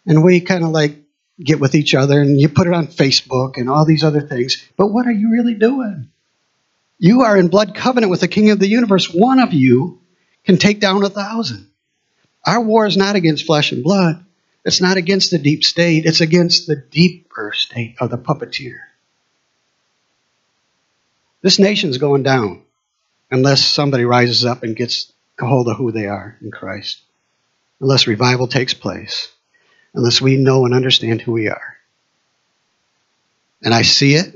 and 0.05 0.23
we 0.23 0.41
kind 0.41 0.63
of 0.63 0.69
like 0.69 0.95
get 1.39 1.59
with 1.59 1.73
each 1.73 1.95
other, 1.95 2.21
and 2.21 2.39
you 2.39 2.49
put 2.49 2.67
it 2.67 2.73
on 2.75 2.85
Facebook 2.85 3.57
and 3.57 3.67
all 3.67 3.83
these 3.83 4.03
other 4.03 4.21
things. 4.21 4.63
But 4.77 4.89
what 4.89 5.07
are 5.07 5.11
you 5.11 5.31
really 5.31 5.55
doing? 5.55 6.11
You 6.99 7.23
are 7.23 7.35
in 7.35 7.47
blood 7.47 7.73
covenant 7.73 8.11
with 8.11 8.19
the 8.19 8.27
King 8.27 8.51
of 8.51 8.59
the 8.59 8.67
universe. 8.67 9.11
One 9.11 9.39
of 9.39 9.53
you 9.53 10.03
can 10.45 10.57
take 10.57 10.79
down 10.79 11.03
a 11.03 11.09
thousand. 11.09 11.67
Our 12.45 12.61
war 12.61 12.85
is 12.85 12.95
not 12.95 13.15
against 13.15 13.47
flesh 13.47 13.71
and 13.71 13.83
blood. 13.83 14.23
It's 14.65 14.81
not 14.81 14.97
against 14.97 15.31
the 15.31 15.39
deep 15.39 15.63
state. 15.63 16.05
It's 16.05 16.21
against 16.21 16.67
the 16.67 16.75
deeper 16.75 17.53
state 17.55 17.95
of 17.99 18.11
the 18.11 18.19
puppeteer. 18.19 18.77
This 21.41 21.57
nation's 21.57 21.97
going 21.97 22.21
down 22.21 22.61
unless 23.29 23.65
somebody 23.65 24.05
rises 24.05 24.45
up 24.45 24.63
and 24.63 24.75
gets 24.75 25.11
a 25.39 25.45
hold 25.45 25.67
of 25.67 25.77
who 25.77 25.91
they 25.91 26.07
are 26.07 26.37
in 26.41 26.51
Christ. 26.51 27.01
Unless 27.79 28.07
revival 28.07 28.47
takes 28.47 28.73
place. 28.73 29.31
Unless 29.93 30.21
we 30.21 30.37
know 30.37 30.65
and 30.65 30.73
understand 30.73 31.21
who 31.21 31.33
we 31.33 31.47
are. 31.47 31.77
And 33.63 33.73
I 33.73 33.81
see 33.81 34.15
it, 34.15 34.33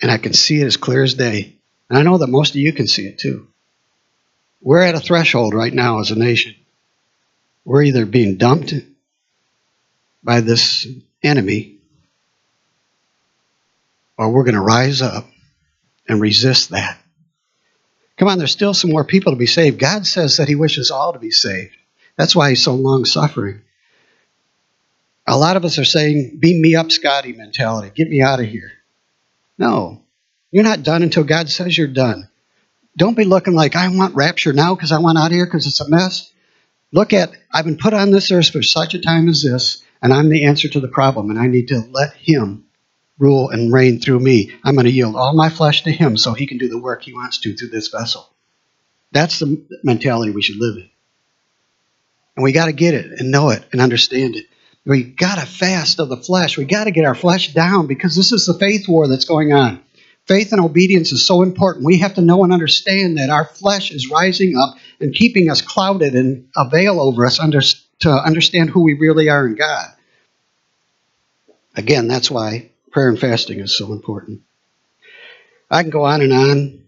and 0.00 0.10
I 0.10 0.18
can 0.18 0.32
see 0.32 0.60
it 0.60 0.66
as 0.66 0.76
clear 0.76 1.02
as 1.02 1.14
day. 1.14 1.56
And 1.88 1.98
I 1.98 2.02
know 2.02 2.18
that 2.18 2.28
most 2.28 2.50
of 2.50 2.56
you 2.56 2.72
can 2.72 2.86
see 2.86 3.06
it 3.06 3.18
too. 3.18 3.48
We're 4.60 4.82
at 4.82 4.94
a 4.94 5.00
threshold 5.00 5.54
right 5.54 5.72
now 5.72 6.00
as 6.00 6.10
a 6.10 6.18
nation. 6.18 6.54
We're 7.64 7.82
either 7.82 8.06
being 8.06 8.36
dumped 8.36 8.74
by 10.22 10.40
this 10.40 10.86
enemy 11.22 11.76
or 14.18 14.30
we're 14.30 14.44
going 14.44 14.54
to 14.54 14.60
rise 14.60 15.02
up 15.02 15.26
and 16.08 16.20
resist 16.20 16.70
that. 16.70 16.98
Come 18.16 18.28
on, 18.28 18.38
there's 18.38 18.52
still 18.52 18.74
some 18.74 18.90
more 18.90 19.04
people 19.04 19.32
to 19.32 19.38
be 19.38 19.46
saved. 19.46 19.78
God 19.78 20.06
says 20.06 20.38
that 20.38 20.48
He 20.48 20.54
wishes 20.54 20.90
all 20.90 21.12
to 21.12 21.18
be 21.18 21.30
saved. 21.30 21.76
That's 22.16 22.34
why 22.34 22.50
He's 22.50 22.62
so 22.62 22.74
long 22.74 23.04
suffering. 23.04 23.62
A 25.26 25.36
lot 25.36 25.56
of 25.56 25.64
us 25.64 25.78
are 25.78 25.84
saying, 25.84 26.38
beam 26.40 26.62
me 26.62 26.76
up, 26.76 26.92
Scotty 26.92 27.32
mentality. 27.32 27.90
Get 27.94 28.08
me 28.08 28.22
out 28.22 28.40
of 28.40 28.46
here. 28.46 28.72
No, 29.58 30.02
you're 30.50 30.64
not 30.64 30.82
done 30.82 31.02
until 31.02 31.24
God 31.24 31.50
says 31.50 31.76
you're 31.76 31.88
done. 31.88 32.28
Don't 32.96 33.16
be 33.16 33.24
looking 33.24 33.54
like, 33.54 33.76
I 33.76 33.88
want 33.88 34.14
rapture 34.14 34.52
now 34.52 34.74
because 34.74 34.92
I 34.92 35.00
want 35.00 35.18
out 35.18 35.26
of 35.26 35.32
here 35.32 35.44
because 35.44 35.66
it's 35.66 35.80
a 35.80 35.88
mess. 35.88 36.32
Look 36.92 37.12
at, 37.12 37.30
I've 37.52 37.64
been 37.64 37.76
put 37.76 37.92
on 37.92 38.10
this 38.10 38.30
earth 38.30 38.50
for 38.50 38.62
such 38.62 38.94
a 38.94 39.00
time 39.00 39.28
as 39.28 39.42
this, 39.42 39.82
and 40.00 40.12
I'm 40.12 40.28
the 40.28 40.44
answer 40.44 40.68
to 40.68 40.80
the 40.80 40.88
problem, 40.88 41.30
and 41.30 41.38
I 41.38 41.48
need 41.48 41.68
to 41.68 41.80
let 41.90 42.14
Him 42.14 42.65
rule 43.18 43.50
and 43.50 43.72
reign 43.72 44.00
through 44.00 44.20
me. 44.20 44.52
I'm 44.64 44.74
going 44.74 44.86
to 44.86 44.92
yield 44.92 45.16
all 45.16 45.34
my 45.34 45.48
flesh 45.48 45.82
to 45.84 45.90
Him 45.90 46.16
so 46.16 46.34
He 46.34 46.46
can 46.46 46.58
do 46.58 46.68
the 46.68 46.78
work 46.78 47.02
He 47.02 47.12
wants 47.12 47.38
to 47.38 47.56
through 47.56 47.68
this 47.68 47.88
vessel. 47.88 48.28
That's 49.12 49.38
the 49.38 49.64
mentality 49.82 50.32
we 50.32 50.42
should 50.42 50.58
live 50.58 50.76
in. 50.76 50.90
And 52.36 52.44
we 52.44 52.52
got 52.52 52.66
to 52.66 52.72
get 52.72 52.94
it 52.94 53.18
and 53.18 53.30
know 53.30 53.50
it 53.50 53.64
and 53.72 53.80
understand 53.80 54.36
it. 54.36 54.46
We 54.84 55.02
got 55.02 55.38
to 55.38 55.46
fast 55.46 55.98
of 55.98 56.08
the 56.08 56.16
flesh. 56.16 56.56
We 56.56 56.64
got 56.64 56.84
to 56.84 56.90
get 56.90 57.04
our 57.04 57.14
flesh 57.14 57.52
down 57.52 57.86
because 57.86 58.14
this 58.14 58.30
is 58.30 58.46
the 58.46 58.54
faith 58.54 58.86
war 58.88 59.08
that's 59.08 59.24
going 59.24 59.52
on. 59.52 59.82
Faith 60.26 60.52
and 60.52 60.60
obedience 60.60 61.12
is 61.12 61.24
so 61.24 61.42
important. 61.42 61.84
We 61.84 61.98
have 61.98 62.14
to 62.14 62.20
know 62.20 62.44
and 62.44 62.52
understand 62.52 63.18
that 63.18 63.30
our 63.30 63.44
flesh 63.44 63.90
is 63.90 64.10
rising 64.10 64.56
up 64.56 64.76
and 65.00 65.14
keeping 65.14 65.50
us 65.50 65.62
clouded 65.62 66.14
and 66.14 66.48
a 66.56 66.68
veil 66.68 67.00
over 67.00 67.24
us 67.24 67.40
under, 67.40 67.60
to 68.00 68.10
understand 68.10 68.70
who 68.70 68.82
we 68.82 68.94
really 68.94 69.28
are 69.28 69.46
in 69.46 69.54
God. 69.54 69.88
Again, 71.76 72.08
that's 72.08 72.30
why 72.30 72.70
prayer 72.90 73.08
and 73.08 73.18
fasting 73.18 73.60
is 73.60 73.76
so 73.76 73.92
important. 73.92 74.42
I 75.70 75.82
can 75.82 75.90
go 75.90 76.04
on 76.04 76.22
and 76.22 76.32
on. 76.32 76.82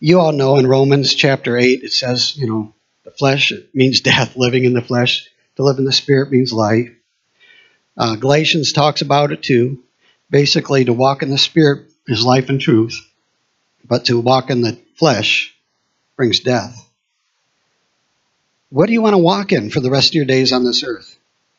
You 0.00 0.20
all 0.20 0.32
know 0.32 0.56
in 0.58 0.66
Romans 0.66 1.14
chapter 1.14 1.56
8, 1.56 1.82
it 1.82 1.92
says, 1.92 2.36
you 2.36 2.46
know, 2.46 2.74
the 3.04 3.10
flesh 3.10 3.52
means 3.74 4.00
death, 4.02 4.36
living 4.36 4.64
in 4.64 4.72
the 4.72 4.82
flesh. 4.82 5.28
To 5.56 5.64
live 5.64 5.78
in 5.78 5.84
the 5.84 5.92
spirit 5.92 6.30
means 6.30 6.52
life. 6.52 6.90
Uh, 7.96 8.16
Galatians 8.16 8.72
talks 8.72 9.02
about 9.02 9.32
it 9.32 9.42
too. 9.42 9.82
Basically, 10.30 10.84
to 10.86 10.94
walk 10.94 11.22
in 11.22 11.28
the 11.30 11.36
spirit 11.36 11.90
is 12.06 12.24
life 12.24 12.48
and 12.48 12.58
truth, 12.58 12.98
but 13.84 14.06
to 14.06 14.18
walk 14.18 14.48
in 14.48 14.62
the 14.62 14.78
flesh 14.96 15.54
brings 16.16 16.40
death. 16.40 16.88
What 18.70 18.86
do 18.86 18.94
you 18.94 19.02
want 19.02 19.12
to 19.12 19.18
walk 19.18 19.52
in 19.52 19.68
for 19.68 19.80
the 19.80 19.90
rest 19.90 20.10
of 20.10 20.14
your 20.14 20.24
days 20.24 20.52
on 20.52 20.64
this 20.64 20.82
earth? 20.82 21.11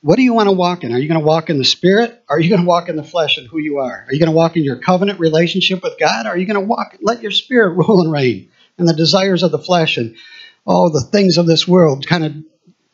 What 0.04 0.18
do 0.18 0.22
you 0.22 0.34
want 0.34 0.47
to 0.47 0.51
walk 0.51 0.84
in? 0.84 0.91
Are 0.91 0.99
you 0.99 1.08
going 1.08 1.22
to 1.22 1.26
walk 1.26 1.49
in 1.49 1.58
the 1.58 1.64
spirit? 1.64 2.22
Are 2.28 2.38
you 2.38 2.49
going 2.49 2.62
to 2.62 2.68
walk 2.68 2.89
in 2.89 2.97
the 2.97 3.06
flesh 3.06 3.38
and 3.38 3.47
who 3.47 3.58
you 3.58 3.78
are? 3.78 4.04
Are 4.06 4.14
you 4.14 4.20
going 4.20 4.30
to 4.30 4.36
walk 4.36 4.58
in 4.58 4.66
your 4.66 4.76
covenant 4.76 5.18
relationship 5.18 5.82
with 5.82 5.97
God? 5.97 6.26
Are 6.26 6.38
you 6.38 6.45
going 6.45 6.60
to 6.60 6.68
walk, 6.68 6.97
let 7.01 7.22
your 7.22 7.32
spirit 7.32 7.70
rule 7.78 8.01
and 8.01 8.12
reign 8.12 8.49
and 8.78 8.86
the 8.86 8.93
desires 8.93 9.43
of 9.43 9.51
the 9.51 9.60
flesh 9.60 9.95
and 9.95 10.18
all 10.66 10.89
the 10.89 10.99
things 10.99 11.38
of 11.38 11.47
this 11.47 11.66
world 11.66 12.06
kind 12.06 12.26
of 12.26 12.36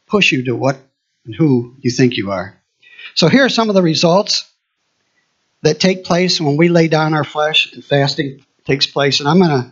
push 0.06 0.32
you 0.32 0.44
to 0.44 0.56
what 0.56 0.78
and 1.26 1.34
who 1.34 1.76
you 1.80 1.90
think 1.90 2.16
you 2.16 2.30
are? 2.30 2.56
So 3.16 3.28
here 3.28 3.44
are 3.44 3.50
some 3.50 3.70
of 3.70 3.76
the 3.76 3.82
results 3.82 4.48
that 5.64 5.80
take 5.80 6.04
place 6.04 6.40
when 6.40 6.58
we 6.58 6.70
lay 6.70 6.90
down 6.90 7.16
our 7.16 7.24
flesh 7.24 7.74
and 7.74 7.84
fasting 7.84 8.46
takes 8.66 8.86
place. 8.86 9.20
And 9.20 9.28
I'm 9.28 9.40
going 9.40 9.64
to 9.64 9.72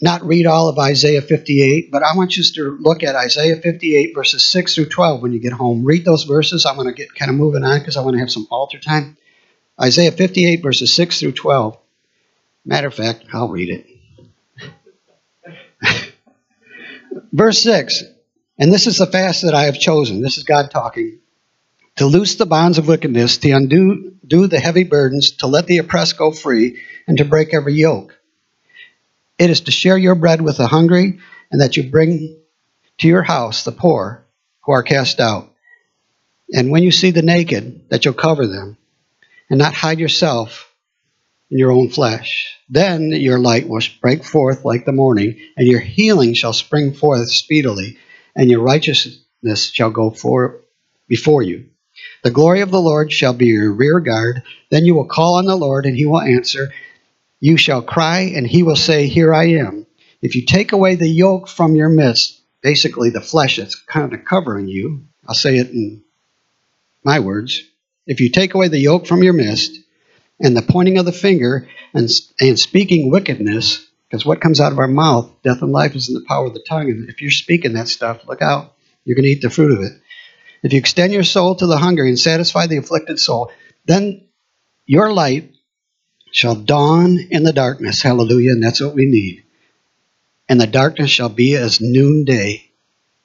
not 0.00 0.24
read 0.24 0.46
all 0.46 0.68
of 0.68 0.78
Isaiah 0.78 1.20
58, 1.20 1.90
but 1.90 2.02
I 2.02 2.16
want 2.16 2.36
you 2.36 2.42
to 2.42 2.78
look 2.80 3.02
at 3.02 3.14
Isaiah 3.14 3.56
58, 3.56 4.14
verses 4.14 4.42
6 4.44 4.74
through 4.74 4.86
12 4.86 5.22
when 5.22 5.32
you 5.32 5.40
get 5.40 5.52
home. 5.52 5.84
Read 5.84 6.04
those 6.04 6.24
verses. 6.24 6.64
I'm 6.64 6.76
going 6.76 6.88
to 6.88 6.94
get 6.94 7.14
kind 7.14 7.30
of 7.30 7.36
moving 7.36 7.64
on 7.64 7.78
because 7.78 7.96
I 7.96 8.02
want 8.02 8.14
to 8.14 8.20
have 8.20 8.30
some 8.30 8.46
altar 8.50 8.78
time. 8.78 9.16
Isaiah 9.80 10.12
58, 10.12 10.62
verses 10.62 10.94
6 10.94 11.20
through 11.20 11.32
12. 11.32 11.78
Matter 12.64 12.88
of 12.88 12.94
fact, 12.94 13.24
I'll 13.32 13.48
read 13.48 13.70
it. 13.70 13.86
Verse 17.32 17.62
6 17.62 18.04
And 18.58 18.72
this 18.72 18.86
is 18.86 18.98
the 18.98 19.06
fast 19.06 19.42
that 19.42 19.54
I 19.54 19.64
have 19.64 19.78
chosen. 19.78 20.22
This 20.22 20.38
is 20.38 20.44
God 20.44 20.70
talking 20.70 21.20
to 21.96 22.06
loose 22.06 22.36
the 22.36 22.46
bonds 22.46 22.78
of 22.78 22.88
wickedness, 22.88 23.38
to 23.38 23.50
undo 23.50 24.14
do 24.26 24.46
the 24.46 24.60
heavy 24.60 24.84
burdens, 24.84 25.32
to 25.32 25.46
let 25.46 25.66
the 25.66 25.78
oppressed 25.78 26.16
go 26.16 26.30
free, 26.30 26.80
and 27.06 27.18
to 27.18 27.24
break 27.24 27.52
every 27.52 27.74
yoke. 27.74 28.19
It 29.40 29.48
is 29.48 29.62
to 29.62 29.70
share 29.70 29.96
your 29.96 30.14
bread 30.14 30.42
with 30.42 30.58
the 30.58 30.66
hungry, 30.66 31.18
and 31.50 31.62
that 31.62 31.76
you 31.78 31.90
bring 31.90 32.36
to 32.98 33.08
your 33.08 33.22
house 33.22 33.64
the 33.64 33.72
poor 33.72 34.26
who 34.60 34.72
are 34.72 34.82
cast 34.82 35.18
out. 35.18 35.50
And 36.52 36.70
when 36.70 36.82
you 36.82 36.90
see 36.90 37.10
the 37.10 37.22
naked, 37.22 37.88
that 37.88 38.04
you'll 38.04 38.12
cover 38.12 38.46
them, 38.46 38.76
and 39.48 39.58
not 39.58 39.72
hide 39.72 39.98
yourself 39.98 40.70
in 41.50 41.58
your 41.58 41.72
own 41.72 41.88
flesh. 41.88 42.54
Then 42.68 43.12
your 43.12 43.38
light 43.38 43.66
will 43.66 43.80
break 44.02 44.24
forth 44.24 44.66
like 44.66 44.84
the 44.84 44.92
morning, 44.92 45.40
and 45.56 45.66
your 45.66 45.80
healing 45.80 46.34
shall 46.34 46.52
spring 46.52 46.92
forth 46.92 47.30
speedily, 47.30 47.96
and 48.36 48.50
your 48.50 48.60
righteousness 48.60 49.70
shall 49.72 49.90
go 49.90 50.10
for, 50.10 50.60
before 51.08 51.42
you. 51.42 51.70
The 52.22 52.30
glory 52.30 52.60
of 52.60 52.70
the 52.70 52.80
Lord 52.80 53.10
shall 53.10 53.32
be 53.32 53.46
your 53.46 53.72
rear 53.72 54.00
guard. 54.00 54.42
Then 54.70 54.84
you 54.84 54.94
will 54.94 55.06
call 55.06 55.36
on 55.36 55.46
the 55.46 55.56
Lord, 55.56 55.86
and 55.86 55.96
he 55.96 56.04
will 56.04 56.20
answer. 56.20 56.74
You 57.40 57.56
shall 57.56 57.82
cry, 57.82 58.32
and 58.34 58.46
he 58.46 58.62
will 58.62 58.76
say, 58.76 59.06
Here 59.06 59.34
I 59.34 59.52
am. 59.52 59.86
If 60.20 60.36
you 60.36 60.44
take 60.44 60.72
away 60.72 60.94
the 60.94 61.08
yoke 61.08 61.48
from 61.48 61.74
your 61.74 61.88
midst, 61.88 62.40
basically 62.62 63.10
the 63.10 63.22
flesh 63.22 63.56
that's 63.56 63.74
kind 63.74 64.12
of 64.12 64.26
covering 64.26 64.68
you, 64.68 65.06
I'll 65.26 65.34
say 65.34 65.56
it 65.56 65.70
in 65.70 66.04
my 67.02 67.20
words. 67.20 67.62
If 68.06 68.20
you 68.20 68.30
take 68.30 68.54
away 68.54 68.68
the 68.68 68.78
yoke 68.78 69.06
from 69.06 69.22
your 69.22 69.32
midst, 69.32 69.78
and 70.38 70.56
the 70.56 70.62
pointing 70.62 70.98
of 70.98 71.06
the 71.06 71.12
finger, 71.12 71.68
and, 71.94 72.10
and 72.40 72.58
speaking 72.58 73.10
wickedness, 73.10 73.86
because 74.08 74.24
what 74.24 74.40
comes 74.40 74.60
out 74.60 74.72
of 74.72 74.78
our 74.78 74.88
mouth, 74.88 75.30
death 75.42 75.62
and 75.62 75.72
life, 75.72 75.94
is 75.94 76.08
in 76.08 76.14
the 76.14 76.24
power 76.26 76.46
of 76.46 76.54
the 76.54 76.64
tongue. 76.66 76.90
And 76.90 77.08
if 77.08 77.22
you're 77.22 77.30
speaking 77.30 77.74
that 77.74 77.88
stuff, 77.88 78.26
look 78.26 78.42
out. 78.42 78.74
You're 79.04 79.16
going 79.16 79.24
to 79.24 79.30
eat 79.30 79.42
the 79.42 79.50
fruit 79.50 79.72
of 79.72 79.84
it. 79.84 79.92
If 80.62 80.72
you 80.72 80.78
extend 80.78 81.12
your 81.12 81.24
soul 81.24 81.54
to 81.56 81.66
the 81.66 81.78
hungry 81.78 82.08
and 82.08 82.18
satisfy 82.18 82.66
the 82.66 82.78
afflicted 82.78 83.18
soul, 83.18 83.50
then 83.86 84.26
your 84.84 85.12
light 85.12 85.54
shall 86.32 86.54
dawn 86.56 87.18
in 87.30 87.44
the 87.44 87.52
darkness. 87.52 88.02
Hallelujah. 88.02 88.52
And 88.52 88.62
that's 88.62 88.80
what 88.80 88.94
we 88.94 89.06
need. 89.06 89.38
and 90.48 90.60
the 90.62 90.68
darkness 90.68 91.10
shall 91.10 91.30
be 91.30 91.56
as 91.56 91.82
noonday. 91.82 92.70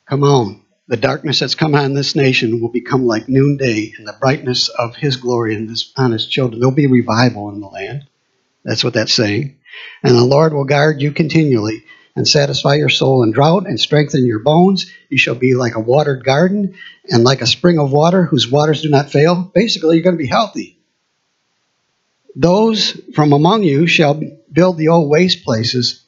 Come 0.08 0.24
on. 0.24 0.64
The 0.88 0.98
darkness 0.98 1.40
that's 1.40 1.56
come 1.56 1.76
on 1.76 1.94
this 1.96 2.16
nation 2.16 2.62
will 2.62 2.70
become 2.70 3.08
like 3.08 3.30
noonday 3.30 3.94
in 3.98 4.06
the 4.06 4.18
brightness 4.20 4.70
of 4.70 4.96
his 4.96 5.18
glory 5.18 5.56
in 5.56 5.68
this, 5.68 5.94
on 5.98 6.12
his 6.12 6.28
children. 6.28 6.60
There'll 6.60 6.76
be 6.76 6.88
revival 6.88 7.50
in 7.52 7.62
the 7.62 7.68
land. 7.68 8.08
That's 8.66 8.84
what 8.84 8.94
that's 8.96 9.14
saying. 9.14 9.58
And 10.04 10.16
the 10.16 10.26
Lord 10.26 10.54
will 10.54 10.66
guard 10.66 11.02
you 11.02 11.12
continually 11.12 11.84
and 12.16 12.28
satisfy 12.28 12.76
your 12.76 12.90
soul 12.90 13.24
in 13.24 13.32
drought 13.32 13.68
and 13.68 13.80
strengthen 13.80 14.26
your 14.26 14.40
bones. 14.40 14.92
You 15.10 15.18
shall 15.18 15.36
be 15.36 15.56
like 15.56 15.76
a 15.76 15.82
watered 15.82 16.26
garden 16.26 16.76
and 17.10 17.24
like 17.24 17.42
a 17.42 17.48
spring 17.48 17.80
of 17.80 17.92
water 17.92 18.26
whose 18.26 18.50
waters 18.52 18.82
do 18.84 18.90
not 18.90 19.12
fail. 19.12 19.52
Basically, 19.54 19.98
you're 19.98 20.04
going 20.04 20.18
to 20.18 20.24
be 20.24 20.28
healthy. 20.28 20.75
Those 22.36 22.92
from 23.14 23.32
among 23.32 23.64
you 23.64 23.88
shall 23.88 24.22
build 24.52 24.78
the 24.78 24.90
old 24.90 25.10
waste 25.10 25.44
places, 25.46 26.04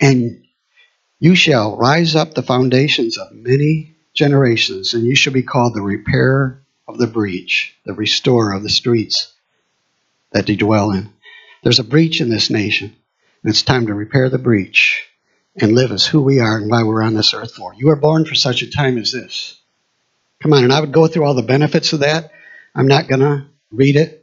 and 0.00 0.44
you 1.18 1.34
shall 1.34 1.76
rise 1.76 2.14
up 2.14 2.34
the 2.34 2.42
foundations 2.42 3.18
of 3.18 3.32
many 3.32 3.96
generations, 4.14 4.94
and 4.94 5.04
you 5.04 5.16
shall 5.16 5.32
be 5.32 5.42
called 5.42 5.74
the 5.74 5.82
repairer 5.82 6.62
of 6.86 6.98
the 6.98 7.06
breach, 7.06 7.76
the 7.84 7.92
restorer 7.92 8.52
of 8.52 8.62
the 8.62 8.70
streets 8.70 9.32
that 10.30 10.48
you 10.48 10.56
dwell 10.56 10.92
in. 10.92 11.12
There's 11.62 11.78
a 11.78 11.84
breach 11.84 12.20
in 12.20 12.28
this 12.28 12.50
nation, 12.50 12.94
and 13.42 13.50
it's 13.50 13.62
time 13.62 13.86
to 13.86 13.94
repair 13.94 14.28
the 14.28 14.38
breach 14.38 15.08
and 15.60 15.72
live 15.72 15.92
as 15.92 16.06
who 16.06 16.22
we 16.22 16.40
are 16.40 16.56
and 16.56 16.70
why 16.70 16.82
we're 16.82 17.02
on 17.02 17.14
this 17.14 17.34
earth 17.34 17.54
for. 17.54 17.74
You 17.74 17.88
were 17.88 17.96
born 17.96 18.24
for 18.24 18.34
such 18.34 18.62
a 18.62 18.70
time 18.70 18.98
as 18.98 19.12
this. 19.12 19.60
Come 20.42 20.52
on, 20.52 20.64
and 20.64 20.72
I 20.72 20.80
would 20.80 20.92
go 20.92 21.06
through 21.06 21.24
all 21.24 21.34
the 21.34 21.42
benefits 21.42 21.92
of 21.92 22.00
that. 22.00 22.30
I'm 22.74 22.88
not 22.88 23.06
going 23.06 23.20
to 23.20 23.46
read 23.70 23.96
it, 23.96 24.21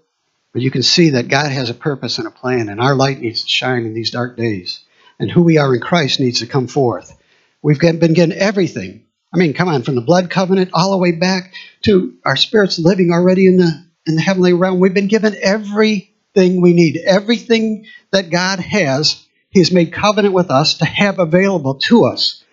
but 0.54 0.62
you 0.62 0.72
can 0.72 0.84
see 0.84 1.12
that 1.12 1.28
God 1.28 1.52
has 1.52 1.70
a 1.70 1.76
purpose 1.76 2.18
and 2.18 2.28
a 2.28 2.32
plan, 2.32 2.70
and 2.70 2.80
our 2.80 2.96
light 2.96 3.20
needs 3.20 3.44
to 3.44 3.50
shine 3.50 3.86
in 3.86 3.94
these 3.94 4.12
dark 4.12 4.38
days. 4.38 4.80
And 5.20 5.30
who 5.30 5.44
we 5.44 5.58
are 5.58 5.74
in 5.76 5.82
Christ 5.82 6.20
needs 6.20 6.40
to 6.40 6.48
come 6.48 6.68
forth. 6.68 7.16
We've 7.62 7.80
been 7.80 8.14
getting 8.14 8.38
everything. 8.38 9.06
I 9.34 9.38
mean, 9.38 9.54
come 9.54 9.68
on, 9.68 9.84
from 9.84 9.96
the 9.96 10.02
blood 10.02 10.30
covenant 10.30 10.72
all 10.74 10.92
the 10.92 10.98
way 10.98 11.12
back 11.12 11.54
to 11.84 12.16
our 12.26 12.36
spirits 12.36 12.80
living 12.80 13.12
already 13.12 13.48
in 13.48 13.58
the 13.58 13.86
in 14.08 14.16
the 14.16 14.22
heavenly 14.22 14.54
realm. 14.54 14.80
We've 14.80 14.94
been 14.94 15.08
given 15.08 15.36
everything 15.42 16.62
we 16.62 16.74
need, 16.74 16.98
everything 17.06 17.86
that 18.12 18.32
God 18.32 18.60
has 18.60 19.26
He's 19.50 19.72
made 19.72 19.92
covenant 19.92 20.34
with 20.34 20.52
us 20.52 20.76
to 20.76 20.86
have 20.86 21.20
available 21.20 21.76
to 21.86 22.06
us. 22.06 22.44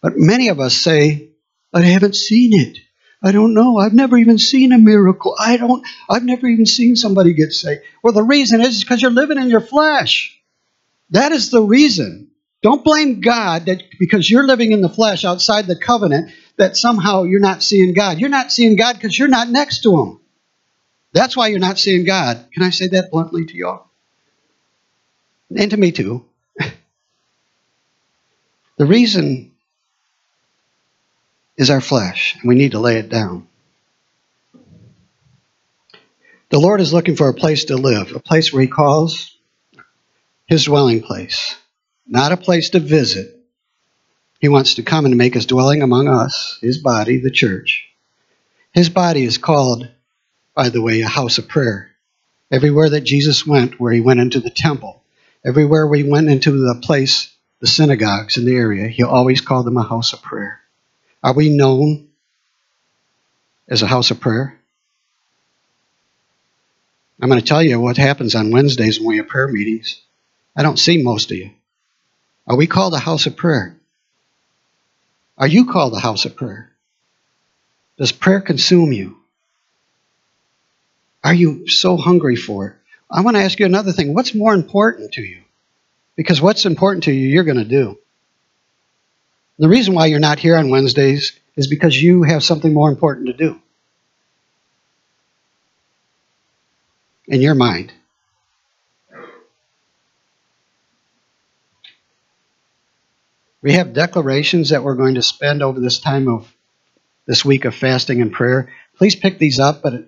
But 0.00 0.16
many 0.16 0.48
of 0.48 0.60
us 0.60 0.76
say, 0.76 1.30
But 1.72 1.82
I 1.82 1.86
haven't 1.86 2.16
seen 2.16 2.52
it. 2.54 2.78
I 3.24 3.32
don't 3.32 3.54
know. 3.54 3.78
I've 3.78 3.94
never 3.94 4.18
even 4.18 4.36
seen 4.36 4.72
a 4.72 4.78
miracle. 4.78 5.34
I 5.38 5.56
don't, 5.56 5.84
I've 6.10 6.24
never 6.24 6.46
even 6.46 6.66
seen 6.66 6.94
somebody 6.94 7.32
get 7.32 7.52
saved. 7.52 7.80
Well, 8.02 8.12
the 8.12 8.22
reason 8.22 8.60
is 8.60 8.84
because 8.84 9.00
you're 9.00 9.10
living 9.10 9.38
in 9.38 9.48
your 9.48 9.62
flesh. 9.62 10.38
That 11.08 11.32
is 11.32 11.50
the 11.50 11.62
reason. 11.62 12.30
Don't 12.62 12.84
blame 12.84 13.22
God 13.22 13.64
that 13.66 13.82
because 13.98 14.30
you're 14.30 14.46
living 14.46 14.72
in 14.72 14.82
the 14.82 14.90
flesh 14.90 15.24
outside 15.24 15.66
the 15.66 15.76
covenant 15.76 16.32
that 16.58 16.76
somehow 16.76 17.22
you're 17.22 17.40
not 17.40 17.62
seeing 17.62 17.94
God. 17.94 18.18
You're 18.18 18.28
not 18.28 18.52
seeing 18.52 18.76
God 18.76 18.96
because 18.96 19.18
you're 19.18 19.28
not 19.28 19.48
next 19.48 19.84
to 19.84 19.98
Him. 19.98 20.20
That's 21.14 21.34
why 21.34 21.48
you're 21.48 21.60
not 21.60 21.78
seeing 21.78 22.04
God. 22.04 22.46
Can 22.52 22.62
I 22.62 22.70
say 22.70 22.88
that 22.88 23.10
bluntly 23.10 23.46
to 23.46 23.56
y'all? 23.56 23.86
And 25.56 25.70
to 25.70 25.78
me 25.78 25.92
too. 25.92 26.26
The 28.76 28.86
reason 28.86 29.53
is 31.56 31.70
our 31.70 31.80
flesh, 31.80 32.36
and 32.40 32.48
we 32.48 32.54
need 32.54 32.72
to 32.72 32.80
lay 32.80 32.96
it 32.98 33.08
down. 33.08 33.46
The 36.50 36.58
Lord 36.58 36.80
is 36.80 36.92
looking 36.92 37.16
for 37.16 37.28
a 37.28 37.34
place 37.34 37.66
to 37.66 37.76
live, 37.76 38.14
a 38.14 38.20
place 38.20 38.52
where 38.52 38.62
He 38.62 38.68
calls 38.68 39.36
His 40.46 40.64
dwelling 40.64 41.02
place, 41.02 41.56
not 42.06 42.32
a 42.32 42.36
place 42.36 42.70
to 42.70 42.80
visit. 42.80 43.36
He 44.40 44.48
wants 44.48 44.74
to 44.74 44.82
come 44.82 45.06
and 45.06 45.16
make 45.16 45.34
His 45.34 45.46
dwelling 45.46 45.82
among 45.82 46.08
us, 46.08 46.58
His 46.60 46.78
body, 46.78 47.18
the 47.18 47.30
church. 47.30 47.88
His 48.72 48.88
body 48.88 49.24
is 49.24 49.38
called, 49.38 49.88
by 50.54 50.68
the 50.68 50.82
way, 50.82 51.00
a 51.00 51.08
house 51.08 51.38
of 51.38 51.48
prayer. 51.48 51.90
Everywhere 52.50 52.90
that 52.90 53.00
Jesus 53.02 53.46
went, 53.46 53.80
where 53.80 53.92
He 53.92 54.00
went 54.00 54.20
into 54.20 54.40
the 54.40 54.50
temple, 54.50 55.02
everywhere 55.44 55.86
we 55.86 56.02
went 56.02 56.28
into 56.28 56.52
the 56.52 56.80
place 56.82 57.34
the 57.64 57.70
synagogues 57.70 58.36
in 58.36 58.44
the 58.44 58.54
area, 58.54 58.86
he 58.88 59.02
always 59.02 59.40
called 59.40 59.64
them 59.64 59.78
a 59.78 59.82
house 59.82 60.12
of 60.12 60.20
prayer. 60.20 60.60
Are 61.24 61.32
we 61.32 61.48
known 61.48 62.08
as 63.66 63.80
a 63.80 63.86
house 63.86 64.10
of 64.10 64.20
prayer? 64.20 64.60
I'm 67.18 67.30
going 67.30 67.40
to 67.40 67.46
tell 67.46 67.62
you 67.62 67.80
what 67.80 67.96
happens 67.96 68.34
on 68.34 68.50
Wednesdays 68.50 69.00
when 69.00 69.08
we 69.08 69.16
have 69.16 69.28
prayer 69.28 69.48
meetings. 69.48 70.02
I 70.54 70.62
don't 70.62 70.78
see 70.78 71.02
most 71.02 71.30
of 71.30 71.38
you. 71.38 71.50
Are 72.46 72.56
we 72.56 72.66
called 72.66 72.92
a 72.92 72.98
house 72.98 73.24
of 73.24 73.36
prayer? 73.36 73.74
Are 75.38 75.46
you 75.46 75.64
called 75.64 75.94
a 75.94 75.98
house 75.98 76.26
of 76.26 76.36
prayer? 76.36 76.70
Does 77.96 78.12
prayer 78.12 78.42
consume 78.42 78.92
you? 78.92 79.16
Are 81.24 81.32
you 81.32 81.68
so 81.68 81.96
hungry 81.96 82.36
for 82.36 82.66
it? 82.66 82.74
I 83.10 83.22
want 83.22 83.38
to 83.38 83.42
ask 83.42 83.58
you 83.58 83.64
another 83.64 83.92
thing. 83.92 84.12
What's 84.12 84.34
more 84.34 84.52
important 84.52 85.12
to 85.12 85.22
you? 85.22 85.40
Because 86.16 86.42
what's 86.42 86.66
important 86.66 87.04
to 87.04 87.12
you, 87.12 87.28
you're 87.28 87.44
going 87.44 87.56
to 87.56 87.64
do. 87.64 87.98
The 89.58 89.68
reason 89.68 89.94
why 89.94 90.06
you're 90.06 90.18
not 90.18 90.40
here 90.40 90.56
on 90.56 90.70
Wednesdays 90.70 91.38
is 91.56 91.68
because 91.68 92.00
you 92.00 92.24
have 92.24 92.42
something 92.42 92.72
more 92.72 92.90
important 92.90 93.28
to 93.28 93.32
do 93.32 93.60
in 97.28 97.40
your 97.40 97.54
mind. 97.54 97.92
We 103.62 103.72
have 103.72 103.94
declarations 103.94 104.70
that 104.70 104.82
we're 104.82 104.96
going 104.96 105.14
to 105.14 105.22
spend 105.22 105.62
over 105.62 105.80
this 105.80 105.98
time 105.98 106.28
of 106.28 106.52
this 107.26 107.44
week 107.44 107.64
of 107.64 107.74
fasting 107.74 108.20
and 108.20 108.32
prayer. 108.32 108.70
Please 108.98 109.16
pick 109.16 109.38
these 109.38 109.58
up, 109.58 109.82
but 109.82 110.06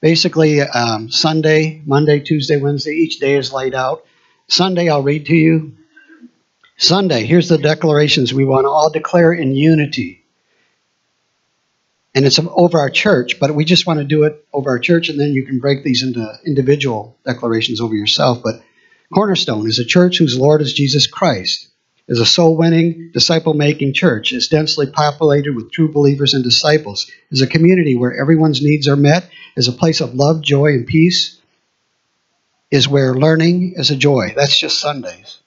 basically, 0.00 0.60
um, 0.62 1.10
Sunday, 1.10 1.80
Monday, 1.86 2.20
Tuesday, 2.20 2.56
Wednesday, 2.56 2.92
each 2.92 3.20
day 3.20 3.36
is 3.36 3.52
laid 3.52 3.74
out. 3.74 4.04
Sunday, 4.48 4.88
I'll 4.88 5.02
read 5.02 5.26
to 5.26 5.36
you. 5.36 5.77
Sunday, 6.80 7.26
here's 7.26 7.48
the 7.48 7.58
declarations 7.58 8.32
we 8.32 8.44
want 8.44 8.64
to 8.64 8.70
all 8.70 8.88
declare 8.88 9.32
in 9.32 9.52
unity. 9.52 10.24
And 12.14 12.24
it's 12.24 12.38
over 12.38 12.78
our 12.78 12.88
church, 12.88 13.40
but 13.40 13.52
we 13.52 13.64
just 13.64 13.84
want 13.84 13.98
to 13.98 14.04
do 14.04 14.22
it 14.22 14.46
over 14.52 14.70
our 14.70 14.78
church, 14.78 15.08
and 15.08 15.18
then 15.18 15.32
you 15.32 15.44
can 15.44 15.58
break 15.58 15.82
these 15.82 16.04
into 16.04 16.38
individual 16.46 17.18
declarations 17.24 17.80
over 17.80 17.96
yourself. 17.96 18.42
But 18.44 18.62
Cornerstone 19.12 19.66
is 19.66 19.80
a 19.80 19.84
church 19.84 20.18
whose 20.18 20.38
Lord 20.38 20.62
is 20.62 20.72
Jesus 20.72 21.08
Christ, 21.08 21.68
is 22.06 22.20
a 22.20 22.26
soul 22.26 22.56
winning, 22.56 23.10
disciple 23.12 23.54
making 23.54 23.94
church, 23.94 24.32
is 24.32 24.46
densely 24.46 24.86
populated 24.86 25.56
with 25.56 25.72
true 25.72 25.90
believers 25.92 26.32
and 26.32 26.44
disciples, 26.44 27.10
is 27.32 27.42
a 27.42 27.48
community 27.48 27.96
where 27.96 28.20
everyone's 28.20 28.62
needs 28.62 28.86
are 28.86 28.96
met, 28.96 29.28
is 29.56 29.66
a 29.66 29.72
place 29.72 30.00
of 30.00 30.14
love, 30.14 30.42
joy, 30.42 30.66
and 30.66 30.86
peace, 30.86 31.40
is 32.70 32.86
where 32.86 33.14
learning 33.14 33.74
is 33.76 33.90
a 33.90 33.96
joy. 33.96 34.32
That's 34.36 34.58
just 34.58 34.78
Sundays. 34.78 35.37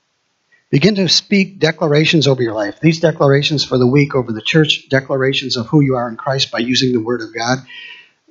Begin 0.72 0.96
to 0.96 1.10
speak 1.10 1.60
declarations 1.60 2.28
over 2.28 2.42
your 2.42 2.54
life. 2.54 2.80
These 2.80 3.02
declarations 3.02 3.66
for 3.66 3.78
the 3.78 3.86
week 3.86 4.16
over 4.16 4.32
the 4.32 4.42
church, 4.42 4.88
declarations 4.90 5.58
of 5.58 5.68
who 5.68 5.82
you 5.82 5.96
are 5.96 6.08
in 6.08 6.16
Christ 6.16 6.50
by 6.50 6.60
using 6.60 6.94
the 6.94 7.02
Word 7.02 7.22
of 7.22 7.36
God. 7.36 7.60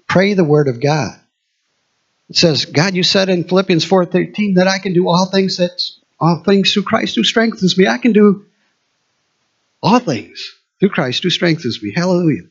Pray 0.09 0.33
the 0.33 0.45
Word 0.45 0.67
of 0.67 0.81
God. 0.81 1.21
It 2.31 2.37
says, 2.37 2.65
God, 2.65 2.95
you 2.95 3.03
said 3.03 3.29
in 3.29 3.45
Philippians 3.45 3.85
4.13 3.85 4.55
that 4.55 4.69
I 4.69 4.79
can 4.79 4.95
do 4.95 5.07
all 5.09 5.27
things 5.27 5.59
that 5.59 5.83
all 6.19 6.43
things 6.43 6.73
through 6.73 6.85
Christ 6.85 7.15
who 7.15 7.25
strengthens 7.25 7.77
me. 7.77 7.87
I 7.87 7.99
can 7.99 8.13
do 8.13 8.47
all 9.83 9.99
things 9.99 10.55
through 10.79 10.91
Christ 10.91 11.23
who 11.23 11.31
strengthens 11.31 11.83
me. 11.83 11.93
Hallelujah. 11.95 12.45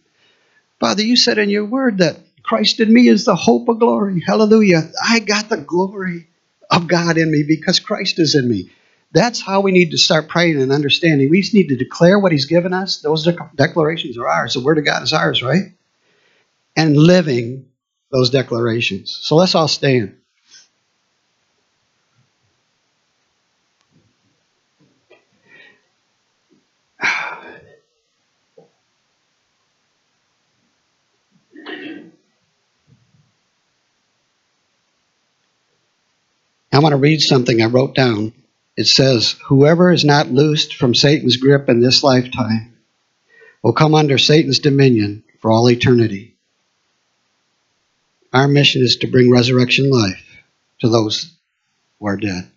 Father, 0.79 1.03
you 1.03 1.15
said 1.15 1.39
in 1.39 1.49
your 1.49 1.65
word 1.65 1.97
that 1.97 2.17
Christ 2.43 2.79
in 2.79 2.93
me 2.93 3.07
is 3.07 3.25
the 3.25 3.35
hope 3.35 3.67
of 3.69 3.79
glory. 3.79 4.21
Hallelujah. 4.25 4.91
I 5.03 5.19
got 5.19 5.49
the 5.49 5.57
glory 5.57 6.27
of 6.69 6.87
God 6.87 7.17
in 7.17 7.31
me 7.31 7.43
because 7.47 7.79
Christ 7.79 8.19
is 8.19 8.35
in 8.35 8.47
me. 8.47 8.69
That's 9.11 9.41
how 9.41 9.61
we 9.61 9.71
need 9.71 9.91
to 9.91 9.97
start 9.97 10.27
praying 10.27 10.61
and 10.61 10.71
understanding. 10.71 11.29
We 11.29 11.41
just 11.41 11.53
need 11.53 11.69
to 11.69 11.75
declare 11.75 12.19
what 12.19 12.31
He's 12.31 12.45
given 12.45 12.73
us. 12.73 13.01
Those 13.01 13.27
declarations 13.55 14.17
are 14.17 14.27
ours. 14.27 14.53
The 14.53 14.61
Word 14.61 14.77
of 14.77 14.85
God 14.85 15.01
is 15.03 15.13
ours, 15.13 15.41
right? 15.41 15.73
And 16.75 16.95
living 16.95 17.65
those 18.11 18.29
declarations. 18.29 19.17
So 19.21 19.35
let's 19.35 19.55
all 19.55 19.67
stand. 19.67 20.15
I 36.71 36.81
want 36.81 36.93
to 36.93 36.97
read 36.97 37.19
something 37.21 37.61
I 37.61 37.65
wrote 37.65 37.95
down 37.95 38.33
it 38.79 38.87
says, 38.87 39.35
Whoever 39.47 39.91
is 39.91 40.05
not 40.05 40.31
loosed 40.31 40.73
from 40.73 40.95
Satan's 40.95 41.35
grip 41.35 41.67
in 41.67 41.81
this 41.81 42.01
lifetime 42.01 42.77
will 43.61 43.73
come 43.73 43.93
under 43.93 44.17
Satan's 44.17 44.59
dominion 44.59 45.25
for 45.39 45.51
all 45.51 45.69
eternity. 45.69 46.37
Our 48.31 48.47
mission 48.47 48.81
is 48.81 48.95
to 48.97 49.07
bring 49.07 49.29
resurrection 49.29 49.89
life 49.89 50.25
to 50.79 50.87
those 50.87 51.29
who 51.99 52.07
are 52.07 52.15
dead. 52.15 52.49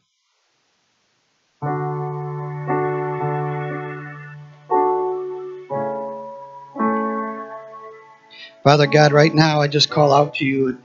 Father 8.63 8.87
God, 8.87 9.11
right 9.11 9.35
now 9.35 9.61
I 9.61 9.67
just 9.67 9.91
call 9.91 10.13
out 10.13 10.37
to 10.37 10.45
you 10.45 10.79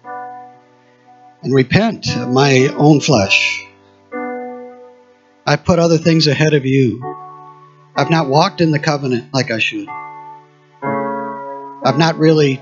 and 1.44 1.54
repent 1.54 2.08
of 2.18 2.30
my 2.30 2.74
own 2.76 3.02
flesh. 3.02 3.67
I 5.48 5.56
put 5.56 5.80
other 5.80 5.98
things 5.98 6.28
ahead 6.28 6.54
of 6.54 6.66
you. 6.66 7.02
I've 7.96 8.10
not 8.10 8.28
walked 8.28 8.60
in 8.60 8.72
the 8.72 8.80
covenant 8.80 9.34
like 9.34 9.50
I 9.50 9.60
should. 9.60 9.88
I've 11.86 11.98
not 11.98 12.18
really 12.18 12.62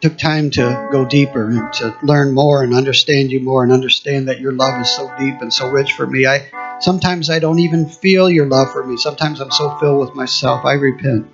took 0.00 0.18
time 0.18 0.50
to 0.50 0.88
go 0.90 1.04
deeper 1.04 1.48
and 1.48 1.72
to 1.74 1.96
learn 2.02 2.34
more 2.34 2.64
and 2.64 2.74
understand 2.74 3.30
you 3.30 3.38
more 3.38 3.62
and 3.62 3.70
understand 3.70 4.26
that 4.26 4.40
your 4.40 4.50
love 4.50 4.80
is 4.80 4.90
so 4.90 5.08
deep 5.16 5.40
and 5.40 5.54
so 5.54 5.68
rich 5.68 5.92
for 5.92 6.04
me. 6.04 6.26
I 6.26 6.78
sometimes 6.80 7.30
I 7.30 7.38
don't 7.38 7.60
even 7.60 7.88
feel 7.88 8.28
your 8.28 8.46
love 8.46 8.72
for 8.72 8.84
me. 8.84 8.96
Sometimes 8.96 9.38
I'm 9.40 9.52
so 9.52 9.78
filled 9.78 10.00
with 10.00 10.16
myself. 10.16 10.64
I 10.64 10.72
repent. 10.72 11.28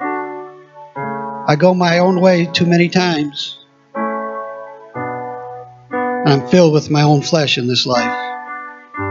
I 0.00 1.54
go 1.56 1.72
my 1.72 1.98
own 1.98 2.20
way 2.20 2.46
too 2.46 2.66
many 2.66 2.88
times. 2.88 3.64
I'm 6.26 6.48
filled 6.48 6.72
with 6.72 6.90
my 6.90 7.02
own 7.02 7.22
flesh 7.22 7.58
in 7.58 7.68
this 7.68 7.86
life. 7.86 8.27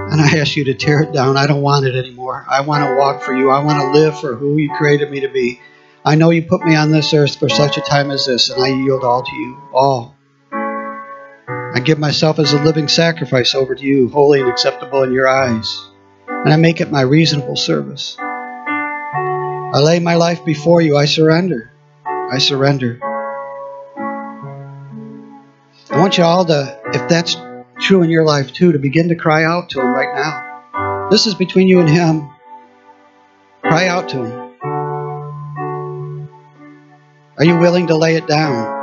And 0.09 0.21
I 0.21 0.37
ask 0.39 0.55
you 0.55 0.63
to 0.65 0.73
tear 0.73 1.03
it 1.03 1.11
down. 1.11 1.35
I 1.35 1.47
don't 1.47 1.61
want 1.61 1.85
it 1.85 1.95
anymore. 1.95 2.45
I 2.47 2.61
want 2.61 2.83
to 2.85 2.95
walk 2.95 3.23
for 3.23 3.33
you. 3.33 3.49
I 3.49 3.63
want 3.63 3.81
to 3.81 3.99
live 3.99 4.19
for 4.19 4.35
who 4.35 4.57
you 4.57 4.73
created 4.77 5.11
me 5.11 5.19
to 5.19 5.27
be. 5.27 5.59
I 6.05 6.15
know 6.15 6.29
you 6.29 6.43
put 6.43 6.63
me 6.63 6.75
on 6.75 6.91
this 6.91 7.13
earth 7.13 7.37
for 7.37 7.49
such 7.49 7.77
a 7.77 7.81
time 7.81 8.11
as 8.11 8.25
this, 8.25 8.49
and 8.49 8.63
I 8.63 8.69
yield 8.69 9.03
all 9.03 9.23
to 9.23 9.35
you. 9.35 9.57
All. 9.73 10.15
I 11.77 11.81
give 11.83 11.99
myself 11.99 12.39
as 12.39 12.53
a 12.53 12.63
living 12.63 12.87
sacrifice 12.87 13.53
over 13.53 13.75
to 13.75 13.83
you, 13.83 14.07
holy 14.07 14.39
and 14.39 14.49
acceptable 14.49 15.03
in 15.03 15.11
your 15.11 15.27
eyes. 15.27 15.89
And 16.27 16.53
I 16.53 16.55
make 16.55 16.79
it 16.79 16.89
my 16.89 17.01
reasonable 17.01 17.57
service. 17.57 18.15
I 18.19 19.79
lay 19.79 19.99
my 19.99 20.15
life 20.15 20.45
before 20.45 20.81
you. 20.81 20.95
I 20.95 21.05
surrender. 21.05 21.73
I 22.05 22.37
surrender. 22.37 22.99
I 25.89 25.99
want 25.99 26.17
you 26.17 26.23
all 26.23 26.45
to, 26.45 26.79
if 26.93 27.09
that's 27.09 27.35
true 27.79 28.01
in 28.01 28.09
your 28.09 28.23
life 28.23 28.53
too, 28.53 28.71
to 28.71 28.79
begin 28.79 29.09
to 29.09 29.15
cry 29.15 29.43
out 29.43 29.69
to 29.69 29.79
Him 29.79 29.93
right 29.93 30.13
now. 30.15 31.09
This 31.09 31.27
is 31.27 31.35
between 31.35 31.67
you 31.67 31.79
and 31.79 31.89
Him. 31.89 32.29
Cry 33.61 33.87
out 33.87 34.09
to 34.09 34.25
Him. 34.25 34.47
Are 37.37 37.45
you 37.45 37.57
willing 37.57 37.87
to 37.87 37.95
lay 37.95 38.15
it 38.15 38.27
down? 38.27 38.75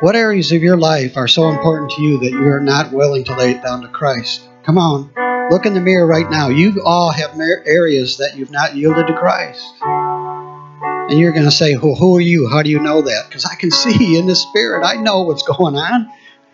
What 0.00 0.16
areas 0.16 0.52
of 0.52 0.62
your 0.62 0.76
life 0.76 1.16
are 1.16 1.28
so 1.28 1.48
important 1.48 1.90
to 1.92 2.02
you 2.02 2.18
that 2.20 2.30
you 2.30 2.46
are 2.48 2.60
not 2.60 2.92
willing 2.92 3.24
to 3.24 3.36
lay 3.36 3.52
it 3.52 3.62
down 3.62 3.82
to 3.82 3.88
Christ? 3.88 4.48
Come 4.64 4.78
on, 4.78 5.10
look 5.50 5.66
in 5.66 5.74
the 5.74 5.80
mirror 5.80 6.06
right 6.06 6.28
now. 6.30 6.48
You 6.48 6.82
all 6.84 7.10
have 7.10 7.38
areas 7.66 8.18
that 8.18 8.36
you've 8.36 8.50
not 8.50 8.76
yielded 8.76 9.06
to 9.06 9.14
Christ. 9.16 9.64
And 9.82 11.18
you're 11.18 11.32
going 11.32 11.46
to 11.46 11.50
say, 11.50 11.76
well, 11.76 11.94
Who 11.94 12.16
are 12.16 12.20
you? 12.20 12.48
How 12.48 12.62
do 12.62 12.70
you 12.70 12.80
know 12.80 13.02
that? 13.02 13.24
Because 13.28 13.46
I 13.46 13.54
can 13.54 13.70
see 13.70 14.18
in 14.18 14.26
the 14.26 14.36
Spirit. 14.36 14.84
I 14.84 14.96
know 14.96 15.22
what's 15.22 15.42
going 15.42 15.74
on. 15.74 16.10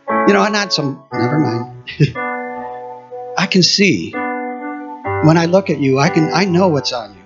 You 0.09 0.35
know, 0.35 0.47
not 0.49 0.73
some, 0.73 1.03
never 1.13 1.39
mind. 1.39 1.87
I 3.37 3.47
can 3.47 3.63
see. 3.63 4.13
When 4.13 5.39
I 5.39 5.47
look 5.47 5.71
at 5.71 5.81
you, 5.81 5.99
I 5.99 6.09
can 6.09 6.31
I 6.33 6.45
know 6.45 6.69
what's 6.69 6.93
on 6.93 7.15
you 7.15 7.25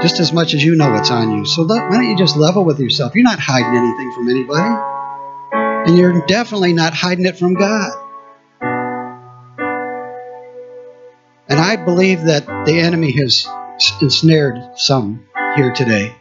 just 0.00 0.18
as 0.18 0.32
much 0.32 0.54
as 0.54 0.64
you 0.64 0.76
know 0.76 0.90
what's 0.90 1.10
on 1.10 1.36
you. 1.36 1.44
So 1.44 1.64
why 1.64 1.90
don't 1.90 2.08
you 2.08 2.16
just 2.16 2.36
level 2.36 2.64
with 2.64 2.78
yourself? 2.78 3.14
You're 3.14 3.24
not 3.24 3.38
hiding 3.38 3.76
anything 3.76 4.12
from 4.12 4.28
anybody. 4.28 4.82
And 5.88 5.98
you're 5.98 6.24
definitely 6.26 6.72
not 6.72 6.94
hiding 6.94 7.26
it 7.26 7.38
from 7.38 7.54
God. 7.54 7.92
And 11.48 11.58
I 11.58 11.76
believe 11.76 12.22
that 12.22 12.46
the 12.64 12.78
enemy 12.78 13.10
has 13.12 13.46
ensnared 14.00 14.56
some 14.76 15.26
here 15.56 15.72
today. 15.72 16.14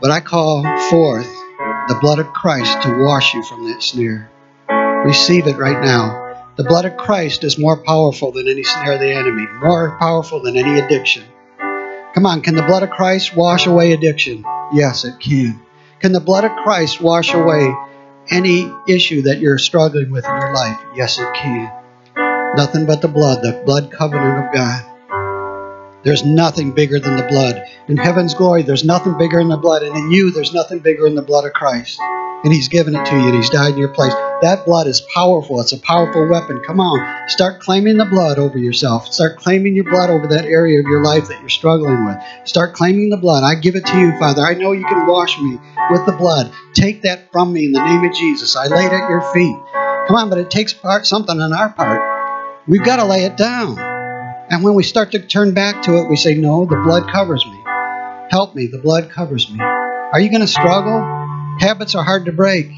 But 0.00 0.10
I 0.10 0.20
call 0.20 0.62
forth 0.88 1.35
the 1.88 1.98
blood 2.00 2.18
of 2.18 2.32
Christ 2.32 2.82
to 2.82 3.04
wash 3.04 3.32
you 3.32 3.42
from 3.44 3.68
that 3.68 3.82
snare. 3.82 4.30
Receive 5.04 5.46
it 5.46 5.56
right 5.56 5.80
now. 5.80 6.44
The 6.56 6.64
blood 6.64 6.84
of 6.84 6.96
Christ 6.96 7.44
is 7.44 7.58
more 7.58 7.76
powerful 7.76 8.32
than 8.32 8.48
any 8.48 8.64
snare 8.64 8.94
of 8.94 9.00
the 9.00 9.12
enemy, 9.12 9.46
more 9.60 9.96
powerful 9.98 10.40
than 10.40 10.56
any 10.56 10.80
addiction. 10.80 11.22
Come 12.14 12.26
on, 12.26 12.40
can 12.40 12.54
the 12.54 12.62
blood 12.62 12.82
of 12.82 12.90
Christ 12.90 13.36
wash 13.36 13.66
away 13.66 13.92
addiction? 13.92 14.42
Yes, 14.72 15.04
it 15.04 15.20
can. 15.20 15.60
Can 16.00 16.12
the 16.12 16.20
blood 16.20 16.44
of 16.44 16.52
Christ 16.64 17.00
wash 17.00 17.32
away 17.32 17.72
any 18.30 18.72
issue 18.88 19.22
that 19.22 19.38
you're 19.38 19.58
struggling 19.58 20.10
with 20.10 20.24
in 20.24 20.30
your 20.30 20.54
life? 20.54 20.78
Yes, 20.96 21.18
it 21.18 21.34
can. 21.34 21.70
Nothing 22.56 22.86
but 22.86 23.00
the 23.02 23.08
blood, 23.08 23.42
the 23.42 23.62
blood 23.64 23.92
covenant 23.92 24.46
of 24.46 24.54
God. 24.54 24.95
There's 26.06 26.24
nothing 26.24 26.70
bigger 26.70 27.00
than 27.00 27.16
the 27.16 27.24
blood. 27.24 27.66
In 27.88 27.96
heaven's 27.96 28.32
glory, 28.32 28.62
there's 28.62 28.84
nothing 28.84 29.18
bigger 29.18 29.38
than 29.38 29.48
the 29.48 29.56
blood. 29.56 29.82
And 29.82 29.96
in 29.96 30.12
you, 30.12 30.30
there's 30.30 30.54
nothing 30.54 30.78
bigger 30.78 31.02
than 31.02 31.16
the 31.16 31.22
blood 31.22 31.44
of 31.44 31.52
Christ. 31.52 31.98
And 32.44 32.52
He's 32.52 32.68
given 32.68 32.94
it 32.94 33.04
to 33.06 33.16
you, 33.16 33.26
and 33.26 33.34
He's 33.34 33.50
died 33.50 33.72
in 33.72 33.78
your 33.78 33.88
place. 33.88 34.12
That 34.40 34.64
blood 34.64 34.86
is 34.86 35.00
powerful. 35.12 35.60
It's 35.60 35.72
a 35.72 35.80
powerful 35.80 36.28
weapon. 36.28 36.62
Come 36.64 36.78
on. 36.78 37.28
Start 37.28 37.60
claiming 37.60 37.96
the 37.96 38.04
blood 38.04 38.38
over 38.38 38.56
yourself. 38.56 39.12
Start 39.12 39.38
claiming 39.38 39.74
your 39.74 39.82
blood 39.82 40.08
over 40.08 40.28
that 40.28 40.44
area 40.44 40.78
of 40.78 40.86
your 40.86 41.02
life 41.02 41.26
that 41.26 41.40
you're 41.40 41.48
struggling 41.48 42.06
with. 42.06 42.16
Start 42.44 42.74
claiming 42.74 43.10
the 43.10 43.16
blood. 43.16 43.42
I 43.42 43.56
give 43.56 43.74
it 43.74 43.84
to 43.86 43.98
you, 43.98 44.16
Father. 44.16 44.42
I 44.42 44.54
know 44.54 44.70
you 44.70 44.86
can 44.86 45.08
wash 45.08 45.36
me 45.40 45.58
with 45.90 46.06
the 46.06 46.12
blood. 46.12 46.52
Take 46.72 47.02
that 47.02 47.32
from 47.32 47.52
me 47.52 47.64
in 47.64 47.72
the 47.72 47.84
name 47.84 48.04
of 48.04 48.14
Jesus. 48.14 48.54
I 48.54 48.68
lay 48.68 48.84
it 48.84 48.92
at 48.92 49.10
your 49.10 49.22
feet. 49.32 49.56
Come 50.06 50.14
on, 50.14 50.30
but 50.30 50.38
it 50.38 50.52
takes 50.52 50.72
part 50.72 51.04
something 51.04 51.40
on 51.40 51.52
our 51.52 51.70
part. 51.70 52.00
We've 52.68 52.84
got 52.84 52.96
to 52.96 53.04
lay 53.04 53.24
it 53.24 53.36
down. 53.36 53.95
And 54.48 54.62
when 54.62 54.74
we 54.74 54.84
start 54.84 55.12
to 55.12 55.18
turn 55.18 55.54
back 55.54 55.82
to 55.84 55.98
it, 55.98 56.08
we 56.08 56.16
say, 56.16 56.34
No, 56.34 56.66
the 56.66 56.76
blood 56.76 57.10
covers 57.10 57.44
me. 57.44 57.60
Help 58.30 58.54
me. 58.54 58.68
The 58.68 58.78
blood 58.78 59.10
covers 59.10 59.50
me. 59.50 59.60
Are 59.60 60.20
you 60.20 60.30
going 60.30 60.40
to 60.40 60.46
struggle? 60.46 61.00
Habits 61.58 61.94
are 61.94 62.04
hard 62.04 62.26
to 62.26 62.32
break. 62.32 62.70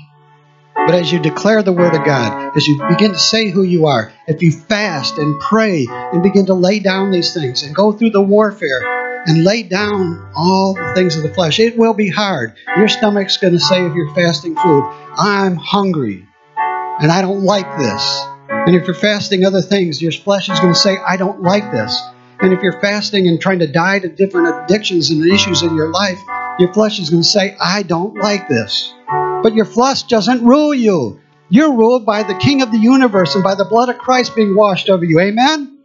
But 0.75 0.95
as 0.95 1.13
you 1.13 1.19
declare 1.19 1.63
the 1.63 1.73
Word 1.73 1.95
of 1.95 2.05
God, 2.07 2.57
as 2.57 2.67
you 2.67 2.83
begin 2.89 3.13
to 3.13 3.19
say 3.19 3.51
who 3.51 3.63
you 3.63 3.87
are, 3.87 4.13
if 4.27 4.41
you 4.41 4.51
fast 4.53 5.19
and 5.19 5.39
pray 5.41 5.87
and 5.91 6.23
begin 6.23 6.47
to 6.47 6.55
lay 6.55 6.79
down 6.79 7.11
these 7.11 7.35
things 7.35 7.63
and 7.63 7.75
go 7.75 7.93
through 7.93 8.11
the 8.11 8.23
warfare 8.23 8.81
and 9.27 9.45
lay 9.45 9.63
down 9.63 10.33
all 10.35 10.73
the 10.73 10.93
things 10.95 11.17
of 11.17 11.23
the 11.23 11.35
flesh, 11.35 11.61
it 11.61 11.77
will 11.77 11.93
be 11.93 12.09
hard. 12.09 12.57
Your 12.79 12.89
stomach's 12.89 13.37
going 13.37 13.53
to 13.53 13.61
say, 13.61 13.85
if 13.85 13.95
you're 13.95 14.15
fasting 14.15 14.57
food, 14.57 14.85
I'm 15.19 15.57
hungry 15.57 16.27
and 16.57 17.13
I 17.13 17.21
don't 17.21 17.43
like 17.43 17.79
this. 17.79 18.23
And 18.51 18.75
if 18.75 18.87
you're 18.87 18.95
fasting 18.95 19.45
other 19.45 19.61
things, 19.61 20.01
your 20.01 20.13
flesh 20.13 20.49
is 20.49 20.59
going 20.61 20.73
to 20.73 20.79
say, 20.79 20.97
I 20.97 21.17
don't 21.17 21.43
like 21.43 21.71
this. 21.71 22.01
And 22.41 22.53
if 22.53 22.63
you're 22.63 22.81
fasting 22.81 23.27
and 23.29 23.41
trying 23.41 23.59
to 23.59 23.67
die 23.67 23.99
to 23.99 24.09
different 24.09 24.65
addictions 24.65 25.11
and 25.11 25.25
issues 25.27 25.63
in 25.63 25.75
your 25.75 25.91
life, 25.91 26.19
your 26.59 26.73
flesh 26.73 26.99
is 26.99 27.11
going 27.11 27.23
to 27.23 27.29
say, 27.29 27.57
I 27.61 27.83
don't 27.83 28.17
like 28.17 28.49
this. 28.49 28.95
But 29.43 29.55
your 29.55 29.65
flesh 29.65 30.05
doesn't 30.05 30.45
rule 30.45 30.73
you. 30.73 31.21
You're 31.51 31.73
ruled 31.73 32.07
by 32.07 32.23
the 32.23 32.35
King 32.35 32.63
of 32.63 32.71
the 32.71 32.79
universe 32.79 33.35
and 33.35 33.45
by 33.45 33.55
the 33.55 33.65
blood 33.65 33.89
of 33.89 33.99
Christ 33.99 34.37
being 34.37 34.55
washed 34.55 34.89
over 34.89 35.05
you. 35.05 35.21
Amen? 35.21 35.79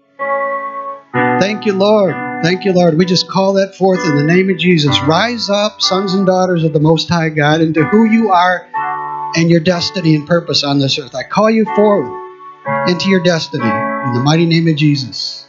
Thank 1.39 1.66
you, 1.66 1.74
Lord. 1.74 2.14
Thank 2.43 2.66
you, 2.66 2.74
Lord. 2.74 2.97
We 2.97 3.05
just 3.05 3.30
call 3.30 3.53
that 3.53 3.76
forth 3.76 4.05
in 4.05 4.16
the 4.16 4.24
name 4.24 4.49
of 4.49 4.57
Jesus. 4.57 4.99
Rise 5.01 5.49
up, 5.49 5.82
sons 5.82 6.14
and 6.14 6.26
daughters 6.26 6.64
of 6.64 6.74
the 6.74 6.80
Most 6.80 7.09
High 7.09 7.30
God, 7.30 7.61
into 7.61 7.84
who 7.86 8.05
you 8.05 8.32
are 8.32 8.68
and 9.36 9.49
your 9.49 9.59
destiny 9.59 10.16
and 10.16 10.28
purpose 10.28 10.64
on 10.64 10.80
this 10.80 10.99
earth. 10.99 11.16
I 11.16 11.24
call 11.24 11.49
you 11.49 11.66
forward 11.76 12.22
into 12.88 13.09
your 13.09 13.22
destiny 13.24 13.66
in 13.66 14.14
the 14.14 14.22
mighty 14.24 14.45
name 14.45 14.68
of 14.68 14.76
Jesus. 14.76 15.45